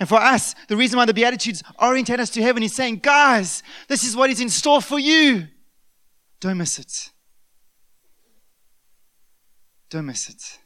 And 0.00 0.08
for 0.08 0.16
us, 0.16 0.54
the 0.68 0.76
reason 0.76 0.96
why 0.96 1.04
the 1.04 1.14
Beatitudes 1.14 1.62
orientate 1.80 2.20
us 2.20 2.30
to 2.30 2.42
heaven 2.42 2.62
is 2.62 2.74
saying, 2.74 3.00
guys, 3.02 3.62
this 3.88 4.02
is 4.02 4.16
what 4.16 4.30
is 4.30 4.40
in 4.40 4.48
store 4.48 4.80
for 4.80 4.98
you. 4.98 5.46
Don't 6.40 6.58
miss 6.58 6.78
it. 6.78 7.10
Don't 9.90 10.06
miss 10.06 10.28
it. 10.28 10.58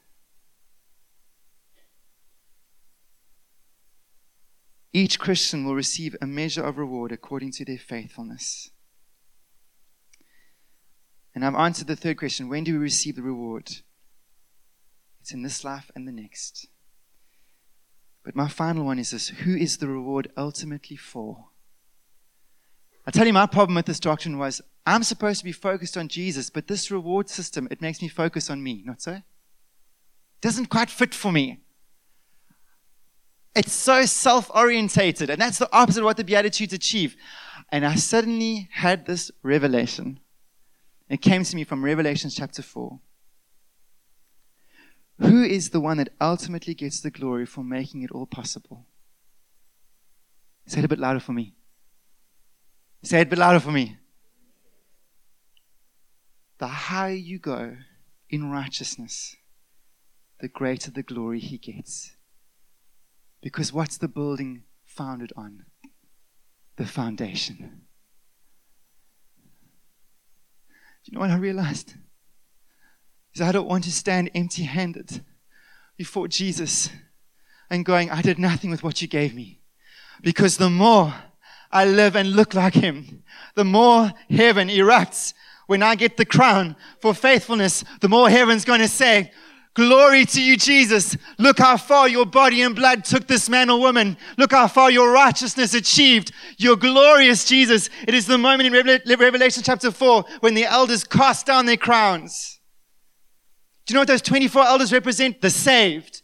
Each 4.92 5.18
Christian 5.18 5.64
will 5.64 5.74
receive 5.74 6.16
a 6.20 6.26
measure 6.26 6.62
of 6.62 6.78
reward 6.78 7.12
according 7.12 7.52
to 7.52 7.64
their 7.64 7.78
faithfulness. 7.78 8.70
And 11.34 11.44
I've 11.44 11.54
answered 11.54 11.86
the 11.86 11.96
third 11.96 12.16
question 12.16 12.48
when 12.48 12.64
do 12.64 12.72
we 12.72 12.78
receive 12.78 13.16
the 13.16 13.22
reward? 13.22 13.70
It's 15.20 15.32
in 15.32 15.42
this 15.42 15.62
life 15.62 15.90
and 15.94 16.08
the 16.08 16.12
next. 16.12 16.66
But 18.24 18.34
my 18.34 18.48
final 18.48 18.84
one 18.84 18.98
is 18.98 19.10
this 19.10 19.28
who 19.28 19.54
is 19.56 19.76
the 19.76 19.88
reward 19.88 20.32
ultimately 20.36 20.96
for? 20.96 21.50
I 23.06 23.10
tell 23.10 23.26
you, 23.26 23.32
my 23.32 23.46
problem 23.46 23.76
with 23.76 23.86
this 23.86 24.00
doctrine 24.00 24.36
was 24.36 24.60
I'm 24.84 25.02
supposed 25.02 25.38
to 25.38 25.44
be 25.44 25.52
focused 25.52 25.96
on 25.96 26.08
Jesus, 26.08 26.50
but 26.50 26.66
this 26.66 26.90
reward 26.90 27.28
system, 27.28 27.68
it 27.70 27.80
makes 27.80 28.02
me 28.02 28.08
focus 28.08 28.50
on 28.50 28.62
me, 28.62 28.82
not 28.84 29.00
so? 29.00 29.22
Doesn't 30.40 30.66
quite 30.66 30.90
fit 30.90 31.14
for 31.14 31.32
me. 31.32 31.60
It's 33.58 33.72
so 33.72 34.04
self 34.04 34.52
orientated, 34.54 35.30
and 35.30 35.40
that's 35.40 35.58
the 35.58 35.68
opposite 35.72 35.98
of 35.98 36.04
what 36.04 36.16
the 36.16 36.22
Beatitudes 36.22 36.72
achieve. 36.72 37.16
And 37.72 37.84
I 37.84 37.96
suddenly 37.96 38.68
had 38.70 39.04
this 39.04 39.32
revelation. 39.42 40.20
It 41.08 41.20
came 41.20 41.42
to 41.42 41.56
me 41.56 41.64
from 41.64 41.84
Revelation 41.84 42.30
chapter 42.30 42.62
4. 42.62 43.00
Who 45.22 45.42
is 45.42 45.70
the 45.70 45.80
one 45.80 45.96
that 45.96 46.10
ultimately 46.20 46.72
gets 46.72 47.00
the 47.00 47.10
glory 47.10 47.46
for 47.46 47.64
making 47.64 48.02
it 48.02 48.12
all 48.12 48.26
possible? 48.26 48.86
Say 50.66 50.78
it 50.78 50.84
a 50.84 50.88
bit 50.88 51.00
louder 51.00 51.18
for 51.18 51.32
me. 51.32 51.56
Say 53.02 53.18
it 53.18 53.26
a 53.26 53.30
bit 53.30 53.40
louder 53.40 53.58
for 53.58 53.72
me. 53.72 53.96
The 56.58 56.68
higher 56.68 57.12
you 57.12 57.40
go 57.40 57.76
in 58.30 58.52
righteousness, 58.52 59.34
the 60.40 60.46
greater 60.46 60.92
the 60.92 61.02
glory 61.02 61.40
he 61.40 61.58
gets. 61.58 62.12
Because 63.40 63.72
what's 63.72 63.98
the 63.98 64.08
building 64.08 64.64
founded 64.84 65.32
on? 65.36 65.64
The 66.76 66.86
foundation. 66.86 67.56
Do 71.04 71.10
you 71.10 71.14
know 71.14 71.20
what 71.20 71.30
I 71.30 71.36
realized? 71.36 71.94
Is 73.34 73.40
I 73.40 73.52
don't 73.52 73.68
want 73.68 73.84
to 73.84 73.92
stand 73.92 74.30
empty 74.34 74.64
handed 74.64 75.24
before 75.96 76.28
Jesus 76.28 76.90
and 77.70 77.84
going, 77.84 78.10
I 78.10 78.22
did 78.22 78.38
nothing 78.38 78.70
with 78.70 78.82
what 78.82 79.02
you 79.02 79.08
gave 79.08 79.34
me. 79.34 79.60
Because 80.22 80.56
the 80.56 80.70
more 80.70 81.14
I 81.70 81.84
live 81.84 82.16
and 82.16 82.32
look 82.32 82.54
like 82.54 82.74
him, 82.74 83.22
the 83.54 83.64
more 83.64 84.12
heaven 84.30 84.68
erupts 84.68 85.34
when 85.66 85.82
I 85.82 85.96
get 85.96 86.16
the 86.16 86.24
crown 86.24 86.76
for 87.00 87.12
faithfulness, 87.12 87.84
the 88.00 88.08
more 88.08 88.30
heaven's 88.30 88.64
going 88.64 88.80
to 88.80 88.88
say, 88.88 89.30
Glory 89.74 90.24
to 90.24 90.42
you, 90.42 90.56
Jesus. 90.56 91.16
Look 91.38 91.58
how 91.58 91.76
far 91.76 92.08
your 92.08 92.26
body 92.26 92.62
and 92.62 92.74
blood 92.74 93.04
took 93.04 93.28
this 93.28 93.48
man 93.48 93.70
or 93.70 93.78
woman. 93.78 94.16
Look 94.36 94.50
how 94.50 94.66
far 94.66 94.90
your 94.90 95.12
righteousness 95.12 95.72
achieved. 95.72 96.32
You're 96.56 96.76
glorious, 96.76 97.44
Jesus. 97.44 97.88
It 98.06 98.14
is 98.14 98.26
the 98.26 98.38
moment 98.38 98.74
in 98.74 99.18
Revelation 99.18 99.62
chapter 99.62 99.92
4 99.92 100.24
when 100.40 100.54
the 100.54 100.64
elders 100.64 101.04
cast 101.04 101.46
down 101.46 101.66
their 101.66 101.76
crowns. 101.76 102.58
Do 103.86 103.92
you 103.92 103.94
know 103.94 104.00
what 104.00 104.08
those 104.08 104.22
24 104.22 104.64
elders 104.64 104.92
represent? 104.92 105.40
The 105.40 105.50
saved. 105.50 106.22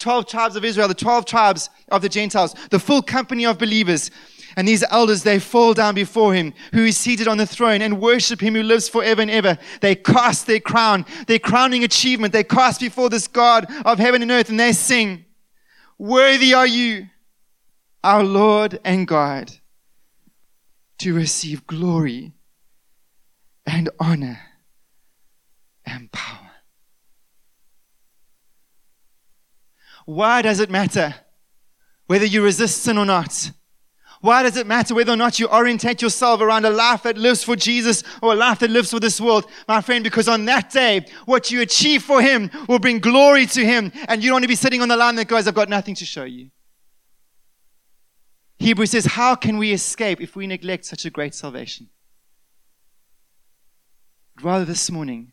12 0.00 0.26
tribes 0.26 0.56
of 0.56 0.64
Israel, 0.64 0.88
the 0.88 0.94
12 0.94 1.24
tribes 1.24 1.70
of 1.88 2.02
the 2.02 2.08
Gentiles, 2.08 2.54
the 2.70 2.80
full 2.80 3.00
company 3.00 3.46
of 3.46 3.58
believers. 3.58 4.10
And 4.56 4.68
these 4.68 4.84
elders, 4.90 5.22
they 5.22 5.38
fall 5.38 5.74
down 5.74 5.94
before 5.94 6.34
him 6.34 6.54
who 6.72 6.84
is 6.84 6.96
seated 6.96 7.26
on 7.26 7.38
the 7.38 7.46
throne 7.46 7.82
and 7.82 8.00
worship 8.00 8.40
him 8.40 8.54
who 8.54 8.62
lives 8.62 8.88
forever 8.88 9.22
and 9.22 9.30
ever. 9.30 9.58
They 9.80 9.94
cast 9.96 10.46
their 10.46 10.60
crown, 10.60 11.06
their 11.26 11.38
crowning 11.38 11.84
achievement. 11.84 12.32
They 12.32 12.44
cast 12.44 12.80
before 12.80 13.10
this 13.10 13.26
God 13.26 13.66
of 13.84 13.98
heaven 13.98 14.22
and 14.22 14.30
earth 14.30 14.48
and 14.48 14.60
they 14.60 14.72
sing, 14.72 15.24
Worthy 15.98 16.54
are 16.54 16.66
you, 16.66 17.08
our 18.02 18.22
Lord 18.22 18.78
and 18.84 19.06
God, 19.06 19.52
to 20.98 21.14
receive 21.14 21.66
glory 21.66 22.32
and 23.66 23.88
honor 23.98 24.40
and 25.84 26.10
power. 26.12 26.50
Why 30.06 30.42
does 30.42 30.60
it 30.60 30.70
matter 30.70 31.14
whether 32.06 32.26
you 32.26 32.42
resist 32.42 32.82
sin 32.82 32.98
or 32.98 33.06
not? 33.06 33.50
Why 34.24 34.42
does 34.42 34.56
it 34.56 34.66
matter 34.66 34.94
whether 34.94 35.12
or 35.12 35.18
not 35.18 35.38
you 35.38 35.48
orientate 35.48 36.00
yourself 36.00 36.40
around 36.40 36.64
a 36.64 36.70
life 36.70 37.02
that 37.02 37.18
lives 37.18 37.44
for 37.44 37.56
Jesus 37.56 38.02
or 38.22 38.32
a 38.32 38.34
life 38.34 38.60
that 38.60 38.70
lives 38.70 38.90
for 38.90 38.98
this 38.98 39.20
world, 39.20 39.44
my 39.68 39.82
friend? 39.82 40.02
Because 40.02 40.28
on 40.28 40.46
that 40.46 40.70
day, 40.70 41.04
what 41.26 41.50
you 41.50 41.60
achieve 41.60 42.02
for 42.02 42.22
Him 42.22 42.50
will 42.66 42.78
bring 42.78 43.00
glory 43.00 43.44
to 43.44 43.62
Him, 43.62 43.92
and 44.08 44.22
you 44.22 44.30
don't 44.30 44.36
want 44.36 44.44
to 44.44 44.48
be 44.48 44.54
sitting 44.54 44.80
on 44.80 44.88
the 44.88 44.96
line 44.96 45.16
that 45.16 45.28
goes, 45.28 45.46
I've 45.46 45.54
got 45.54 45.68
nothing 45.68 45.94
to 45.96 46.06
show 46.06 46.24
you. 46.24 46.48
Hebrews 48.56 48.92
says, 48.92 49.04
How 49.04 49.34
can 49.34 49.58
we 49.58 49.72
escape 49.72 50.22
if 50.22 50.34
we 50.34 50.46
neglect 50.46 50.86
such 50.86 51.04
a 51.04 51.10
great 51.10 51.34
salvation? 51.34 51.90
Rather, 54.42 54.64
this 54.64 54.90
morning, 54.90 55.32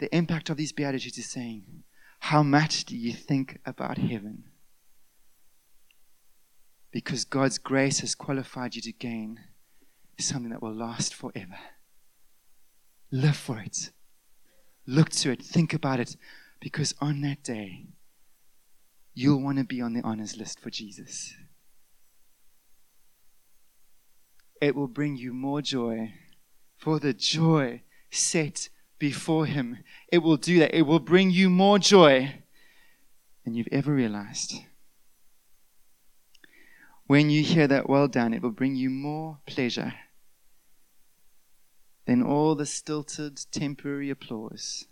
the 0.00 0.12
impact 0.12 0.50
of 0.50 0.56
these 0.56 0.72
Beatitudes 0.72 1.18
is 1.18 1.30
saying, 1.30 1.84
How 2.18 2.42
much 2.42 2.84
do 2.84 2.96
you 2.96 3.12
think 3.12 3.60
about 3.64 3.98
heaven? 3.98 4.42
Because 6.96 7.26
God's 7.26 7.58
grace 7.58 8.00
has 8.00 8.14
qualified 8.14 8.74
you 8.74 8.80
to 8.80 8.90
gain 8.90 9.38
something 10.18 10.48
that 10.48 10.62
will 10.62 10.74
last 10.74 11.14
forever. 11.14 11.58
Live 13.12 13.36
for 13.36 13.58
it. 13.58 13.90
Look 14.86 15.10
to 15.10 15.30
it. 15.30 15.42
Think 15.42 15.74
about 15.74 16.00
it. 16.00 16.16
Because 16.58 16.94
on 16.98 17.20
that 17.20 17.42
day, 17.42 17.88
you'll 19.12 19.42
want 19.42 19.58
to 19.58 19.64
be 19.64 19.82
on 19.82 19.92
the 19.92 20.00
honors 20.00 20.38
list 20.38 20.58
for 20.58 20.70
Jesus. 20.70 21.34
It 24.62 24.74
will 24.74 24.88
bring 24.88 25.18
you 25.18 25.34
more 25.34 25.60
joy 25.60 26.14
for 26.78 26.98
the 26.98 27.12
joy 27.12 27.82
set 28.10 28.70
before 28.98 29.44
Him. 29.44 29.84
It 30.10 30.22
will 30.22 30.38
do 30.38 30.60
that. 30.60 30.74
It 30.74 30.86
will 30.86 31.00
bring 31.00 31.30
you 31.30 31.50
more 31.50 31.78
joy 31.78 32.42
than 33.44 33.52
you've 33.52 33.68
ever 33.70 33.92
realized. 33.92 34.62
When 37.06 37.30
you 37.30 37.42
hear 37.42 37.68
that 37.68 37.88
well 37.88 38.08
done, 38.08 38.34
it 38.34 38.42
will 38.42 38.50
bring 38.50 38.74
you 38.74 38.90
more 38.90 39.38
pleasure 39.46 39.94
than 42.06 42.22
all 42.22 42.54
the 42.54 42.66
stilted 42.66 43.40
temporary 43.52 44.10
applause 44.10 44.86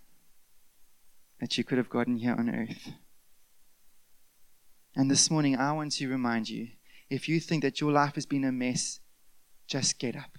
that 1.40 1.58
you 1.58 1.64
could 1.64 1.78
have 1.78 1.90
gotten 1.90 2.16
here 2.16 2.34
on 2.34 2.48
earth. 2.48 2.92
And 4.94 5.10
this 5.10 5.30
morning, 5.30 5.56
I 5.56 5.72
want 5.72 5.92
to 5.92 6.08
remind 6.08 6.48
you 6.48 6.68
if 7.10 7.28
you 7.28 7.40
think 7.40 7.62
that 7.62 7.80
your 7.80 7.90
life 7.90 8.14
has 8.14 8.26
been 8.26 8.44
a 8.44 8.52
mess 8.52 9.00
just 9.66 9.98
get 9.98 10.14
up. 10.14 10.38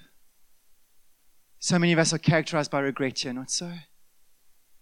So 1.59 1.78
many 1.78 1.91
of 1.91 1.99
us 1.99 2.13
are 2.13 2.19
characterized 2.19 2.71
by 2.71 2.80
regret 2.80 3.19
here, 3.19 3.34
not 3.34 3.51
so? 3.51 3.73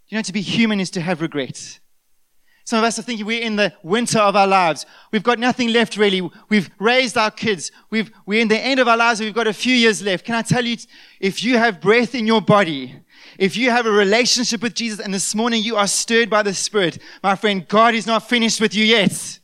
You 0.09 0.17
know, 0.17 0.21
to 0.21 0.33
be 0.33 0.41
human 0.41 0.79
is 0.79 0.91
to 0.91 1.01
have 1.01 1.21
regrets. 1.21 1.79
Some 2.65 2.79
of 2.79 2.85
us 2.85 2.97
are 2.97 3.01
thinking 3.01 3.25
we're 3.25 3.41
in 3.41 3.57
the 3.57 3.73
winter 3.83 4.19
of 4.19 4.37
our 4.37 4.47
lives. 4.47 4.85
We've 5.11 5.23
got 5.23 5.37
nothing 5.37 5.73
left 5.73 5.97
really. 5.97 6.29
We've 6.47 6.69
raised 6.79 7.17
our 7.17 7.31
kids. 7.31 7.71
We've, 7.89 8.09
we're 8.25 8.41
in 8.41 8.47
the 8.47 8.59
end 8.59 8.79
of 8.79 8.87
our 8.87 8.95
lives. 8.95 9.19
We've 9.19 9.33
got 9.33 9.47
a 9.47 9.53
few 9.53 9.75
years 9.75 10.01
left. 10.01 10.25
Can 10.25 10.35
I 10.35 10.43
tell 10.43 10.63
you, 10.63 10.77
if 11.19 11.43
you 11.43 11.57
have 11.57 11.81
breath 11.81 12.15
in 12.15 12.25
your 12.25 12.41
body, 12.41 12.95
if 13.37 13.57
you 13.57 13.69
have 13.69 13.85
a 13.85 13.91
relationship 13.91 14.61
with 14.61 14.75
Jesus 14.75 14.99
and 14.99 15.13
this 15.13 15.35
morning 15.35 15.61
you 15.61 15.75
are 15.75 15.87
stirred 15.87 16.29
by 16.29 16.41
the 16.41 16.53
Spirit, 16.53 16.99
my 17.21 17.35
friend, 17.35 17.67
God 17.67 17.95
is 17.95 18.07
not 18.07 18.29
finished 18.29 18.61
with 18.61 18.73
you 18.73 18.85
yet. 18.85 19.39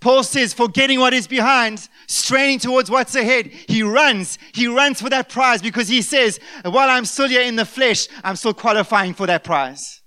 Paul 0.00 0.22
says, 0.22 0.54
forgetting 0.54 0.98
what 0.98 1.12
is 1.12 1.28
behind, 1.28 1.86
straining 2.06 2.58
towards 2.58 2.90
what's 2.90 3.14
ahead. 3.14 3.46
He 3.46 3.82
runs. 3.82 4.38
He 4.54 4.66
runs 4.66 5.00
for 5.00 5.10
that 5.10 5.28
prize 5.28 5.60
because 5.60 5.88
he 5.88 6.00
says, 6.00 6.40
while 6.64 6.88
I'm 6.88 7.04
still 7.04 7.28
here 7.28 7.42
in 7.42 7.54
the 7.54 7.66
flesh, 7.66 8.08
I'm 8.24 8.36
still 8.36 8.54
qualifying 8.54 9.12
for 9.12 9.26
that 9.26 9.44
prize. 9.44 9.99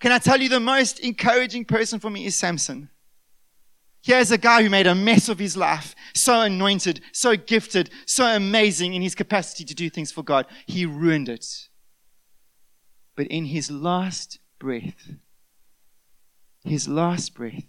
Can 0.00 0.12
I 0.12 0.18
tell 0.18 0.40
you 0.40 0.48
the 0.48 0.60
most 0.60 0.98
encouraging 1.00 1.66
person 1.66 2.00
for 2.00 2.10
me 2.10 2.24
is 2.24 2.34
Samson? 2.34 2.88
Here's 4.02 4.30
a 4.30 4.38
guy 4.38 4.62
who 4.62 4.70
made 4.70 4.86
a 4.86 4.94
mess 4.94 5.28
of 5.28 5.38
his 5.38 5.58
life, 5.58 5.94
so 6.14 6.40
anointed, 6.40 7.02
so 7.12 7.36
gifted, 7.36 7.90
so 8.06 8.24
amazing 8.24 8.94
in 8.94 9.02
his 9.02 9.14
capacity 9.14 9.62
to 9.66 9.74
do 9.74 9.90
things 9.90 10.10
for 10.10 10.22
God. 10.22 10.46
He 10.66 10.86
ruined 10.86 11.28
it. 11.28 11.46
But 13.14 13.26
in 13.26 13.44
his 13.44 13.70
last 13.70 14.38
breath, 14.58 15.16
his 16.64 16.88
last 16.88 17.34
breath, 17.34 17.64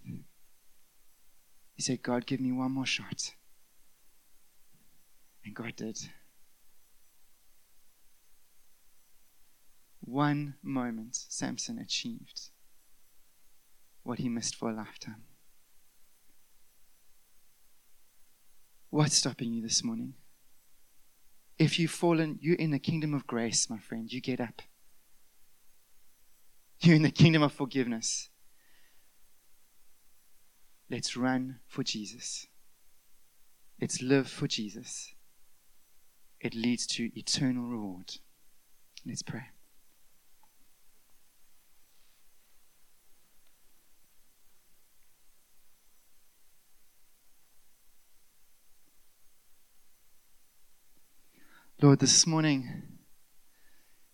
he 1.73 1.81
said, 1.81 2.01
God, 2.01 2.25
give 2.25 2.39
me 2.39 2.53
one 2.53 2.71
more 2.71 2.85
shot. 2.85 3.33
And 5.43 5.53
God 5.53 5.73
did. 5.75 5.97
One 10.11 10.55
moment, 10.61 11.15
Samson 11.15 11.79
achieved 11.79 12.49
what 14.03 14.19
he 14.19 14.27
missed 14.27 14.57
for 14.57 14.69
a 14.69 14.73
lifetime. 14.73 15.23
What's 18.89 19.15
stopping 19.15 19.53
you 19.53 19.61
this 19.61 19.85
morning? 19.85 20.15
If 21.57 21.79
you've 21.79 21.91
fallen, 21.91 22.39
you're 22.41 22.57
in 22.57 22.71
the 22.71 22.77
kingdom 22.77 23.13
of 23.13 23.25
grace, 23.25 23.69
my 23.69 23.79
friend. 23.79 24.11
You 24.11 24.19
get 24.19 24.41
up. 24.41 24.61
You're 26.81 26.97
in 26.97 27.03
the 27.03 27.11
kingdom 27.11 27.41
of 27.41 27.53
forgiveness. 27.53 28.27
Let's 30.89 31.15
run 31.15 31.61
for 31.67 31.85
Jesus. 31.85 32.47
Let's 33.79 34.01
live 34.01 34.27
for 34.27 34.49
Jesus. 34.49 35.13
It 36.41 36.53
leads 36.53 36.85
to 36.87 37.17
eternal 37.17 37.63
reward. 37.63 38.15
Let's 39.05 39.23
pray. 39.23 39.51
Lord, 51.81 51.97
this 51.97 52.27
morning, 52.27 52.83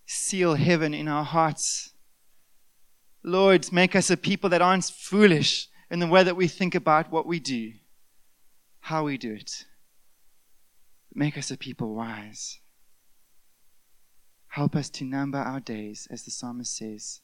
seal 0.05 0.53
heaven 0.53 0.93
in 0.93 1.09
our 1.09 1.25
hearts. 1.25 1.91
Lord, 3.23 3.73
make 3.73 3.93
us 3.93 4.09
a 4.09 4.15
people 4.15 4.49
that 4.51 4.61
aren't 4.61 4.85
foolish 4.85 5.67
in 5.91 5.99
the 5.99 6.07
way 6.07 6.23
that 6.23 6.37
we 6.37 6.47
think 6.47 6.75
about 6.75 7.11
what 7.11 7.25
we 7.25 7.41
do, 7.41 7.73
how 8.79 9.03
we 9.03 9.17
do 9.17 9.33
it. 9.33 9.65
Make 11.13 11.37
us 11.37 11.51
a 11.51 11.57
people 11.57 11.93
wise. 11.93 12.57
Help 14.47 14.73
us 14.73 14.89
to 14.91 15.03
number 15.03 15.37
our 15.37 15.59
days, 15.59 16.07
as 16.09 16.23
the 16.23 16.31
psalmist 16.31 16.73
says, 16.73 17.19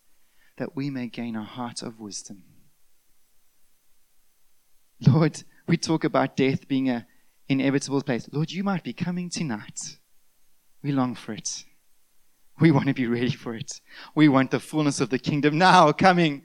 that 0.57 0.75
we 0.75 0.89
may 0.89 1.07
gain 1.07 1.37
a 1.37 1.43
heart 1.43 1.81
of 1.81 2.01
wisdom. 2.01 2.43
Lord, 5.07 5.41
we 5.69 5.77
talk 5.77 6.03
about 6.03 6.35
death 6.35 6.67
being 6.67 6.89
an 6.89 7.05
inevitable 7.47 8.01
place. 8.01 8.27
Lord, 8.33 8.51
you 8.51 8.65
might 8.65 8.83
be 8.83 8.91
coming 8.91 9.29
tonight. 9.29 9.99
We 10.83 10.91
long 10.91 11.15
for 11.15 11.33
it. 11.33 11.63
We 12.59 12.71
want 12.71 12.87
to 12.87 12.93
be 12.93 13.07
ready 13.07 13.31
for 13.31 13.55
it. 13.55 13.81
We 14.13 14.27
want 14.27 14.51
the 14.51 14.59
fullness 14.59 14.99
of 14.99 15.09
the 15.09 15.17
kingdom 15.17 15.57
now 15.57 15.91
coming. 15.91 16.43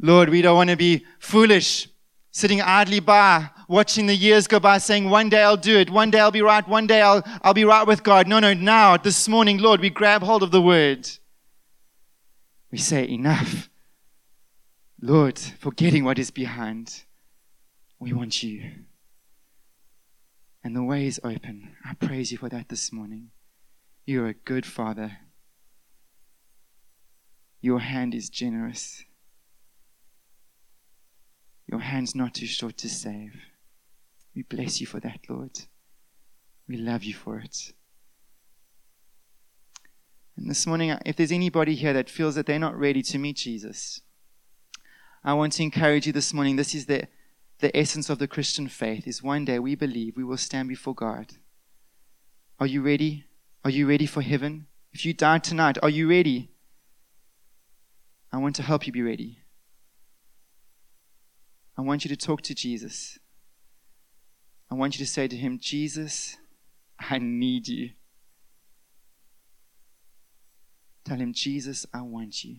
Lord, 0.00 0.28
we 0.28 0.42
don't 0.42 0.56
want 0.56 0.70
to 0.70 0.76
be 0.76 1.04
foolish, 1.18 1.88
sitting 2.30 2.60
idly 2.60 3.00
by, 3.00 3.48
watching 3.66 4.06
the 4.06 4.14
years 4.14 4.46
go 4.46 4.60
by, 4.60 4.78
saying, 4.78 5.08
one 5.08 5.30
day 5.30 5.42
I'll 5.42 5.56
do 5.56 5.78
it, 5.78 5.90
one 5.90 6.10
day 6.10 6.20
I'll 6.20 6.30
be 6.30 6.42
right, 6.42 6.66
one 6.68 6.86
day 6.86 7.00
I'll, 7.00 7.22
I'll 7.42 7.54
be 7.54 7.64
right 7.64 7.86
with 7.86 8.02
God. 8.02 8.28
No, 8.28 8.38
no, 8.38 8.52
now, 8.52 8.98
this 8.98 9.26
morning, 9.26 9.58
Lord, 9.58 9.80
we 9.80 9.90
grab 9.90 10.22
hold 10.22 10.42
of 10.42 10.50
the 10.50 10.62
word. 10.62 11.08
We 12.70 12.78
say, 12.78 13.08
enough. 13.08 13.70
Lord, 15.00 15.38
forgetting 15.38 16.04
what 16.04 16.18
is 16.18 16.30
behind, 16.30 17.04
we 17.98 18.12
want 18.12 18.42
you. 18.42 18.70
And 20.62 20.76
the 20.76 20.82
way 20.82 21.06
is 21.06 21.20
open. 21.24 21.76
I 21.84 21.94
praise 21.94 22.32
you 22.32 22.38
for 22.38 22.48
that 22.48 22.68
this 22.68 22.92
morning. 22.92 23.30
You're 24.06 24.28
a 24.28 24.34
good 24.34 24.64
Father. 24.64 25.18
Your 27.60 27.80
hand 27.80 28.14
is 28.14 28.30
generous. 28.30 29.04
Your 31.66 31.80
hand's 31.80 32.14
not 32.14 32.34
too 32.34 32.46
short 32.46 32.76
to 32.78 32.88
save. 32.88 33.34
We 34.36 34.42
bless 34.42 34.80
you 34.80 34.86
for 34.86 35.00
that, 35.00 35.20
Lord. 35.28 35.58
We 36.68 36.76
love 36.76 37.02
you 37.02 37.14
for 37.14 37.40
it. 37.40 37.72
And 40.36 40.48
this 40.48 40.66
morning, 40.66 40.96
if 41.04 41.16
there's 41.16 41.32
anybody 41.32 41.74
here 41.74 41.92
that 41.92 42.08
feels 42.08 42.36
that 42.36 42.46
they're 42.46 42.60
not 42.60 42.78
ready 42.78 43.02
to 43.02 43.18
meet 43.18 43.36
Jesus, 43.36 44.02
I 45.24 45.34
want 45.34 45.54
to 45.54 45.64
encourage 45.64 46.06
you 46.06 46.12
this 46.12 46.32
morning. 46.32 46.54
This 46.54 46.76
is 46.76 46.86
the, 46.86 47.08
the 47.58 47.76
essence 47.76 48.08
of 48.08 48.20
the 48.20 48.28
Christian 48.28 48.68
faith 48.68 49.08
is 49.08 49.22
one 49.22 49.44
day 49.44 49.58
we 49.58 49.74
believe 49.74 50.16
we 50.16 50.22
will 50.22 50.36
stand 50.36 50.68
before 50.68 50.94
God. 50.94 51.32
Are 52.60 52.66
you 52.66 52.82
ready? 52.82 53.24
Are 53.66 53.70
you 53.70 53.88
ready 53.88 54.06
for 54.06 54.22
heaven? 54.22 54.68
If 54.92 55.04
you 55.04 55.12
died 55.12 55.42
tonight, 55.42 55.76
are 55.82 55.90
you 55.90 56.08
ready? 56.08 56.52
I 58.32 58.36
want 58.36 58.54
to 58.54 58.62
help 58.62 58.86
you 58.86 58.92
be 58.92 59.02
ready. 59.02 59.40
I 61.76 61.82
want 61.82 62.04
you 62.04 62.08
to 62.10 62.16
talk 62.16 62.42
to 62.42 62.54
Jesus. 62.54 63.18
I 64.70 64.76
want 64.76 64.94
you 64.94 65.04
to 65.04 65.10
say 65.10 65.26
to 65.26 65.34
him, 65.34 65.58
Jesus, 65.60 66.36
I 67.10 67.18
need 67.18 67.66
you. 67.66 67.90
Tell 71.04 71.16
him, 71.16 71.32
Jesus, 71.32 71.86
I 71.92 72.02
want 72.02 72.44
you. 72.44 72.58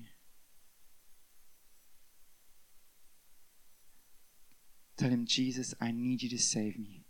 Tell 4.97 5.09
him, 5.09 5.25
Jesus, 5.25 5.73
I 5.79 5.91
need 5.91 6.21
you 6.21 6.29
to 6.31 6.37
save 6.37 6.77
me. 6.77 7.06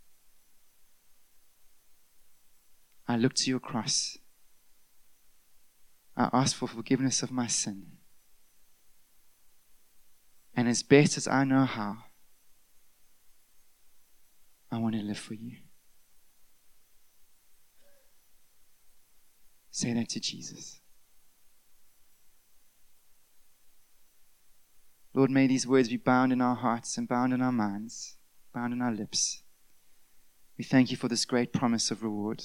I 3.08 3.16
look 3.16 3.34
to 3.36 3.50
your 3.50 3.60
cross. 3.60 4.18
I 6.16 6.30
ask 6.34 6.56
for 6.56 6.68
forgiveness 6.68 7.24
of 7.24 7.32
my 7.32 7.48
sin. 7.48 7.86
And 10.56 10.68
as 10.68 10.84
best 10.84 11.16
as 11.18 11.28
I 11.28 11.44
know 11.44 11.66
how, 11.66 11.98
I 14.72 14.80
want 14.80 14.96
to 14.96 15.02
live 15.02 15.20
for 15.20 15.36
you. 15.36 15.58
Say 19.70 19.94
that 19.94 20.10
to 20.10 20.20
Jesus. 20.20 20.82
Lord, 25.14 25.32
may 25.32 25.48
these 25.48 25.68
words 25.68 25.90
be 25.90 25.98
bound 25.98 26.34
in 26.34 26.42
our 26.42 26.56
hearts 26.56 26.98
and 26.98 27.08
bound 27.08 27.34
in 27.34 27.42
our 27.42 27.52
minds, 27.52 28.18
bound 28.54 28.74
in 28.74 28.82
our 28.82 28.92
lips. 28.92 29.44
We 30.58 30.64
thank 30.64 30.92
you 30.92 30.98
for 30.98 31.08
this 31.08 31.26
great 31.26 31.54
promise 31.54 31.92
of 31.92 32.04
reward 32.04 32.44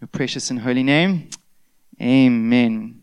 your 0.00 0.08
precious 0.08 0.50
and 0.50 0.60
holy 0.60 0.82
name. 0.82 1.30
Amen. 2.00 3.00